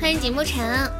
[0.00, 0.90] 欢迎景沐尘，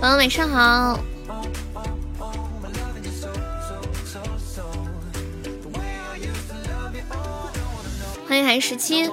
[0.00, 1.00] 朋友晚上好。
[8.28, 9.08] 欢迎韩十七，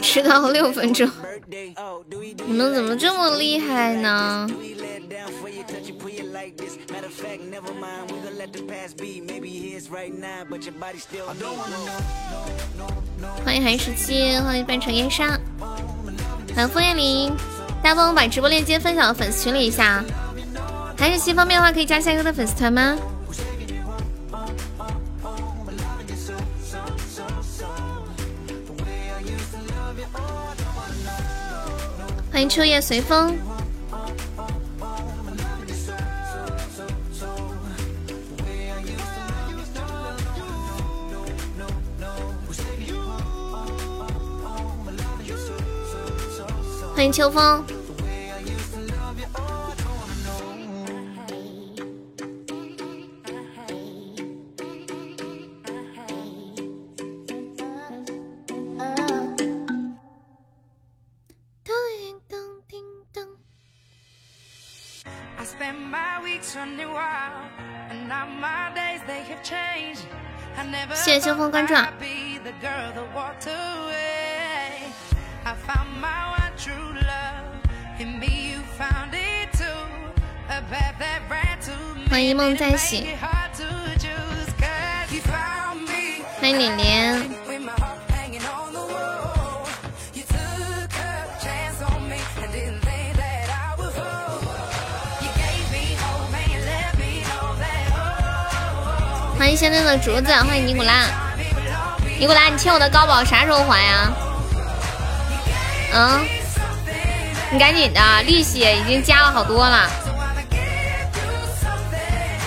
[0.00, 1.06] 迟到六分钟，
[2.46, 4.48] 你们怎么这么厉害呢？
[13.44, 15.38] 欢迎韩十七，欢迎半城烟沙，
[16.54, 17.30] 欢迎枫叶林，
[17.82, 20.02] 大家帮我把直播链接分享到粉丝群里一下。
[20.96, 22.96] 韩十七方便的话，可以加下哥的粉丝团吗？
[32.32, 33.38] 欢迎秋叶随风，
[46.94, 47.81] 欢迎秋风。
[71.72, 71.78] 秋
[72.94, 73.50] 风关注。
[82.10, 83.06] 欢迎一梦再醒。
[86.38, 87.22] 欢迎脸脸。
[99.38, 101.06] 欢迎现在的竹子，欢迎尼古拉，
[102.22, 104.12] 尼古拉，你欠我的高保啥时候还呀？
[105.92, 106.24] 嗯，
[107.50, 109.90] 你赶紧的，利息已经加了好多了。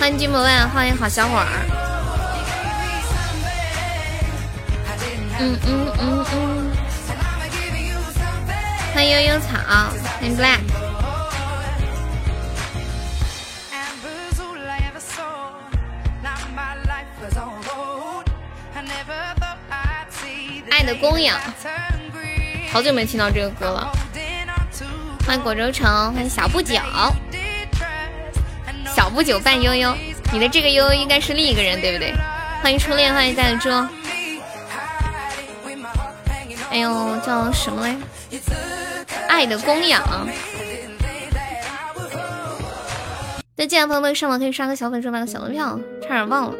[0.00, 1.46] 欢迎金不问，欢迎好小伙儿。
[5.40, 6.72] 嗯嗯嗯嗯。
[8.94, 9.58] 欢迎悠悠草，
[10.18, 10.65] 欢迎 black。
[20.76, 21.40] 爱的供养，
[22.70, 23.90] 好久没听到这个歌了。
[25.26, 26.78] 欢迎果州城，欢迎小不久，
[28.94, 29.96] 小不久伴悠悠，
[30.30, 32.12] 你的这个悠悠应该是另一个人，对不对？
[32.62, 33.70] 欢迎初恋，欢迎带着猪。
[36.70, 37.96] 哎呦，叫什么嘞？
[39.28, 40.28] 爱的供养。
[43.56, 46.54] 在进来，朋友们，上网可以刷个小粉，买个小门票，差点忘了。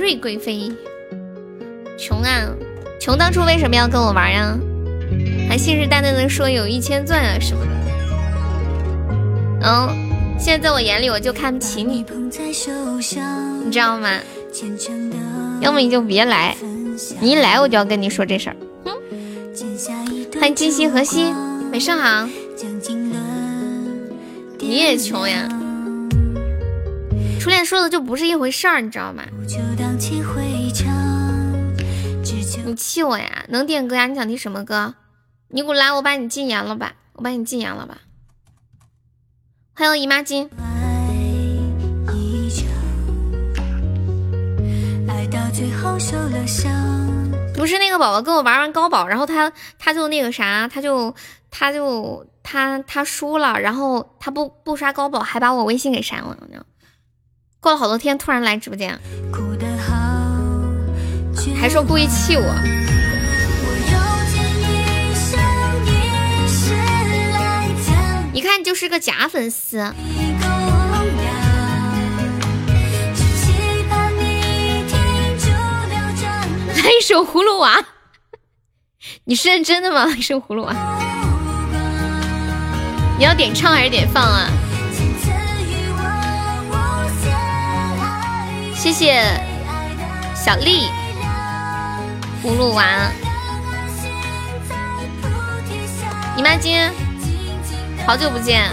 [0.00, 0.72] 瑞贵妃，
[1.98, 2.48] 穷啊，
[2.98, 4.58] 穷当初为什么要跟我玩呀？
[5.46, 7.72] 还信誓旦旦的说有一千钻啊什么的。
[9.62, 9.90] 嗯，
[10.38, 14.08] 现在在我眼里我就看不起你，你知道吗？
[15.60, 16.56] 要么你就别来，
[17.20, 18.56] 你一来我就要跟你说这事儿。
[18.86, 18.96] 哼，
[20.40, 21.30] 欢迎金星河西，
[21.72, 22.26] 晚上好。
[24.58, 25.46] 你也穷呀？
[27.40, 29.24] 初恋说的就不是一回事儿，你知道吗？
[32.66, 33.46] 你气我呀？
[33.48, 34.06] 能点歌呀？
[34.06, 34.94] 你想听什么歌？
[35.48, 36.92] 尼古拉，我把你禁言了吧？
[37.14, 37.96] 我把你禁言了吧？
[39.74, 40.50] 欢迎姨妈巾。
[47.56, 51.14] 不是那个宝宝跟我玩完高宝，然后他他就那个啥，他就
[51.50, 56.36] 他就他他输了，然后他不不刷高宝，还把我微信给删了。
[57.60, 58.98] 过了好多天，突然来直播间，
[61.60, 62.54] 还说故意气我。
[68.32, 69.76] 一看就是个假粉丝。
[69.76, 69.94] 来
[76.98, 77.84] 一首葫芦娃，
[79.24, 80.06] 你是认真的吗？
[80.16, 80.72] 一首葫芦娃，
[83.18, 84.48] 你要点唱还是点放啊？
[88.80, 89.22] 谢谢
[90.34, 90.88] 小丽，
[92.42, 92.82] 葫芦娃，
[96.34, 96.88] 姨妈巾，
[98.06, 98.70] 好久不见。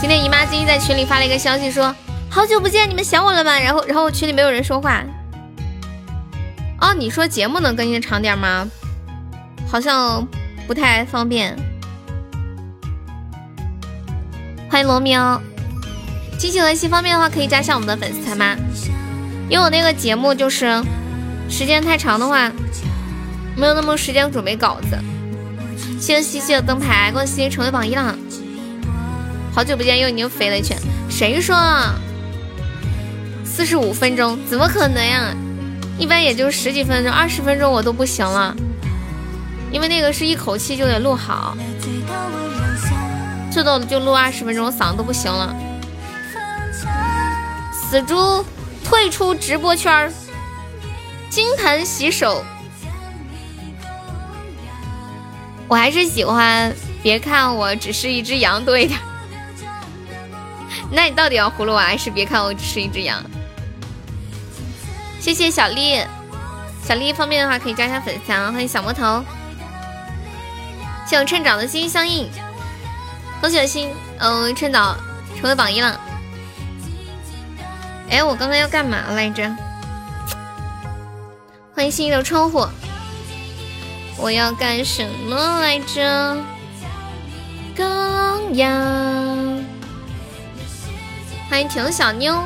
[0.00, 1.94] 今天姨妈巾在群里发了一个消息，说
[2.30, 3.60] 好久不见，你们想我了吗？
[3.60, 5.02] 然后，然后群里没有人说话。
[6.80, 8.66] 哦，你说节目能更新长点吗？
[9.70, 10.26] 好像
[10.66, 11.54] 不太方便。
[14.70, 15.42] 欢迎罗喵，
[16.40, 18.56] 机器和戏方便的话可以加上我们的粉丝团吗？
[19.50, 20.82] 因为我那个节目就是
[21.50, 22.50] 时间太长的话，
[23.54, 24.98] 没有那么多时间准备稿子。
[26.00, 28.16] 谢谢西西的灯牌，恭喜西西成为榜一了。
[29.52, 30.74] 好久不见，又已经肥了一圈。
[31.10, 31.54] 谁说？
[33.44, 34.38] 四十五分钟？
[34.48, 35.34] 怎么可能呀？
[35.98, 38.56] 一般也就十几分钟，二十分钟我都不行了。
[39.70, 41.54] 因为那个是一口气就得录好，
[43.52, 45.54] 最多就录二十分钟，我嗓子都不行了。
[47.90, 48.44] 死猪。
[48.82, 50.12] 退出直播圈，
[51.28, 52.44] 金盆洗手。
[55.68, 58.98] 我还是喜欢别看我只是一只羊多一点。
[60.90, 63.22] 那你到底要葫芦娃还是别看我只是一只羊？
[65.20, 66.02] 谢谢小丽，
[66.82, 69.22] 小丽方便的话可以加一下粉丝团，欢迎小魔头。
[71.06, 72.28] 谢我趁早的心心相印，
[73.40, 74.96] 恭喜我心，嗯，趁早
[75.38, 76.00] 成为榜一了。
[78.10, 79.48] 哎，我刚刚要干嘛来着？
[81.74, 82.66] 欢迎新的窗户。
[84.18, 86.36] 我要干什么来着？
[91.48, 92.36] 欢迎婷小妞。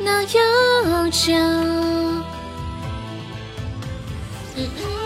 [0.00, 1.32] 那要求。
[4.56, 4.99] 嗯。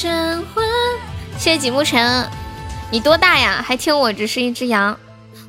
[0.00, 0.64] 晨昏，
[1.36, 2.26] 谢谢景慕晨，
[2.90, 3.60] 你多大呀？
[3.62, 4.98] 还听我只是一只羊？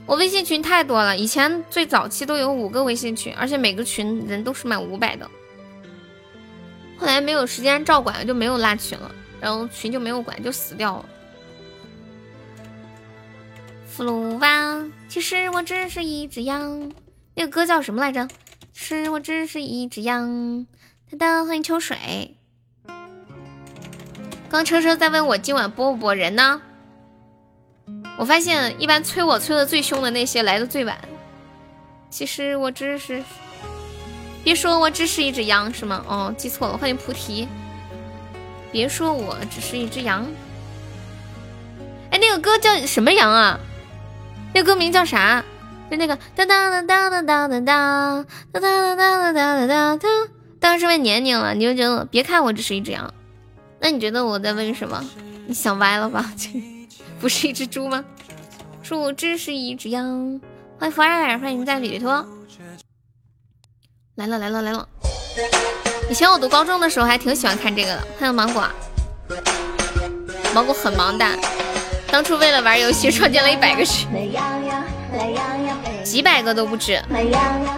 [0.06, 5.26] 我微信群太多了，以前最早期都有五个微信群，而且每个群人都是满五百的。
[6.98, 9.10] 后来没有时间照管了，就没有拉群了，
[9.40, 11.06] 然后群就没有管，就死掉了。
[13.96, 16.92] 葫芦娃，其实我只是一只羊。
[17.36, 18.28] 那个歌叫什么来着？
[18.74, 20.68] 是我只是一只羊。
[21.10, 22.36] 哒哒，欢迎秋水。
[24.52, 26.62] 刚车车在问我今晚播不播人呢？
[28.18, 31.00] 我发现一般催我催的最凶的那些来的最晚。
[32.10, 33.24] 其实我只是，
[34.44, 36.04] 别说我只是一只羊是吗？
[36.06, 37.48] 哦，记错了，欢迎菩提。
[38.74, 40.28] 别说我只是一只羊。
[42.10, 43.58] 哎，那个歌叫什么羊啊？
[44.54, 45.42] 那歌名叫啥？
[45.90, 50.12] 就那个当当当当当当当当当当当当当当当。
[50.60, 53.14] 当时问年龄了，你就觉得别看我只是一只羊。
[53.84, 55.04] 那你觉得我在问什么？
[55.48, 56.32] 你想歪了吧？
[56.38, 56.50] 这
[57.20, 58.06] 不是一只猪吗？
[58.84, 60.40] 说我只是一只羊。
[60.78, 62.24] 欢迎福二，欢迎在里托。
[64.16, 64.88] 来了来了来了！
[66.12, 68.08] 以前我读高中的时候还挺喜欢看这个的。
[68.20, 68.70] 欢迎芒果，
[70.54, 71.26] 芒果很忙的，
[72.12, 74.08] 当初为了玩游戏创建了一百个群，
[76.04, 77.02] 几百个都不止。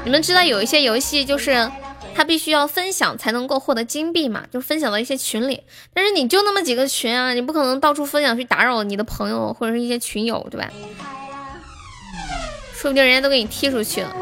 [0.03, 1.71] 你们知道有一些游戏就是。
[2.15, 5.63] 他必须要分享才能够获得金币嘛，就分享到一些群里。
[5.93, 10.69] 但是你就那么几个群啊，你不可能到处分享去打扰你的朋友或者是一些群友，对吧？
[12.75, 14.13] 说不定人家都给你踢出去了。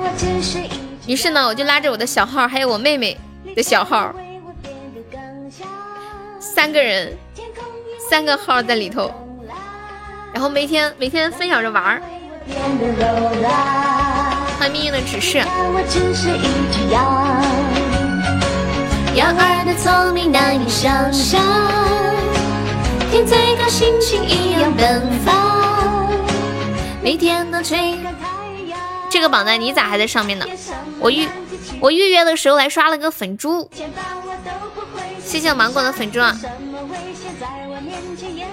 [1.07, 3.17] 于是呢，我就拉着我的小号，还有我妹妹
[3.55, 4.13] 的小号，
[6.39, 7.17] 三个人，
[8.09, 9.11] 三个号在里头，
[10.31, 12.01] 然后每天每天分享着玩儿。
[14.61, 15.39] 欢迎命运的指示。
[19.15, 21.41] 羊儿的聪明难以想象，
[23.09, 26.07] 天在高，心情一样奔放。
[27.01, 27.97] 每天都吹
[29.09, 30.45] 这个榜单，你咋还在上面呢？
[30.99, 31.27] 我预
[31.80, 33.68] 我预约的时候还刷了个粉猪，
[35.25, 36.39] 谢谢芒果的粉猪啊！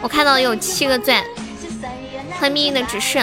[0.01, 1.23] 我看到有七个钻，
[2.41, 3.23] 欢迎命运的指示，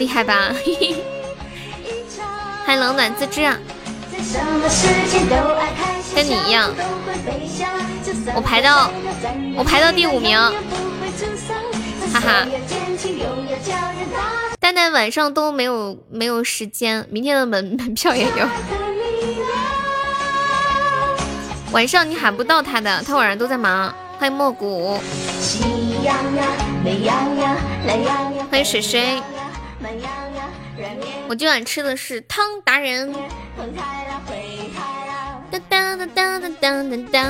[0.00, 0.50] 厉害吧？
[2.64, 3.58] 欢迎冷暖自知啊！
[6.14, 6.72] 跟你一样，
[8.34, 8.90] 我排到
[9.56, 10.38] 我排到第五名，
[12.12, 12.46] 哈哈。
[14.58, 18.48] 蛋蛋晚上都没有没有时间，明天的门 门票也有。
[21.72, 23.94] 晚上你喊不到他的，他晚上都在忙。
[24.18, 24.98] 欢迎莫古，
[28.50, 29.22] 欢迎水水。
[31.28, 33.12] 我今晚吃的是汤达人。
[35.50, 37.24] 当当当当当当当。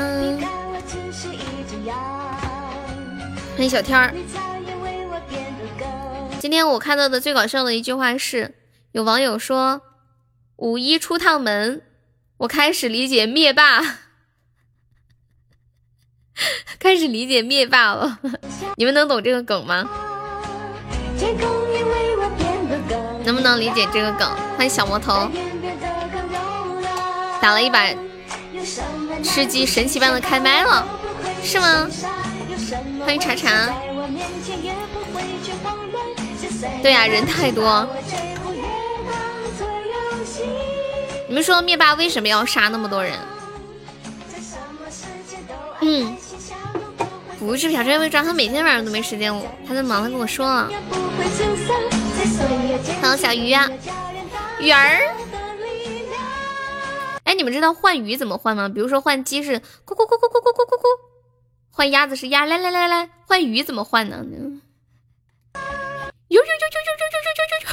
[3.57, 4.12] 欢迎小天儿。
[6.40, 8.54] 今天我看到的最搞笑的一句话是，
[8.92, 9.83] 有网友说
[10.57, 11.83] 五一出趟门，
[12.38, 13.80] 我开始理解灭霸。
[16.80, 18.19] 开始理解灭霸了，
[18.76, 19.88] 你们能懂这个梗吗？
[21.21, 21.37] 能
[23.40, 24.28] 不能理解这个梗？
[24.59, 25.26] 欢迎小魔头，
[27.40, 27.87] 打了一把
[29.25, 30.87] 吃鸡，神奇般的开麦了，
[31.42, 31.88] 是吗？
[33.02, 33.73] 欢迎茶茶。
[36.82, 37.88] 对呀，人太多。
[41.26, 43.14] 你们说灭霸为什么要杀那么多人？
[45.80, 46.14] 嗯。
[47.38, 49.32] 不是朴正会抓他，每天晚上都没时间，
[49.66, 50.68] 他在忙，他跟我说了。
[53.00, 53.68] 还有小鱼啊，
[54.61, 55.14] 鱼儿。
[57.25, 58.68] 哎，你们知道换鱼怎么换吗？
[58.68, 60.85] 比如说换鸡是咕咕咕咕咕咕咕咕咕，
[61.70, 64.16] 换鸭子是鸭，来来来来，换鱼怎么换呢？
[66.28, 67.70] 呦呦呦呦呦呦呦呦呦呦！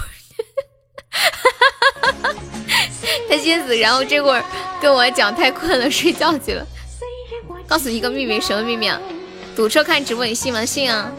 [1.10, 1.50] 哈哈
[2.02, 2.36] 哈哈哈！
[3.30, 4.44] 他先死，然后这会儿
[4.82, 6.66] 跟我讲太困了，睡觉去了。
[7.68, 9.00] 告诉你一个秘密，什么秘密啊？
[9.56, 10.64] 堵车看直播，你信吗？
[10.64, 11.12] 信啊！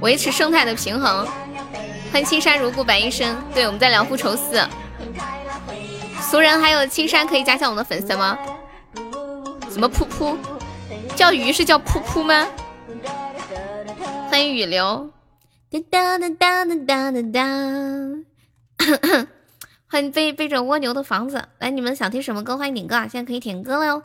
[0.00, 1.26] 维持生态的平衡。
[2.16, 3.36] 欢迎青山如故，白医生。
[3.52, 4.66] 对，我们在聊复仇四。
[6.18, 8.38] 俗人还有青山可以加下我们的粉丝吗？
[9.68, 10.34] 什么噗噗？
[11.14, 12.48] 叫鱼是叫噗噗吗？
[14.30, 15.10] 欢迎雨流。
[15.90, 17.42] 哒哒哒哒哒哒哒。
[19.86, 21.46] 欢迎背背着蜗牛的房子。
[21.58, 22.56] 来，你们想听什么歌？
[22.56, 23.06] 欢迎点歌啊！
[23.06, 24.02] 现在可以点歌了哟，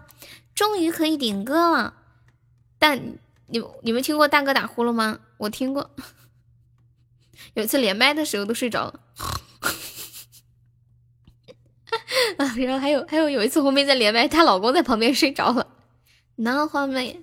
[0.54, 1.94] 终于可以点歌了。
[2.78, 3.14] 但。
[3.54, 5.20] 你你们听过大哥打呼噜吗？
[5.36, 5.92] 我听过，
[7.54, 9.00] 有一次连麦的时候都睡着了。
[12.38, 15.68] 啊，然后还有还有有一次红梅在连麦，她老公在旁边睡着了。
[16.36, 17.20] 那花妹，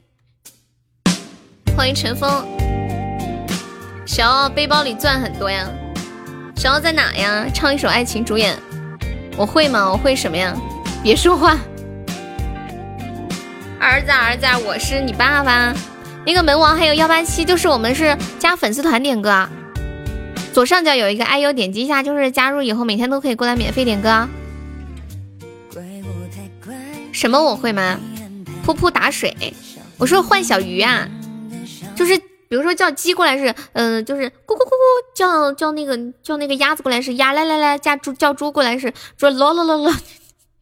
[1.76, 2.46] 欢迎陈峰。
[4.06, 5.68] 小奥背包里钻很多呀，
[6.56, 7.48] 小奥在哪呀？
[7.52, 8.56] 唱一首爱情主演，
[9.36, 9.90] 我会吗？
[9.90, 10.54] 我会什么呀？
[11.02, 11.58] 别说话，
[13.80, 15.74] 儿子儿子，我是你爸爸。
[16.26, 19.50] 那个门王还有幺八七，就是我们是加粉丝团点歌啊。
[20.58, 24.28] 左上角有一个 IU，点击一下就是加入以后每天都可以过来免费点歌。
[27.12, 27.96] 什么我会吗？
[28.66, 29.32] 噗噗打水。
[29.98, 31.08] 我说换小鱼啊，
[31.94, 39.94] 就是比如说叫鸡过来是，嗯，就是咕咕咕咕叫叫那个叫那个鸭子过来是鸭，来来来叫猪叫猪过来是说咯咯咯咯。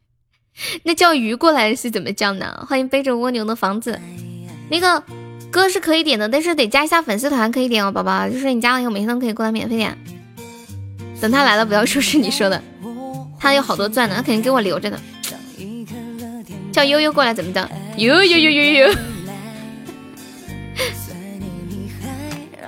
[0.85, 2.67] 那叫鱼过来是怎么叫呢？
[2.69, 3.99] 欢迎背着蜗牛的房子，
[4.69, 5.01] 那个。
[5.51, 8.29] 歌是可以点的，但是得加一下粉丝团可以点哦，宝宝。
[8.29, 9.97] 就是你加了以后，每天都可以过来免费点。
[11.19, 12.61] 等他来了，不要说是你说的，
[13.39, 14.99] 他有好多钻呢，他肯定给我留着呢。
[16.71, 17.69] 叫悠悠过来怎么的？
[17.97, 18.95] 悠悠悠悠悠。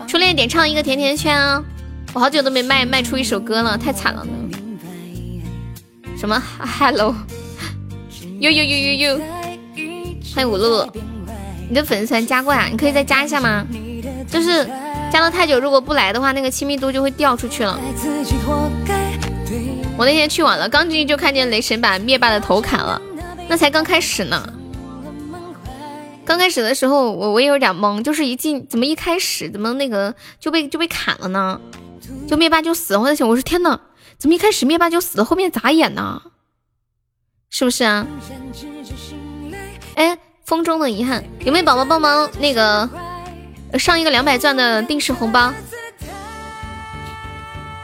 [0.07, 1.63] 初恋点唱一个甜甜圈啊！
[2.13, 4.31] 我好久都没卖卖出一首歌了，太惨了呢。
[6.17, 6.41] 什么
[6.79, 7.15] ？Hello。
[8.39, 9.21] 悠悠悠悠悠。
[10.33, 10.91] 欢迎五路。
[11.69, 12.65] 你的粉丝团加过呀？
[12.65, 13.65] 你可以再加一下吗？
[14.27, 14.65] 就是
[15.13, 17.79] 加了太久，如果不来的话，那个亲密度就会掉出去了。
[19.95, 22.99] 我那天去晚了，刚进去就看见雷神把灭霸的头砍了，
[23.47, 24.53] 那才刚开始呢。
[26.25, 31.61] 刚开始的时候，我我也有点懵，就是一进怎么一开始怎么那个就被就被砍了呢？
[32.27, 33.79] 就灭霸就死了，我在想，我说天呐，
[34.17, 36.21] 怎么一开始灭霸就死了，后面咋演呢？
[37.51, 38.07] 是不是啊？
[39.95, 40.17] 哎。
[40.49, 42.89] 风中的遗憾，有没有宝宝帮忙那个
[43.77, 45.53] 上一个两百钻的定时红包？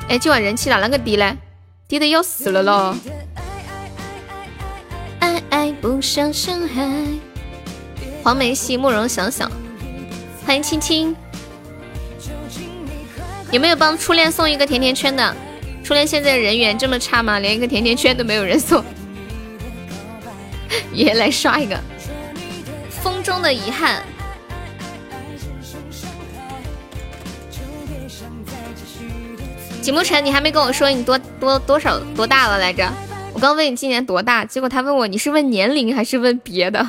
[0.10, 1.38] 哎，今晚人气咋那个低嘞？
[1.88, 2.98] 低的要死了咯！
[8.24, 9.52] 黄梅戏，慕容想想，
[10.44, 11.16] 欢迎青青。
[13.52, 15.36] 有没有帮初恋送一个甜甜圈的？
[15.84, 17.38] 初恋现在人缘这么差吗？
[17.38, 18.84] 连一个甜甜圈都没有人送。
[20.92, 21.80] 爷来刷一个。
[23.06, 24.02] 风中的遗憾，
[29.80, 32.92] 景慕晨，你还没跟我说你多多多少多大了来着？
[33.32, 36.84] 我刚问你今年多大，结果他问我你是问年龄还是问别的？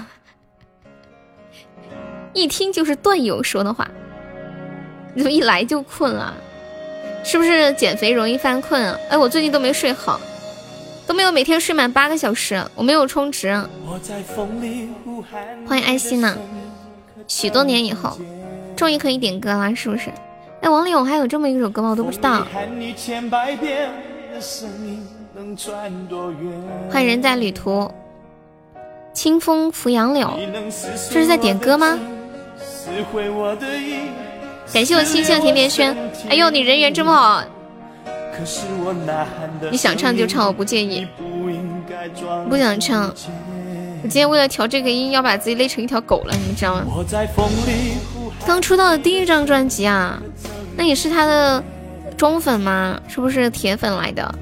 [2.33, 3.87] 一听就是段友说的话。
[5.13, 6.33] 你怎么一来就困啊？
[7.23, 8.99] 是不是减肥容易犯困啊？
[9.11, 10.19] 哎，我最近都没睡好。
[11.07, 13.55] 都没有每天睡满八个小时，我没有充值。
[15.67, 16.37] 欢迎爱心呢，
[17.29, 18.19] 许多年以后，
[18.75, 20.11] 终于可以点歌了，是不是？
[20.61, 21.91] 哎，王力宏还有这么一首歌吗？
[21.91, 22.45] 我都不知道。
[26.91, 27.89] 欢迎人在旅途，
[29.13, 30.29] 清风拂杨柳，
[31.11, 31.97] 这是在点歌吗？
[34.73, 35.97] 感谢我星星的甜甜圈。
[36.29, 37.45] 哎呦，你人缘这么好。
[39.71, 41.07] 你想唱就唱，我不介意。
[42.49, 43.13] 不想唱，
[44.03, 46.85] 我今天为了调这个音，要把自己累成一条狗了，你知道吗？
[48.47, 50.21] 刚出道的第一张专辑啊，
[50.77, 51.63] 那也是他的
[52.17, 53.01] 忠粉吗？
[53.09, 54.35] 是不是铁粉来的？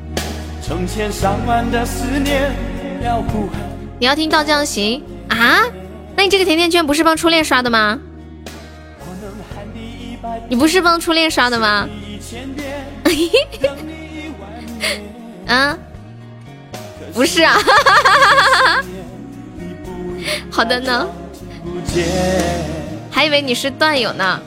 [3.98, 5.02] 你要听《道将行》
[5.34, 5.62] 啊？
[6.16, 7.98] 那你这个甜甜圈不是帮初恋刷的吗？
[10.48, 11.88] 你不是帮初恋刷的吗？
[15.46, 15.76] 啊？
[17.12, 17.58] 不是啊？
[20.50, 21.06] 好的呢。
[23.10, 24.40] 还以为你是段友呢。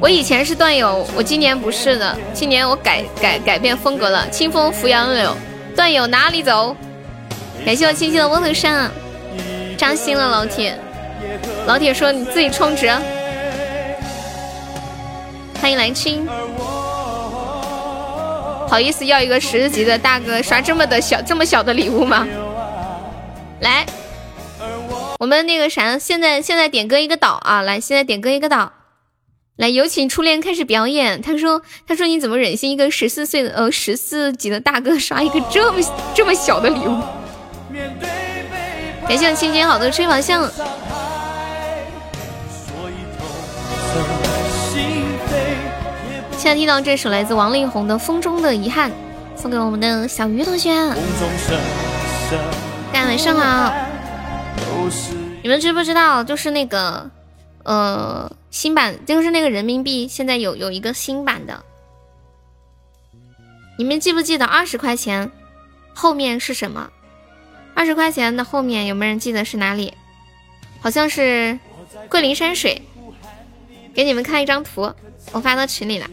[0.00, 2.16] 我以前是段友，我今年不是的。
[2.34, 5.34] 今年我改改改变风格了，清风拂杨柳，
[5.74, 6.76] 段友哪里走？
[7.64, 8.90] 感谢我青青的窝头山，
[9.78, 10.78] 扎心了老铁。
[11.66, 12.90] 老铁说你自己充值。
[15.60, 16.26] 欢迎来青，
[18.68, 22.26] 好意思要一个十级的大哥刷这么的小这么小的礼物吗？
[23.60, 23.86] 来，
[25.18, 27.62] 我们那个啥，现在现在点歌一个岛啊！
[27.62, 28.72] 来，现在点歌一个岛。
[29.56, 31.22] 来，有请初恋开始表演。
[31.22, 35.80] 他说：“他说你怎么忍心一个十四岁的呃十四级的大哥刷一个这么
[36.14, 37.00] 这么小的礼物？”
[39.08, 40.46] 感谢我青青好多吹法像。
[46.36, 48.90] 现在听到这首来自王力宏的《风中的遗憾》，
[49.34, 50.70] 送给我们的小鱼同学。
[52.92, 53.72] 大家晚上好。
[55.42, 57.10] 你们知不知道，就是那个
[57.64, 58.30] 呃。
[58.50, 61.62] 新版就是那个人民币，现在有有一个新版的，
[63.76, 65.30] 你们记不记得二十块钱
[65.92, 66.88] 后面是什么？
[67.74, 69.92] 二十块钱的后面有没有人记得是哪里？
[70.80, 71.58] 好像是
[72.08, 72.80] 桂林山水。
[73.92, 74.90] 给你们看一张图，
[75.32, 76.08] 我发到群里了。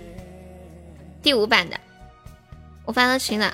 [1.23, 1.79] 第五版的，
[2.85, 3.53] 我发到群了。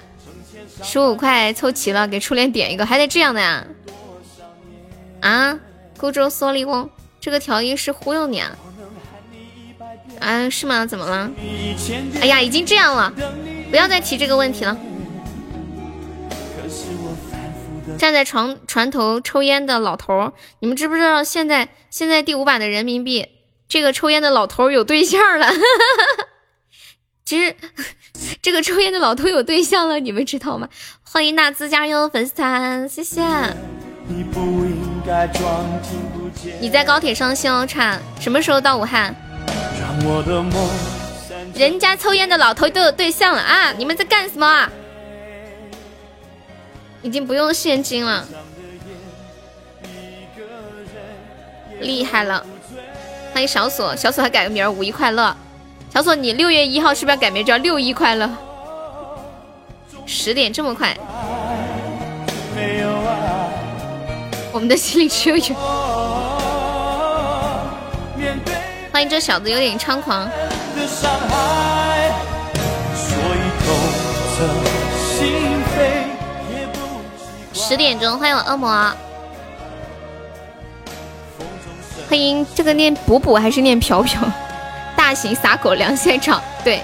[0.83, 3.65] 十五块凑齐了，给初恋点一个，还得这样的呀？
[5.21, 5.59] 啊？
[5.97, 6.89] 孤舟蓑笠翁，
[7.21, 8.57] 这个调音是忽悠你啊？
[10.19, 10.85] 啊，是吗？
[10.85, 11.29] 怎么了？
[12.21, 13.13] 哎呀，已经这样了，
[13.69, 14.77] 不要再提这个问题了。
[17.97, 23.27] 站在床船头抽烟的老头，你们知不知道现在现在第五版的人民币，
[23.67, 25.47] 这个抽烟的老头有对象了？
[27.29, 27.55] 其实
[28.41, 30.67] 这个抽烟的老头有对象了，你们知道吗？
[31.03, 33.21] 欢迎纳兹加入粉丝团，谢谢。
[36.59, 39.15] 你在高铁上哮喘，什么时候到武汉？
[41.53, 43.71] 人家抽烟的老头都有对象了啊！
[43.73, 44.67] 你们在干什么啊？
[47.03, 48.27] 已经不用现金了，
[51.79, 52.43] 厉害了！
[53.33, 55.37] 欢迎小锁，小锁还改个名儿，五一快乐。
[55.91, 58.29] 小索，你六月一号是不是要改名叫六一快乐？
[60.05, 60.95] 十点这么快？
[64.51, 65.55] 我们的心里只有有。
[68.91, 70.29] 欢迎这小子有点猖狂。
[77.53, 78.69] 十点钟，欢迎我恶魔。
[82.09, 84.21] 欢迎这个念补补还是念飘飘？
[85.09, 86.83] 大型撒狗粮现场，对，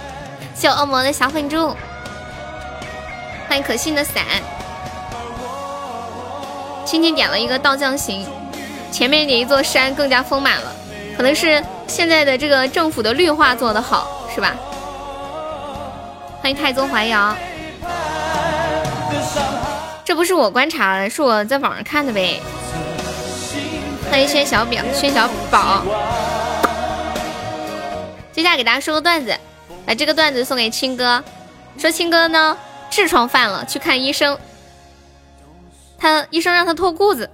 [0.55, 1.69] 谢我恶魔的小粉猪。
[3.47, 4.23] 欢迎可信的伞。
[6.83, 8.27] 青青点了一个倒将行，
[8.91, 10.75] 前面的一座山更加丰满了，
[11.15, 11.63] 可能是。
[11.85, 14.55] 现在的这个政府的绿化做的好，是吧？
[16.41, 17.37] 欢迎太宗淮阳，
[20.03, 22.41] 这不是我观察的，是我在网上看的呗。
[24.09, 25.83] 欢迎轩小表，轩小宝。
[28.35, 29.33] 接下来给大家说个段子，
[29.85, 31.23] 把这个段子送给青哥。
[31.77, 32.57] 说青哥呢
[32.91, 34.37] 痔疮犯了，去看医生。
[35.97, 37.29] 他医生让他脱裤子，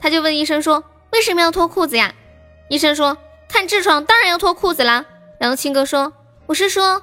[0.00, 0.82] 他就问医生说
[1.12, 2.14] ：“为什么要脱裤子呀？”
[2.70, 3.18] 医生说。
[3.52, 5.04] 看痔疮当然要脱裤子啦。
[5.38, 6.12] 然后青哥说
[6.46, 7.02] ：“我是说，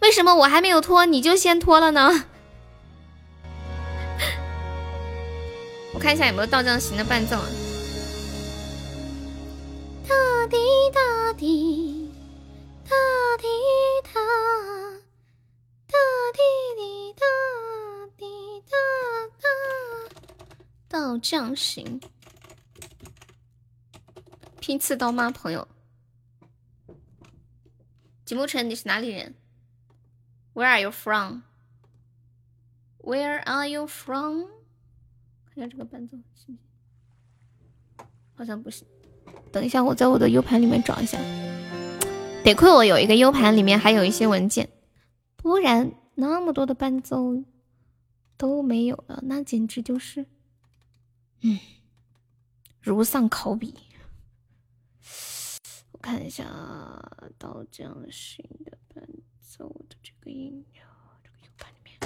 [0.00, 2.26] 为什么我还没有脱，你就先脱了呢？”
[5.94, 7.38] 我看一下有没有道将行的伴奏。
[10.06, 10.14] 哒
[10.50, 10.58] 滴
[10.92, 11.99] 哒滴，
[12.90, 12.96] 哒
[13.38, 13.46] 滴
[14.02, 14.20] 哒，
[15.86, 15.94] 哒
[16.34, 16.40] 滴
[16.76, 17.24] 滴哒
[18.16, 18.24] 滴
[18.68, 18.76] 哒
[19.38, 19.46] 哒，
[20.88, 22.00] 道将行。
[24.58, 25.68] 拼刺刀吗，朋友？
[28.24, 29.36] 吉木晨，你是哪里人
[30.54, 31.42] ？Where are you from?
[32.98, 34.46] Where are you from?
[35.46, 36.58] 看一下这个伴奏行不行？
[38.34, 38.84] 好像不行。
[39.52, 41.20] 等一下，我在我的 U 盘里面找一下。
[42.42, 44.70] 得亏我有一个 U 盘，里面还有一些文件，
[45.36, 47.44] 不然那么多的伴奏
[48.36, 50.26] 都没有了，那简直就是
[51.42, 51.60] 嗯，
[52.80, 53.74] 如丧考妣。
[55.92, 56.44] 我看一下
[57.38, 59.04] 刀匠新的伴
[59.38, 60.80] 奏的这个音乐，
[61.22, 61.98] 这个 U 盘里面。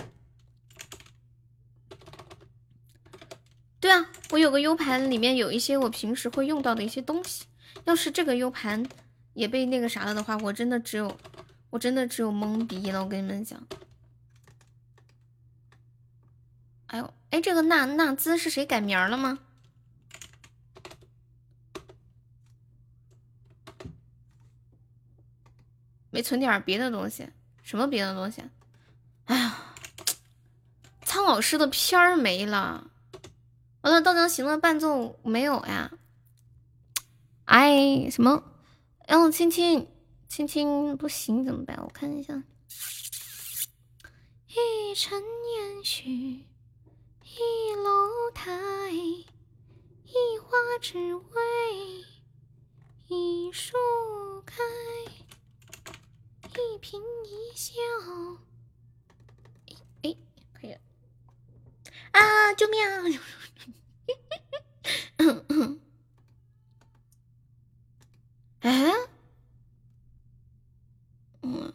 [3.80, 7.46] 对啊，我有个 U 盘，里面有一些我平时会用到的一些东西。
[7.84, 8.84] 要是这个 U 盘
[9.34, 11.16] 也被那个啥了的话，我真的只有，
[11.70, 13.04] 我真的只有懵逼了。
[13.04, 13.60] 我跟你们讲。
[16.86, 19.40] 哎呦，哎，这个纳纳兹是谁改名了吗？
[26.10, 27.28] 没存点别的东西？
[27.64, 28.44] 什么别的东西？
[29.24, 29.74] 哎呀，
[31.02, 32.88] 苍老师的片儿没了。
[33.80, 35.90] 完了，稻香行的伴奏没有呀？
[37.46, 38.44] 哎，什么？
[39.06, 39.88] 然后亲亲
[40.28, 41.76] 亲亲不行怎么办？
[41.82, 42.42] 我看一下。
[44.48, 46.44] 一尘烟絮。
[47.36, 48.52] 一楼台，
[48.94, 52.04] 一花只为
[53.08, 53.76] 一树
[54.46, 54.62] 开，
[56.52, 57.72] 一颦一笑。
[60.02, 60.14] 哎，
[60.52, 60.78] 可以了。
[62.12, 62.54] 啊！
[62.54, 63.02] 救命啊！
[68.64, 68.90] 哎，
[71.42, 71.70] 嗯，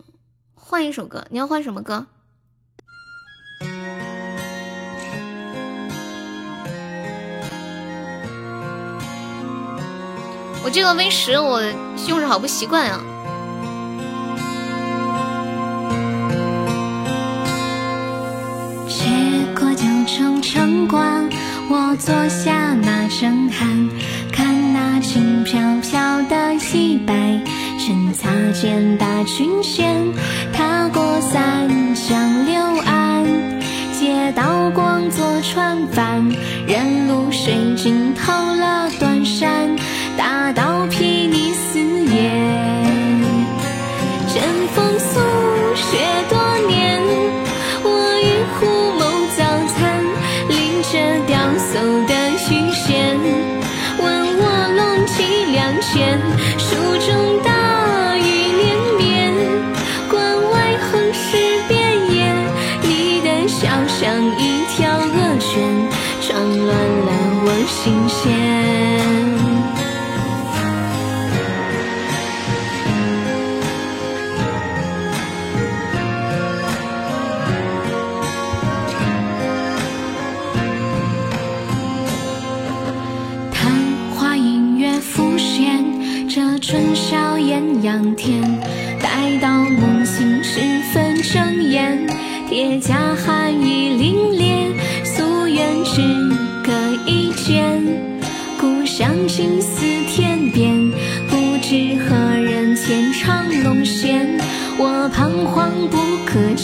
[0.56, 2.08] 换一首歌，你要换什么歌？
[10.64, 11.62] 我这个 V 十我
[12.08, 13.00] 用着好不习惯啊。
[18.90, 21.30] 越过旧城城关，
[21.70, 23.90] 我坐下那声寒，
[25.02, 27.14] 轻飘飘的洗白，
[27.80, 29.96] 趁擦肩打裙线，
[30.52, 33.26] 踏过三江六岸，
[33.98, 36.30] 借刀光做船帆，
[36.68, 39.70] 任露水浸透了断山。
[40.18, 40.86] 大刀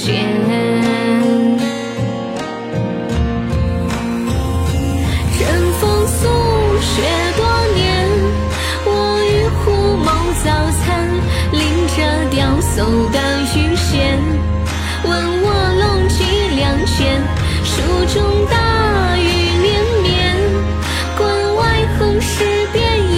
[0.05, 0.13] 剑
[5.35, 5.41] 枕
[5.81, 6.21] 风宿
[6.79, 6.91] 雪
[7.35, 7.41] 多
[7.73, 7.83] 年，
[8.85, 8.87] 我
[9.25, 9.63] 与虎
[9.97, 10.05] 谋
[10.43, 10.45] 早
[10.77, 10.85] 餐，
[11.51, 11.97] 拎着
[12.29, 12.77] 钓叟
[13.11, 13.17] 的
[13.55, 14.21] 鱼弦，
[15.05, 15.45] 问卧
[15.79, 16.15] 龙几
[16.55, 17.19] 两钱。
[17.63, 17.73] 蜀
[18.13, 18.15] 中
[18.45, 19.27] 大雨
[19.63, 19.67] 连
[20.03, 20.13] 绵，
[21.17, 21.59] 关外
[21.97, 22.77] 横尸遍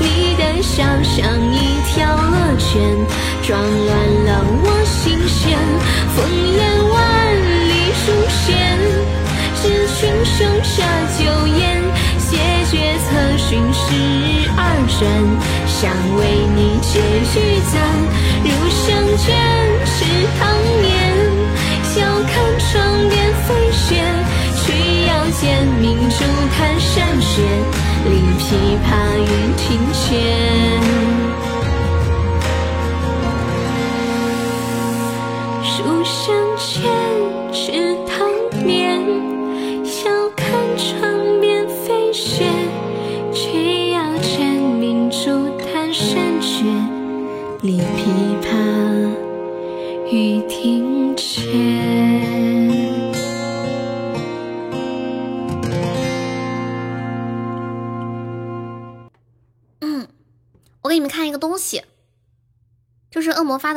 [0.00, 1.14] 你的笑像
[1.52, 2.74] 一条恶犬，
[3.46, 3.77] 撞。
[14.98, 15.06] 转。
[15.66, 16.20] 想为
[16.56, 17.34] 你窃玉
[17.70, 17.78] 簪，
[18.42, 18.84] 入香
[19.16, 19.26] 卷
[19.86, 19.96] 是
[20.40, 20.42] 当
[20.82, 20.86] 年。
[21.84, 21.94] 笑
[22.26, 22.68] 看窗
[23.08, 23.14] 边
[23.46, 23.86] 飞雪，
[24.56, 24.72] 曲
[25.06, 26.16] 腰间明珠
[26.56, 27.42] 弹山雪，
[28.04, 28.44] 立琵
[28.84, 29.24] 琶于
[29.56, 30.57] 庭前。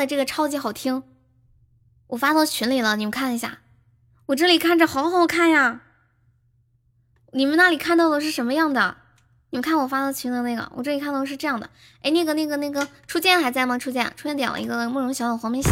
[0.06, 1.04] 这个超级好听，
[2.08, 3.60] 我发到群里了，你们看一下。
[4.28, 5.82] 我这里看着好好看呀，
[7.34, 8.98] 你们那里看到的是什么样的？
[9.50, 11.70] 你们看我发到群的那个，我这里看到是这样的。
[12.02, 13.78] 哎，那个、那个、那个，初见还在吗？
[13.78, 15.70] 初见，初见点了一个慕容小小黄梅戏。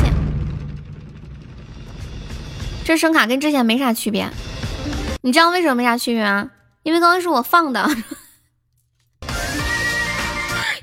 [2.84, 4.30] 这声卡跟之前没啥区别，
[5.22, 6.52] 你知道为什么没啥区别吗？
[6.84, 7.88] 因为刚刚是我放的，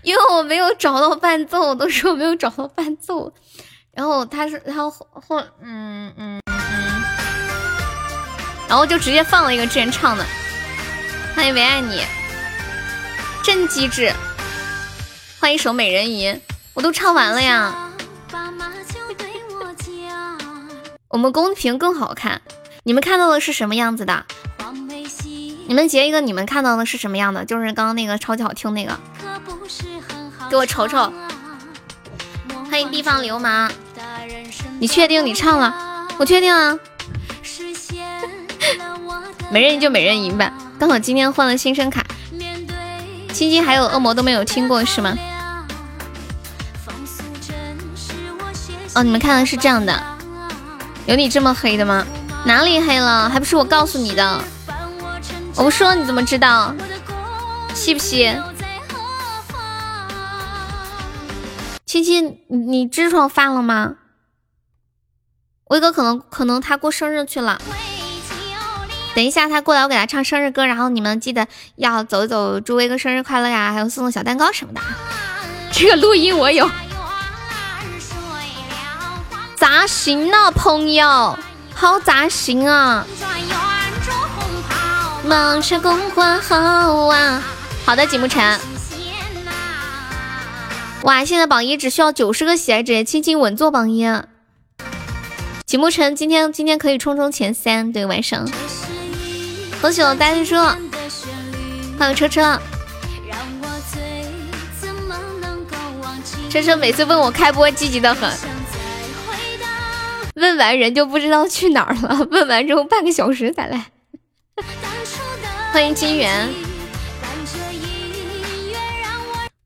[0.06, 3.32] 因为我没有找到伴奏，都说没有找到伴奏。
[3.92, 7.02] 然后他是，然后后，嗯嗯嗯，
[8.68, 10.24] 然后就直接放了一个之前唱的。
[11.34, 12.02] 欢迎唯爱你，
[13.42, 14.12] 真机智。
[15.40, 16.40] 欢迎守美人吟，
[16.72, 17.74] 我都唱完了呀。
[21.08, 22.40] 我们公屏更好看，
[22.84, 24.24] 你们看到的是什么样子的？
[25.66, 27.44] 你们截一个，你们看到的是什么样的？
[27.44, 28.96] 就是刚刚那个超级好听那个，
[30.50, 31.12] 给我瞅瞅。
[32.70, 33.70] 欢迎地方流氓，
[34.78, 36.06] 你确定你唱了？
[36.18, 36.78] 我确定啊。
[39.50, 42.04] 美人鱼就美人鱼吧，刚好今天换了新声卡。
[43.32, 45.16] 青青还有恶魔都没有听过是吗？
[48.94, 50.02] 哦，你们看的是这样的。
[51.06, 52.04] 有你这么黑的吗？
[52.44, 53.28] 哪里黑了？
[53.28, 54.40] 还不是我告诉你的。
[55.54, 56.74] 我不说你怎么知道？
[57.74, 58.34] 气不吸？
[61.96, 63.94] 亲亲，你痔疮犯了吗？
[65.68, 67.58] 威哥可能可能他过生日去了。
[69.14, 74.80] 等一下他过来，我给他唱生日歌，然后你们记得要走一走，祝威哥生日快乐呀，还有送送小蛋糕什么的。
[75.72, 76.70] 这个录音我有。
[79.56, 81.38] 咋行呢，朋友，
[81.74, 83.06] 好咋行啊！
[85.24, 87.42] 忙着共欢好啊！
[87.86, 88.75] 好的，景慕晨。
[91.02, 94.04] 哇，现在榜一只需要九十个喜爱值，轻轻稳坐榜一。
[95.64, 98.48] 景慕晨今天今天可以冲冲前三，对，晚上。
[99.80, 100.56] 恭喜我呆子猪，
[101.98, 102.60] 欢迎车车。
[106.50, 108.32] 车车每次问我开播，积极的很。
[110.34, 113.86] 问完人就不知道去哪儿了，问完之后半个小时才来。
[115.72, 116.48] 欢迎金源，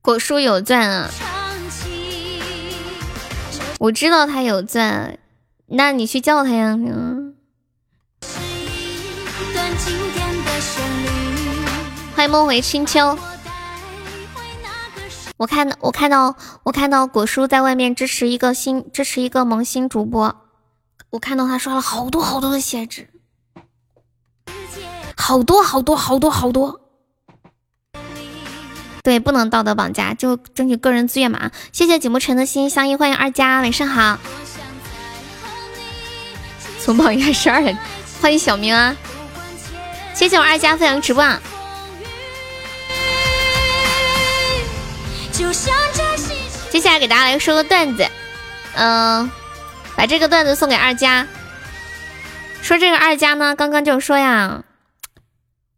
[0.03, 1.11] 果蔬有钻啊！
[3.77, 5.19] 我知道他有钻，
[5.67, 6.71] 那你去叫他呀。
[6.71, 7.35] 嗯
[12.15, 13.17] 欢迎梦回青秋。
[15.37, 20.35] 我看到我看到我看到果蔬在外面支持一个新支持一个萌新主播。
[21.11, 23.07] 我看到他刷了好多好多的血值，
[25.15, 26.80] 好多好多好多好多。
[29.03, 31.51] 对，不能道德绑架，就争取个人资源嘛。
[31.71, 34.19] 谢谢景慕晨的心相印，欢迎二佳，晚上好。
[36.79, 37.61] 从榜一十二，
[38.21, 38.95] 欢迎小明啊！
[40.13, 41.23] 谢谢我二佳分享直播。
[41.23, 41.41] 啊
[46.69, 48.07] 接下来给大家来说个段子，
[48.75, 49.29] 嗯。
[49.93, 51.27] 把这个段子送给二佳，
[52.61, 54.63] 说这个二佳呢，刚刚就说呀，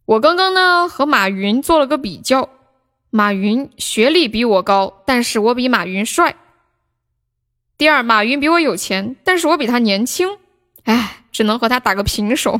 [0.06, 2.48] 我刚刚呢和马云做了个比较，
[3.16, 6.36] 马云学历比我高，但是我比马云帅。
[7.78, 10.28] 第二，马云比我有钱，但是我比他年轻，
[10.86, 12.60] 哎，只能和他打个平手。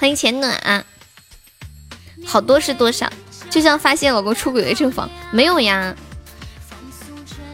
[0.00, 0.84] 欢迎钱暖，
[2.26, 3.08] 好多是多少？
[3.48, 5.94] 就像发现老公出轨的正房，没有呀。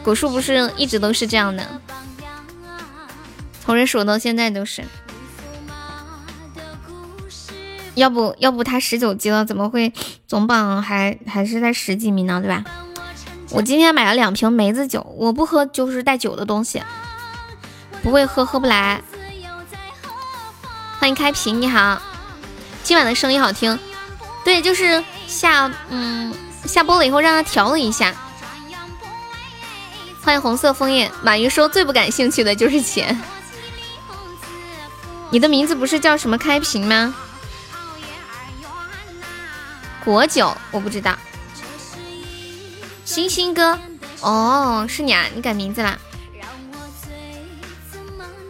[0.01, 1.79] 果树不是一直都是这样的，
[3.63, 4.83] 从人数到现在都是。
[7.99, 9.93] 要不要不他十九级了，怎么会
[10.25, 12.41] 总榜还还是在十几名呢？
[12.41, 12.63] 对吧？
[13.51, 16.81] 我今天买了两瓶梅子酒，我不喝就是带酒的东西，
[18.01, 19.01] 不会喝喝不来。
[20.99, 22.01] 欢迎开屏，你好，
[22.83, 23.77] 今晚的声音好听，
[24.43, 26.33] 对，就是下嗯
[26.65, 28.13] 下播了以后让他调了一下。
[30.21, 31.11] 欢迎红色枫叶。
[31.23, 33.19] 马云说最不感兴趣的就是钱。
[35.31, 37.15] 你的名字不是叫什么开屏吗？
[40.11, 41.17] 果酒我不知道。
[43.05, 43.77] 星星哥，
[44.21, 45.97] 哦，是你啊，你改名字啦。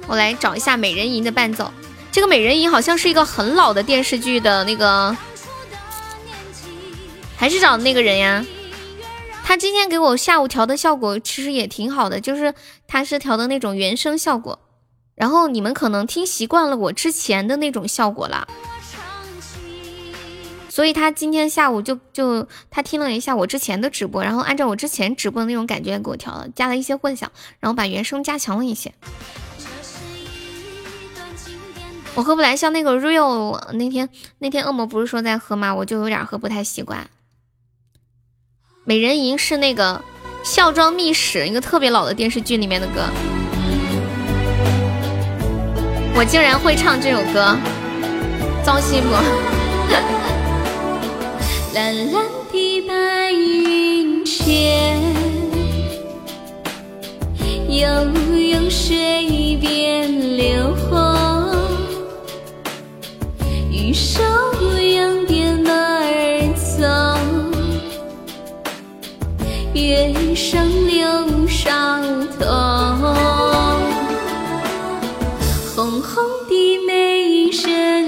[0.08, 1.72] 我来找一下《美人吟》的伴奏。
[2.12, 5.16] 这个《美人吟》好像是一个很老的电视剧的那个，
[7.38, 8.46] 还是找那个人呀？
[9.44, 12.54] 他今天给我下午调的效果其实也挺好的，就是
[12.88, 14.60] 他是调的那种原声效果，
[15.16, 18.48] 然后你们可能听习惯了我之前的那种效果了，
[20.80, 28.94] 所以他今天下午就就他听了一下我之前的直播，然后按照我之前直播的那种感觉给我调了，加了一些混响，然后把原声加强了一些。
[32.16, 35.76] 我喝不来，像那个 real 那天那天恶魔不是说在喝吗？
[35.76, 37.10] 我就有点喝不太习惯。
[38.86, 40.02] 美人吟是那个
[40.50, 43.04] 《孝庄秘史》一个特别老的电视剧里面的歌。
[46.16, 47.58] 我竟然会唱这首歌，
[48.64, 49.10] 糟心不？
[51.72, 55.00] 蓝蓝的白云间，
[57.68, 57.88] 悠
[58.40, 60.76] 悠水边流。
[63.72, 64.24] 玉手
[64.82, 66.88] 扬鞭马儿走，
[69.74, 71.70] 月上柳梢
[72.40, 72.46] 头。
[75.76, 76.52] 红红的
[76.88, 77.99] 美人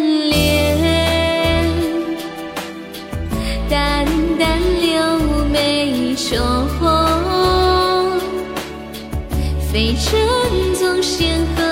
[6.21, 6.67] 眉中，
[9.71, 10.11] 飞针
[10.75, 11.70] 总线和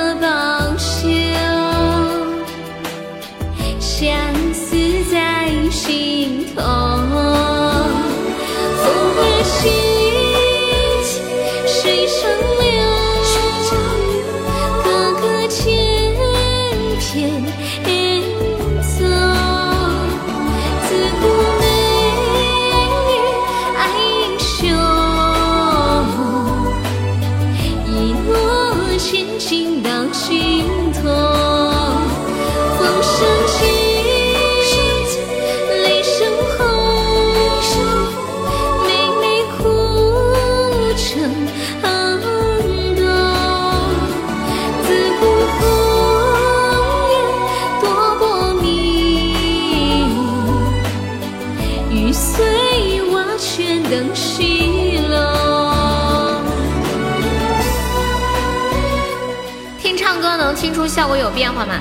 [60.90, 61.76] 效果有变化吗？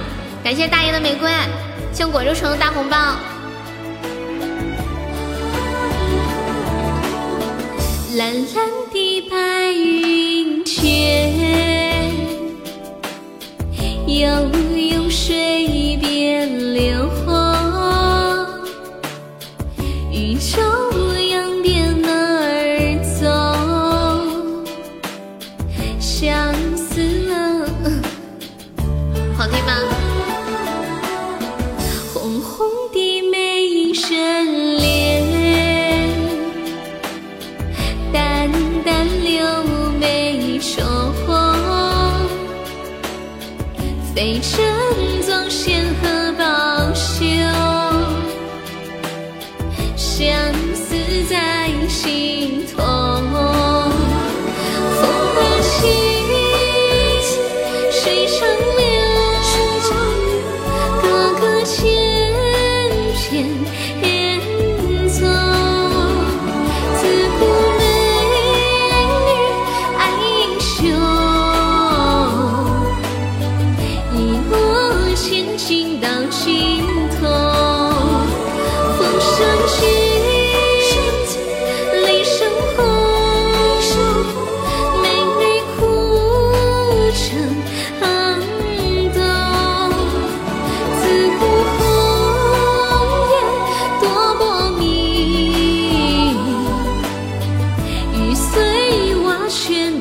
[0.45, 1.31] 感谢大爷的玫瑰，
[1.93, 2.97] 谢果肉城的大红包。
[8.17, 9.37] 蓝蓝的白
[9.73, 12.13] 云泉，
[14.07, 14.29] 悠
[14.77, 17.09] 悠水边流。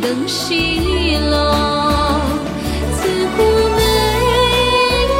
[0.07, 1.35] 登西楼，
[2.95, 3.43] 自古
[3.75, 3.83] 美
[5.05, 5.11] 人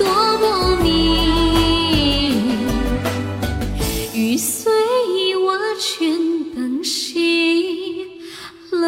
[0.00, 0.04] 多
[0.38, 2.58] 薄命，
[4.12, 4.72] 雨碎
[5.46, 6.18] 瓦全
[6.52, 8.04] 登西
[8.72, 8.80] 楼。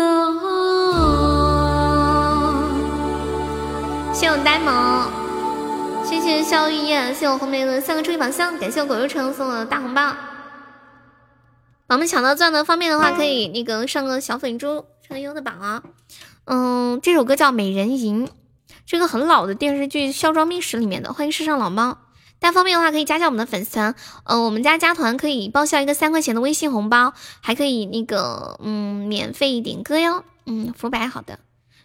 [4.13, 5.09] 谢我呆萌，
[6.05, 10.11] 谢谢肖玉燕，谢我红梅的三个助力宝箱，感谢我狗肉城送的大红包。
[11.87, 14.85] 宝宝们抢到钻的方便的话，可以那个上个小粉猪。
[15.13, 15.83] 上个优的榜啊。
[16.47, 18.27] 嗯，这首歌叫《美人吟》，
[18.87, 21.13] 这个很老的电视剧《孝庄秘史》里面的。
[21.13, 21.99] 欢迎世上老猫，
[22.39, 23.95] 大家方便的话可以加下我们的粉丝团。
[24.25, 30.25] 嗯，我们家加团可以报销一个三块钱的微信红包，还可以那个嗯免费点歌哟。
[30.47, 31.39] 嗯，福白好的，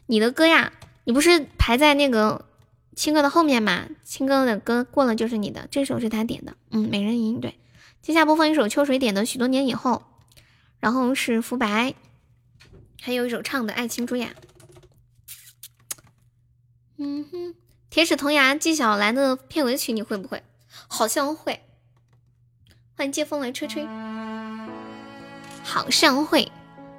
[0.05, 0.71] 你的歌呀，
[1.03, 2.45] 你不是排在那个。
[2.95, 7.59] 青哥的后面吗，青哥的歌过了就是你的，这首是他点的，嗯，美人吟对。
[8.01, 10.01] 接下来播放一首秋水点的许多年以后，
[10.79, 11.93] 然后是福白，
[13.07, 14.27] 还有一首唱的爱情蛀牙。
[16.97, 17.55] 嗯哼，
[17.89, 20.43] 铁齿铜牙纪晓岚的片尾曲你会不会？
[20.89, 21.61] 好像会。
[22.97, 23.87] 欢迎借风来吹吹，
[25.63, 26.51] 好像会。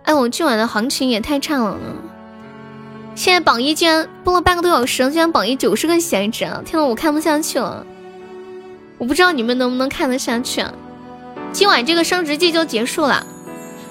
[0.05, 1.79] 哎，我今晚的行情也太差了。
[3.15, 6.63] 现在榜一居然播了半个多小时，居然榜一九十个闲置啊！
[6.65, 7.87] 天呐，我看不下去了，
[8.97, 10.73] 我不知道你们能不能看得下去啊。
[11.53, 13.27] 今晚这个升职季就结束了，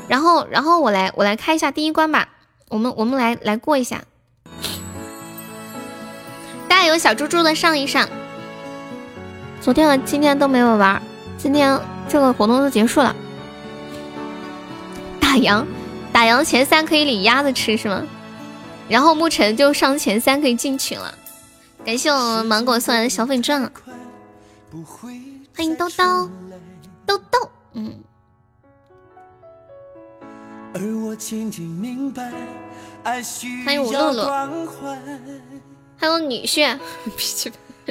[0.08, 2.30] 然后，然后我来，我来开一下第一关吧。
[2.70, 4.04] 我们，我们来来过一下。
[6.68, 8.08] 大家有小猪猪的上一上。
[9.62, 11.02] 昨天和今天都没有玩，
[11.38, 13.16] 今天这个活动都结束了。
[15.20, 15.66] 打烊，
[16.14, 18.04] 打烊前三可以领鸭子吃是吗？
[18.88, 21.14] 然后沐晨就上前三可以进群了。
[21.84, 23.62] 感谢我们芒果送来的小粉钻，
[25.56, 26.30] 欢迎豆豆
[27.06, 27.94] 豆豆，嗯。
[33.66, 34.26] 欢迎吴露露，
[35.98, 36.78] 还有女婿，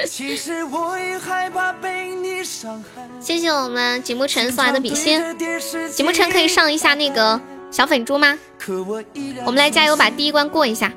[3.20, 5.20] 谢谢我们景木晨送来的比心，
[5.92, 8.38] 景木晨可以上一下那个小粉猪吗？
[9.44, 10.92] 我们来加油把第一关过一下。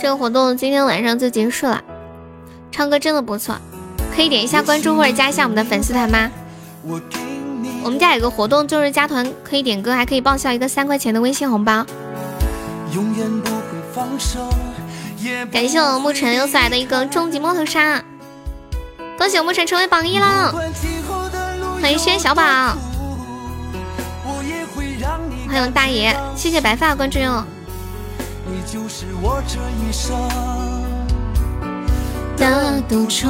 [0.00, 1.84] 这个活动今天晚上就结束了，
[2.70, 3.56] 唱歌真的不错，
[4.14, 6.30] 可以点一下关注或者加一下我们的粉丝团吗？
[6.82, 6.98] 我
[7.82, 11.86] 我们家有个活动，就是加团可以点歌，还可以报销一个三块钱的微信红包。
[15.50, 18.02] 感谢我沐晨又送来的一个终极摩托杀，
[19.16, 20.52] 恭喜我沐晨成为榜一了！
[21.80, 22.42] 欢迎轩小宝，
[25.48, 27.44] 欢迎大爷，谢谢白发关注哟。
[32.36, 33.26] 的赌注。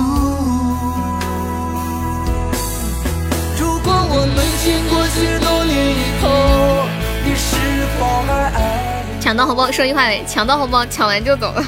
[9.21, 11.63] 抢到红包，说句话呗，抢到红包，抢完就走了。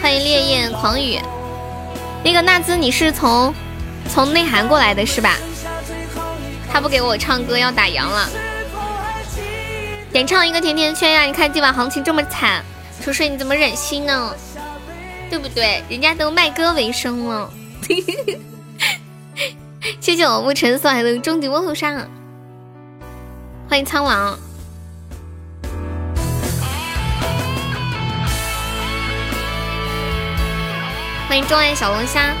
[0.00, 1.20] 欢迎烈焰狂雨，
[2.22, 3.52] 那个纳兹，你是从
[4.08, 5.34] 从内涵过来的是吧？
[6.72, 8.28] 他不给我唱歌，要打烊了。
[10.12, 11.22] 点唱一个甜甜圈呀！
[11.24, 12.62] 你看今晚行情这么惨，
[13.04, 14.32] 楚水你怎么忍心呢？
[15.28, 15.82] 对不对？
[15.88, 17.50] 人家都卖歌为生了。
[20.00, 22.06] 谢谢我沐晨送来的终极摩托沙，
[23.68, 24.38] 欢迎苍狼，
[31.28, 32.34] 欢迎钟爱小龙虾。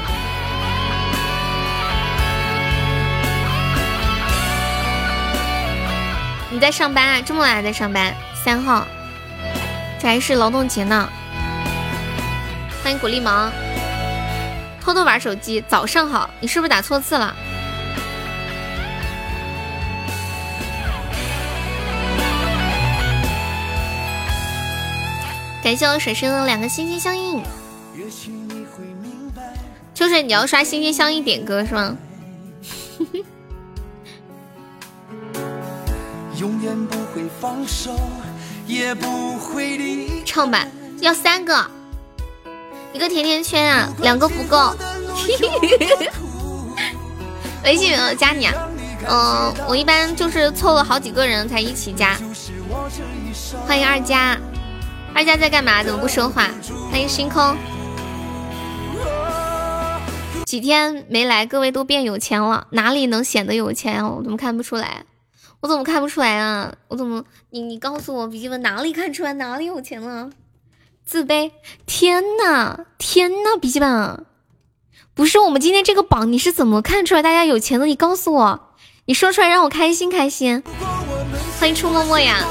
[6.50, 7.22] 你在上班啊？
[7.24, 8.14] 这么晚还在上班？
[8.44, 8.86] 三号，
[10.00, 11.08] 这还是劳动节呢。
[12.82, 13.52] 欢迎古力芒。
[14.88, 17.36] 偷偷玩手机，早上好，你是不是打错字了？
[25.62, 27.42] 感谢我水生的两个心心相印。
[29.94, 31.94] 秋水，你要刷心心相印点歌是吗？
[40.24, 40.66] 唱吧，
[41.02, 41.77] 要三个。
[42.92, 44.74] 一个甜甜圈啊，两个不够。
[47.64, 48.54] 微信有没有加你啊？
[49.08, 52.18] 嗯，我一般就是凑了好几个人才一起加。
[53.66, 54.38] 欢迎二佳，
[55.14, 55.82] 二佳在干嘛？
[55.84, 56.48] 怎么不说话？
[56.90, 57.56] 欢迎星空。
[60.46, 64.08] 几天没来，各位都变有钱了，哪里能显得有钱啊？
[64.08, 65.04] 我怎么看不出来？
[65.60, 66.72] 我怎么看不出来啊？
[66.88, 67.22] 我怎么？
[67.50, 70.30] 你你告诉我，笔记本哪里看出来哪里有钱了？
[71.08, 71.52] 自卑！
[71.86, 74.26] 天呐，天呐，笔记本，
[75.14, 77.86] 不是我们今天这个榜，你是怎么看出来大家有钱的？
[77.86, 78.74] 你告诉我，
[79.06, 80.62] 你说出来让我开心开心。
[81.58, 82.44] 欢迎初默默呀！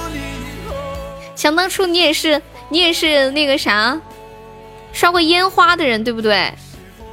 [1.36, 4.02] 想当初你也是，你也是那个啥，
[4.92, 6.52] 刷过烟花的人，对不对？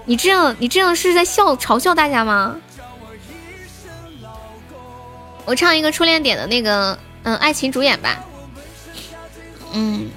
[0.07, 2.57] 你这样，你这样是在笑嘲笑大家吗？
[5.45, 8.25] 我唱一个初恋点的那个，嗯，爱情主演吧。
[9.75, 10.09] 嗯。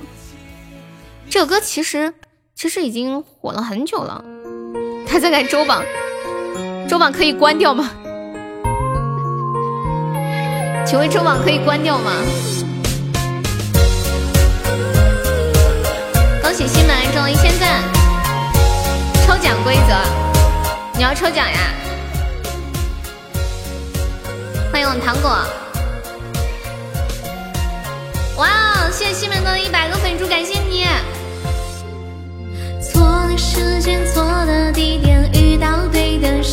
[1.29, 2.13] 这首歌其实
[2.55, 4.23] 其实已经火了很久了，
[5.05, 5.83] 他在看周榜，
[6.87, 7.91] 周榜可以关掉吗？
[10.85, 12.11] 请问周榜可以关掉吗？
[16.41, 17.83] 恭喜新门中了一千赞！
[19.27, 19.93] 抽奖规则，
[20.95, 21.59] 你要抽奖呀？
[24.71, 25.29] 欢迎我们糖果！
[28.37, 30.76] 哇哦，谢谢西门哥的一百个粉猪，感谢你！
[32.97, 36.43] 错的时间，错的地点，遇到对的人，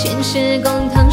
[0.00, 1.07] 前世共同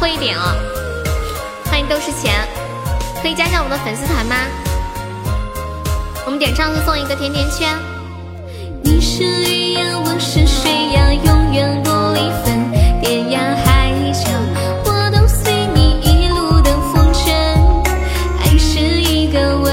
[0.00, 0.10] 会？
[0.12, 0.54] 一点哦。
[1.66, 2.46] 欢迎都是钱，
[3.22, 4.36] 可以加上我们的粉丝团吗？
[6.24, 7.68] 我们点唱会送一个甜甜圈。
[8.82, 12.70] 你是绿芽，我是水呀，永远不离分。
[13.02, 14.30] 天涯海角，
[14.84, 17.34] 我都随你一路的风尘。
[18.40, 19.72] 爱是一个吻，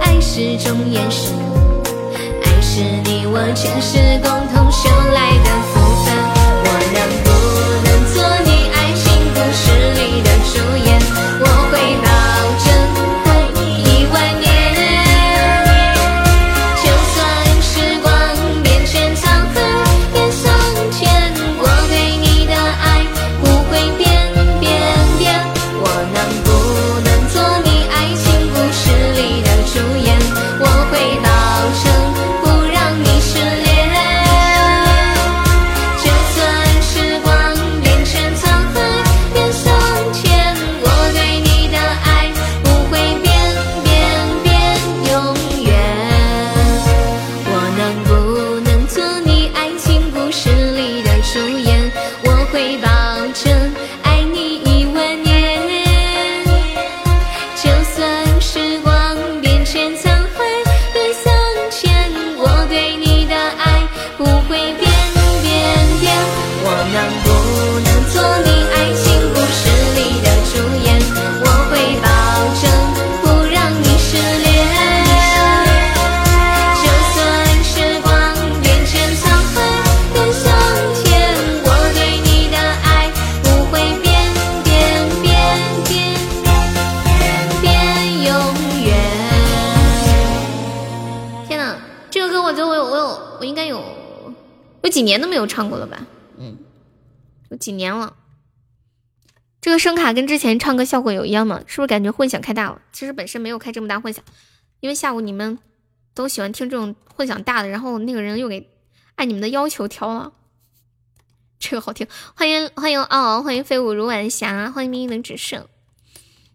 [0.00, 1.34] 爱是种眼神，
[2.42, 4.37] 爱是你我前世共
[94.98, 96.04] 几年都没有唱过了吧？
[96.38, 96.58] 嗯，
[97.50, 98.16] 有几年了。
[99.60, 101.62] 这个声卡跟之前唱歌效果有一样吗？
[101.68, 102.82] 是不是感觉混响开大了？
[102.92, 104.24] 其实本身没有开这么大混响，
[104.80, 105.56] 因为下午你们
[106.14, 108.68] 都喜欢听这种混响大的，然后那个人又给
[109.14, 110.32] 按你们的要求调了。
[111.60, 115.64] 这个好听，欢迎欢迎嗷，欢迎飞舞如晚霞，欢迎命运的只剩。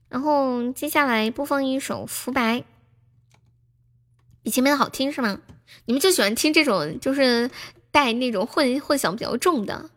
[0.09, 2.57] 然后接下来播放一首《浮白》，
[4.41, 5.39] 比前面的好听是吗？
[5.85, 7.49] 你们就喜欢听这种就是
[7.93, 9.91] 带那种混混响比较重的，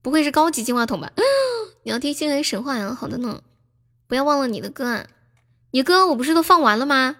[0.00, 1.12] 不会是高级净化筒吧？
[1.82, 2.94] 你要听《星海神话》呀？
[2.94, 3.42] 好的呢，
[4.06, 5.06] 不要忘了你的歌啊！
[5.72, 7.16] 你歌我不是都放完了吗？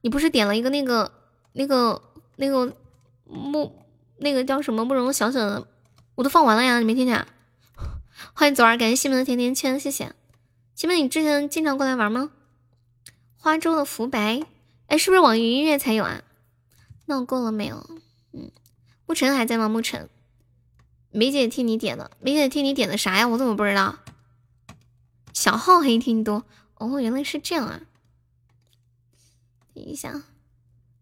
[0.00, 1.12] 你不是点了一个那个
[1.52, 2.02] 那个
[2.36, 2.74] 那个
[3.24, 3.84] 慕
[4.16, 5.68] 那个叫什么慕容小小的，
[6.14, 7.26] 我都放完了呀，你没听见？
[8.32, 10.14] 欢迎左儿，感谢西门的甜甜圈，谢谢。
[10.74, 12.30] 西门，你之前经常过来玩吗？
[13.36, 14.40] 花粥的浮白，
[14.86, 16.22] 哎，是不是网易云音乐才有啊？
[17.06, 17.86] 闹够了没有？
[18.32, 18.50] 嗯，
[19.12, 19.68] 沐晨还在吗？
[19.68, 20.08] 沐晨，
[21.10, 23.28] 梅姐替你点的，梅姐替你点的啥呀？
[23.28, 23.98] 我怎么不知道？
[25.34, 26.46] 小号黑听多
[26.76, 27.82] 哦，原来是这样啊！
[29.74, 30.22] 等一下，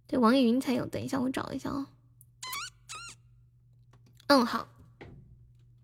[0.09, 0.87] 对，网易云才有。
[0.87, 1.87] 等一下，我找一下哦。
[4.27, 4.67] 嗯，好。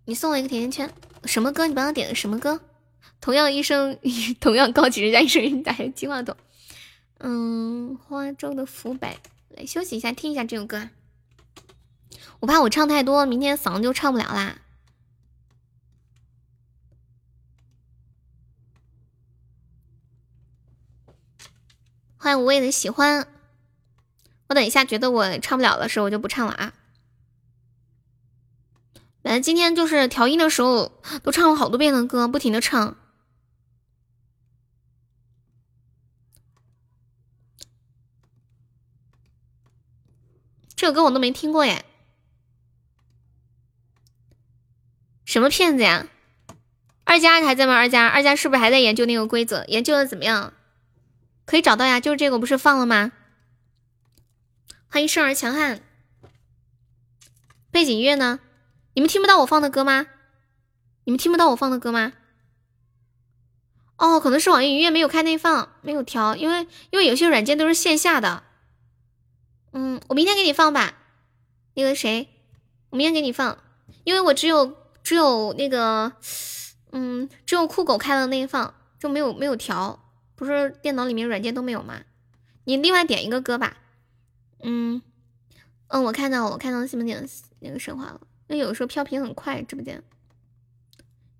[0.06, 0.92] 你送我一个甜甜圈，
[1.26, 1.68] 什么歌？
[1.68, 2.60] 你帮我点的什么歌？
[3.20, 3.96] 同样一生，
[4.40, 6.36] 同样高级人家一生打开金话筒。
[7.18, 9.16] 嗯，花粥的浮白，
[9.50, 10.88] 来休息一下，听一下这首歌。
[12.40, 14.58] 我怕我唱太多，明天嗓子就唱不了啦。
[22.18, 23.26] 欢迎无畏的喜欢，
[24.48, 26.74] 我等一下觉得我唱不了的时候，我就不唱了啊。
[29.22, 32.96] 本来今天就是调音的时候，都唱了好多遍的歌，不停的唱。
[40.74, 41.85] 这首歌我都没听过耶，
[45.26, 46.06] 什么骗子呀？
[47.04, 47.74] 二佳还在吗？
[47.74, 49.64] 二佳，二佳是不是还在研究那个规则？
[49.66, 50.54] 研究的怎么样？
[51.44, 53.12] 可以找到呀，就是这个，不是放了吗？
[54.88, 55.82] 欢迎生而强悍。
[57.72, 58.38] 背景音乐呢？
[58.94, 60.06] 你们听不到我放的歌吗？
[61.04, 62.12] 你们听不到我放的歌吗？
[63.96, 68.44] 哦，可能是网易云音乐没有开内放，没有调，因为因为有些软件都是线下的。
[69.72, 70.94] 嗯，我明天给你放吧。
[71.74, 72.28] 那个谁，
[72.90, 73.58] 我明天给你放，
[74.04, 76.10] 因为我只有只有那个，
[76.90, 80.04] 嗯，只有酷狗开了内放，就没有没有调。
[80.34, 82.00] 不是电脑里面软件都没有吗？
[82.64, 83.76] 你另外点一个歌吧。
[84.64, 85.00] 嗯
[85.86, 87.24] 嗯，我看到，我看到西门点
[87.60, 88.20] 那个神话了。
[88.48, 90.02] 那有时候飘屏很快，直播间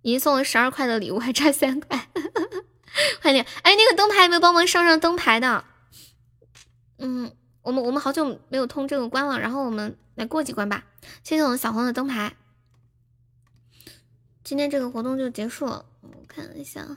[0.02, 2.08] 已经送了十二块的礼物，还差三块。
[3.20, 3.44] 快点！
[3.62, 5.64] 哎，那个灯牌有没有帮忙上上灯牌的？
[6.98, 10.84] 嗯，我们我们好久没有通这个关了，然后我们来过几关吧。
[11.24, 12.36] 谢谢我们小红的灯牌。
[14.46, 16.96] 今天这个活动就结束了，我看一下。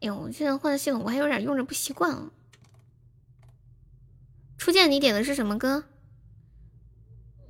[0.00, 2.30] 哎呦，我现在换的系统，我还有点用着不习惯啊。
[4.56, 5.82] 初见，你点的是什么歌？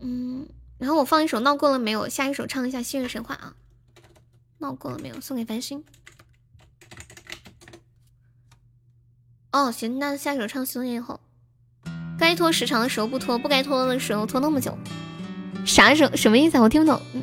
[0.00, 0.48] 嗯，
[0.78, 2.08] 然后我放一首闹够了没有？
[2.08, 3.54] 下一首唱一下《星月神话》啊。
[4.60, 5.20] 闹够了没有？
[5.20, 5.84] 送给繁星。
[9.52, 11.20] 哦，行，那下一首唱《星月后》。
[12.18, 14.74] 该拖时长的时候不拖，不该拖的时候拖那么久，
[15.66, 16.16] 啥时候？
[16.16, 16.62] 什么意思啊？
[16.62, 16.98] 我听不懂。
[17.12, 17.22] 嗯，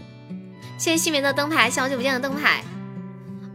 [0.84, 2.62] 谢谢西梅的灯牌，好久不见的灯牌。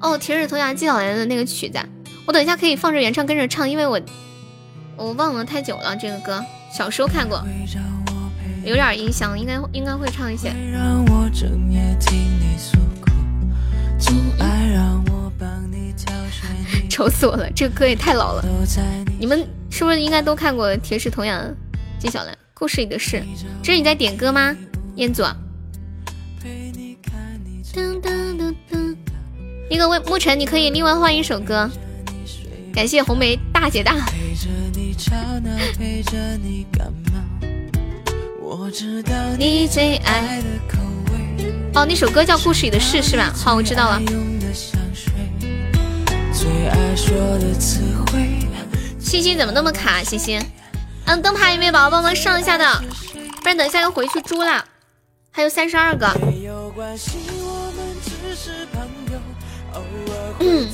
[0.01, 1.79] 哦，铁齿铜牙纪晓岚的那个曲子，
[2.25, 4.01] 我等一下可以放着原唱跟着唱，因为我
[4.97, 7.45] 我忘了太久了这个歌，小时候看过，
[8.65, 10.51] 有点印象，应该应该会唱一些。
[16.89, 18.43] 愁死我了，这个歌也太老了。
[19.21, 21.45] 你们是不是应该都看过《铁齿铜牙
[21.99, 23.19] 纪晓岚故事里的事》？
[23.63, 24.57] 这是你在点歌吗，
[24.97, 25.23] 彦祖？
[29.71, 31.71] 那个魏沐晨，你可以另外换一首歌。
[32.73, 33.95] 感谢红梅大姐大。
[41.75, 43.33] 哦，那首歌叫《故事里的事》是吧？
[43.35, 44.01] 好，我知道了。
[48.99, 50.03] 星星怎么那么卡？
[50.03, 50.41] 星星，
[51.05, 52.83] 嗯，灯牌有没有宝宝帮忙上一下的？
[53.41, 54.65] 不然等一下要回去猪了。
[55.31, 56.09] 还有三十二个。
[60.41, 60.69] 嗯，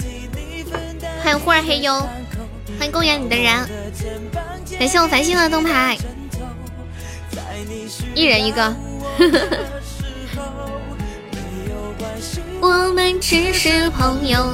[1.22, 2.00] 欢迎忽然黑幽，
[2.78, 3.68] 欢迎公园里的人，
[4.78, 5.96] 感谢我繁星的灯牌，
[8.14, 8.74] 一人一个。
[12.60, 14.46] 我们只是朋友。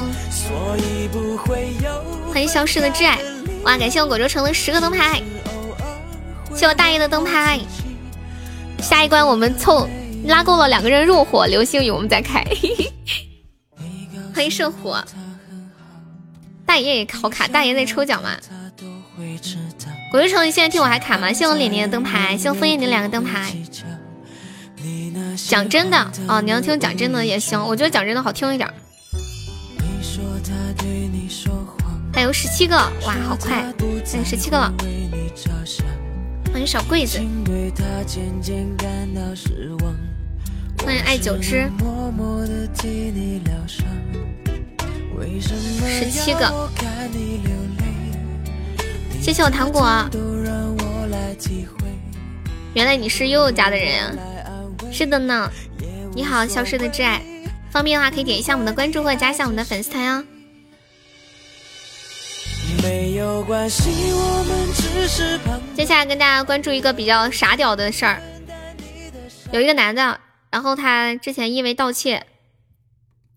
[2.33, 3.19] 欢迎消失的挚爱，
[3.63, 3.77] 哇！
[3.77, 5.23] 感谢我果州城的十个灯牌，
[6.55, 7.61] 谢我大爷的灯牌。
[8.81, 9.89] 下一关我们凑
[10.27, 12.45] 拉够了两个人入伙，流星雨我们再开。
[14.35, 15.03] 欢迎圣火，
[16.65, 18.31] 大爷也好卡，大爷在抽奖吗？
[20.11, 21.33] 果州城，你现在听我还卡吗？
[21.33, 23.53] 谢我脸脸的灯牌，谢我枫叶你两个灯牌。
[25.49, 28.69] 讲真的哦，你要听讲真的也行，我觉得讲真的好听一点。
[32.13, 33.63] 还有十七个，哇，好快，
[34.13, 34.73] 还有十七个了。
[36.53, 37.19] 欢迎小桂子，
[40.85, 41.71] 欢迎爱九之，
[45.89, 46.69] 十七个，
[49.23, 49.87] 谢谢我糖果。
[52.75, 54.17] 原来你是悠悠家的人啊！
[54.91, 55.51] 是的呢。
[56.13, 57.23] 你好，消失的挚爱，
[57.71, 60.25] 方便的话可以点一下我们的关注或者加一下我们的粉丝团哦。
[62.83, 65.39] 没有关系，我们只是
[65.75, 68.23] 接下来跟大家关注一个比较傻屌的事儿，
[69.53, 70.21] 有一个男的，
[70.51, 72.27] 然后他之前因为盗窃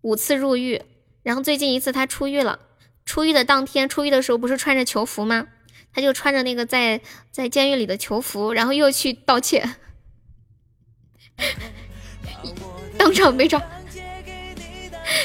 [0.02, 0.82] 五次入狱，
[1.24, 2.60] 然后最近一次他出狱了。
[3.06, 5.48] 出狱的当天，出狱的时候不是穿着囚服吗？
[5.94, 9.64] 他就穿着那个在在监狱里的囚服，然后又去盗窃，
[12.98, 13.62] 当场被抓。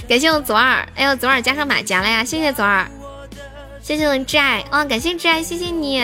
[0.08, 2.24] 感谢我左耳，哎呦，左耳加上马甲了呀！
[2.24, 2.90] 谢谢左耳。
[3.89, 4.84] 谢谢我挚爱啊！
[4.84, 5.99] 感谢挚爱，谢谢你，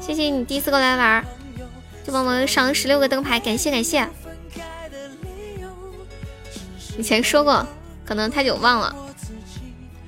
[0.00, 1.22] 谢谢你第一次过来玩，
[2.06, 4.08] 就帮忙上十六个灯牌，感谢感谢。
[6.96, 7.66] 以前说过，
[8.06, 8.96] 可能太久忘了。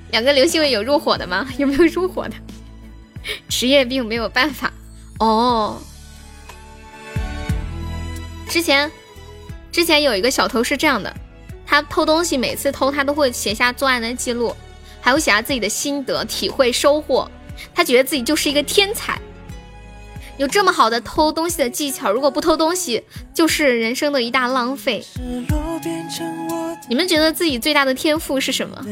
[0.09, 1.47] 两个流星雨有入伙的吗？
[1.59, 2.33] 有没有入伙的？
[3.49, 4.73] 职业病没有办法
[5.19, 5.79] 哦。
[8.49, 8.91] 之前
[9.71, 11.15] 之前有一个小偷是这样的，
[11.67, 14.55] 他偷东西，每次偷他都会写下作案的记录。
[15.05, 17.29] 还有写下自己的心得、体会、收获，
[17.75, 19.15] 他觉得自己就是一个天才，
[20.37, 25.05] 有这么好的偷东西的技巧，如果不偷东西，就是人生的一大浪费。
[26.89, 28.83] 你们觉得自己最大的天赋是什么？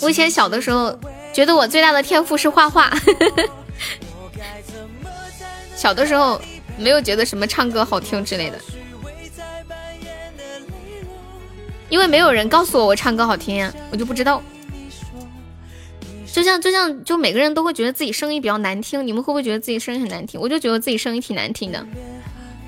[0.00, 0.98] 我以前小的时候
[1.32, 2.92] 觉得我最大的天赋是画画，
[5.76, 6.42] 小的时候
[6.76, 8.58] 没有觉得什么唱歌好听之类的。
[11.88, 14.42] 因为没有人告诉我我唱歌好听呀，我就不知道。
[16.30, 20.40] 就像就像就每个人都会觉得自己声音比较难听，你们会不会觉得自己声音很难听？
[20.40, 21.84] 我就觉得自己声音挺难听的。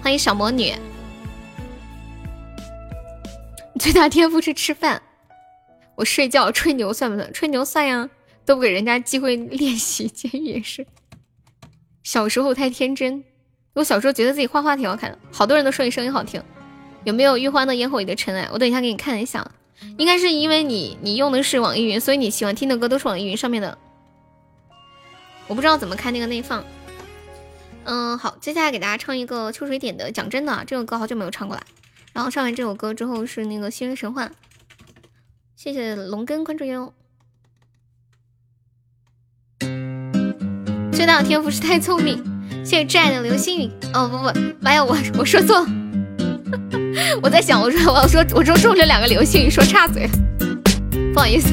[0.02, 0.72] 欢迎小魔女，
[3.78, 5.00] 最大天赋是吃饭，
[5.94, 7.32] 我睡觉吹牛算不算？
[7.32, 8.08] 吹牛算呀，
[8.46, 10.86] 都不给人家机会练习，监狱也是。
[12.02, 13.22] 小时候太天真，
[13.74, 16.42] 我小时候觉得自己画画挺好看的，好多人都说你声音好听。
[17.05, 18.48] 有没有玉欢的烟火里的尘埃？
[18.53, 19.51] 我等一下给你看一下。
[19.96, 23.78] 应该是因为你你用的是网易云，所以你喜欢听的歌都是网易云上面的。
[25.46, 26.62] 我不知道怎么开那个内放。
[27.84, 31.62] 嗯，好，接下来给大家唱一个秋水点的《讲真的》，这首歌好久没有唱过了。
[32.12, 34.26] 然后唱完这首歌之后是那个《新人神话》，
[35.57, 36.92] 谢谢龙根关注哟。
[40.92, 42.22] 最大的天赋是太聪明，
[42.64, 43.70] 谢谢挚爱的流星雨。
[43.94, 45.66] 哦不不，妈呀，我我说错了，
[47.22, 50.11] 我在想，我说我要说我说中了两个流星雨，说岔嘴了，
[51.12, 51.53] 不好意思。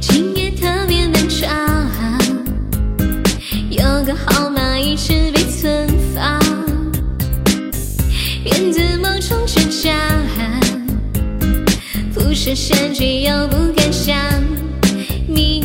[0.00, 1.48] 今夜特别难长，
[3.70, 6.40] 有个号码一直被存放，
[8.44, 9.92] 源自某种倔强，
[12.14, 14.16] 不是先觉又不敢想，
[15.26, 15.61] 明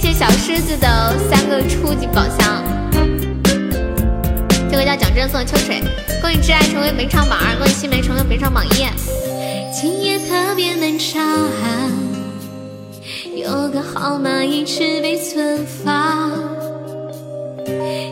[0.00, 2.62] 谢谢小狮子的三个初级宝箱。
[4.70, 5.82] 这个叫蒋真送秋水，
[6.22, 8.86] 恭喜挚爱成为本场榜二，恭喜西梅成为本场榜一。
[9.74, 11.20] 今夜特别难长，
[13.34, 16.30] 有个号码一直被存放，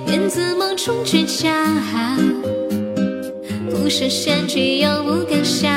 [0.08, 1.54] 源自某种倔强，
[3.70, 5.72] 不是先觉又不敢想，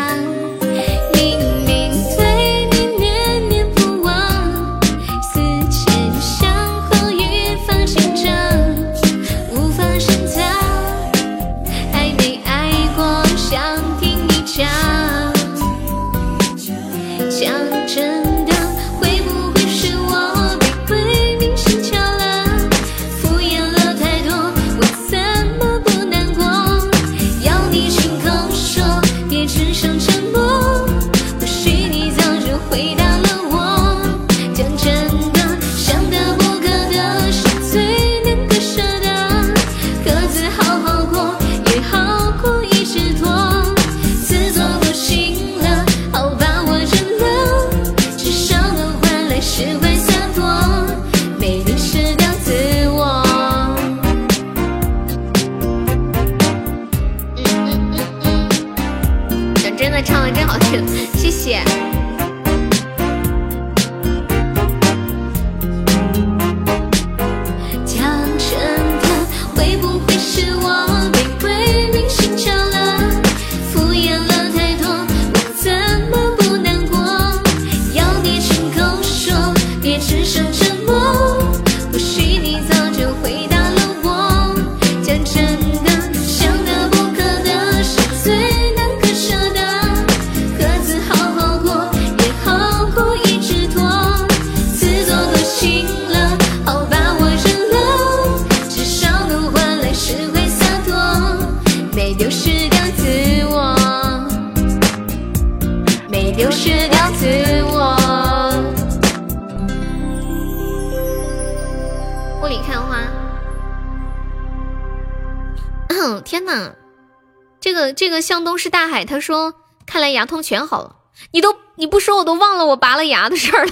[118.29, 119.55] 向东是大海，他说
[119.87, 120.97] 看来牙痛全好了。
[121.31, 123.71] 你都你不说我都忘了我拔了牙的事儿了。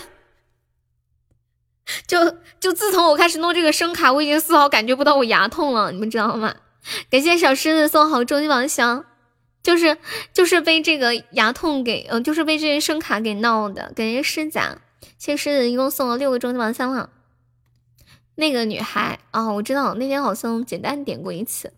[2.08, 6.55] 就就自从我开始弄这个声卡，我已经丝毫感觉不到我牙痛了，你们知道吗？
[7.12, 9.05] 感谢小狮子送好终极宝箱，
[9.62, 9.99] 就是
[10.34, 13.93] 就是被这个牙痛给，嗯、就是被这个声卡给闹的。
[13.95, 14.60] 感谢狮子，
[15.20, 17.12] 谢狮子一共送了六个终极宝箱了。
[18.34, 21.74] 那个女孩哦，我知道那天好像简单点过一次。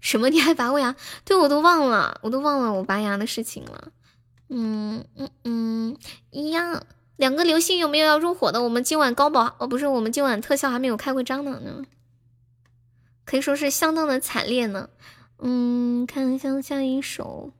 [0.00, 0.30] 什么？
[0.30, 0.94] 你还拔过牙？
[1.24, 3.92] 对我都忘了，我都忘了我拔牙的事情了。
[4.48, 5.96] 嗯嗯嗯，
[6.30, 6.84] 一样。
[7.16, 8.62] 两个流星有没有要入伙的？
[8.62, 11.84] 我们今晚高保哦，不是，我们今晚特效还没有开过张呢，
[13.24, 14.88] 可以说是相当的惨烈呢。
[15.40, 17.50] 嗯，看一下下一首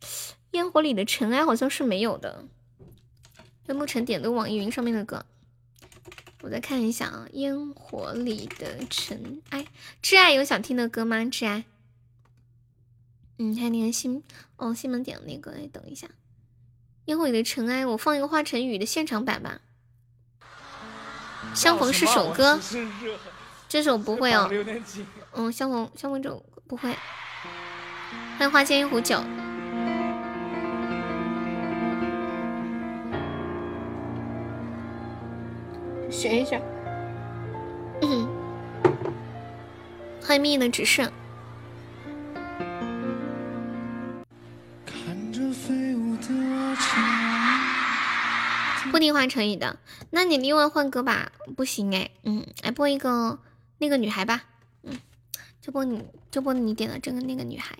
[0.52, 2.44] 《烟火里的尘埃》，好像是没有的。
[3.66, 5.26] 对，沐晨点的网易云上面的歌，
[6.44, 9.64] 我再看一下啊，《烟火里的尘埃》，
[10.02, 11.16] 挚爱有想听的歌吗？
[11.20, 11.64] 挚爱，
[13.38, 14.22] 嗯，还有那个西
[14.58, 16.06] 哦，西门点的那个，哎，等一下，
[17.06, 19.62] 《烟火里的尘埃》，我放一个华晨宇的现场版吧。
[21.54, 22.60] 相逢是首歌，
[23.66, 24.46] 这首不会哦。
[25.32, 26.94] 嗯，相逢相逢这首不会。
[28.36, 29.18] 欢迎花间一壶酒。
[36.14, 36.60] 学一下。
[38.00, 38.28] 嗯，
[40.22, 41.10] 欢迎命运的指示。
[48.92, 49.76] 不听华晨宇的，
[50.10, 51.32] 那你另外换歌吧。
[51.56, 53.40] 不行哎，嗯，来播一个
[53.78, 54.44] 那个女孩吧。
[54.84, 54.96] 嗯，
[55.60, 57.76] 就播你就播你点的这个那个女孩，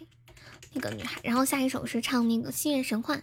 [0.72, 1.20] 那个女孩。
[1.22, 3.18] 然后下一首是唱那个《星月神幻》。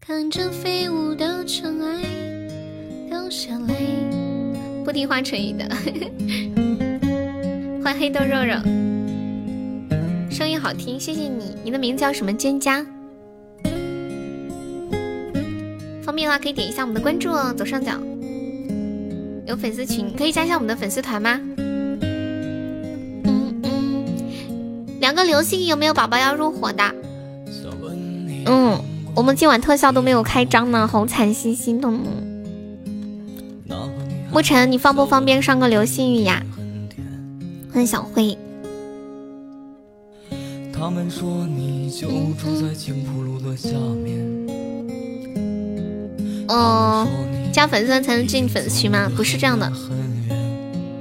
[0.00, 2.53] 看着飞舞的尘埃。
[3.14, 3.74] 掉下泪。
[4.84, 5.64] 不听花晨宇的，
[7.80, 8.56] 欢迎黑豆肉肉，
[10.28, 11.56] 声音好听，谢谢你。
[11.62, 12.32] 你的名字叫什么？
[12.32, 12.84] 蒹葭。
[16.02, 17.92] 方便的话可以点一下我们的关注哦，左上角
[19.46, 21.40] 有粉丝群，可以加一下我们的粉丝团吗？
[21.56, 22.00] 嗯
[23.62, 24.04] 嗯，
[24.98, 26.82] 两个流星有没有宝宝要入伙的？
[28.46, 28.76] 嗯，
[29.14, 31.88] 我们今晚特效都没有开张呢，好惨兮兮的。
[34.34, 36.42] 沐晨，你方不方便上个流星雨呀？
[37.72, 38.36] 欢迎小辉。
[46.48, 47.06] 哦，
[47.52, 49.08] 加粉丝才能进粉丝群吗？
[49.16, 49.72] 不是这样的，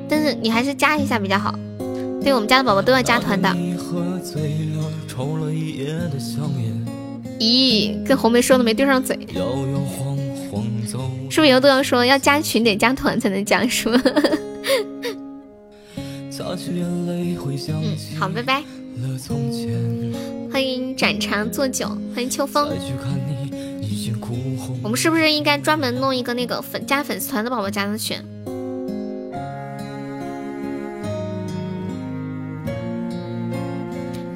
[0.08, 1.58] 但是你还是加一下比较好。
[2.24, 3.50] 对我们家的宝宝都要加团的。
[7.40, 9.18] 咦，跟红梅说的没对上嘴。
[11.34, 14.00] 是不是以后都要说要加群得加团才能加是吗？
[16.30, 18.64] 嗯，好，拜拜。
[20.52, 22.70] 欢迎斩茶做酒，欢迎秋风。
[24.84, 28.16] 我们是不是应该专门弄一个那个粉加粉丝团的宝宝加的群？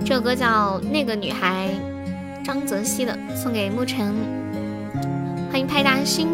[0.03, 1.69] 这首歌叫《那个女孩》，
[2.43, 4.15] 张泽熙的，送给沐晨。
[5.51, 6.27] 欢迎派大星。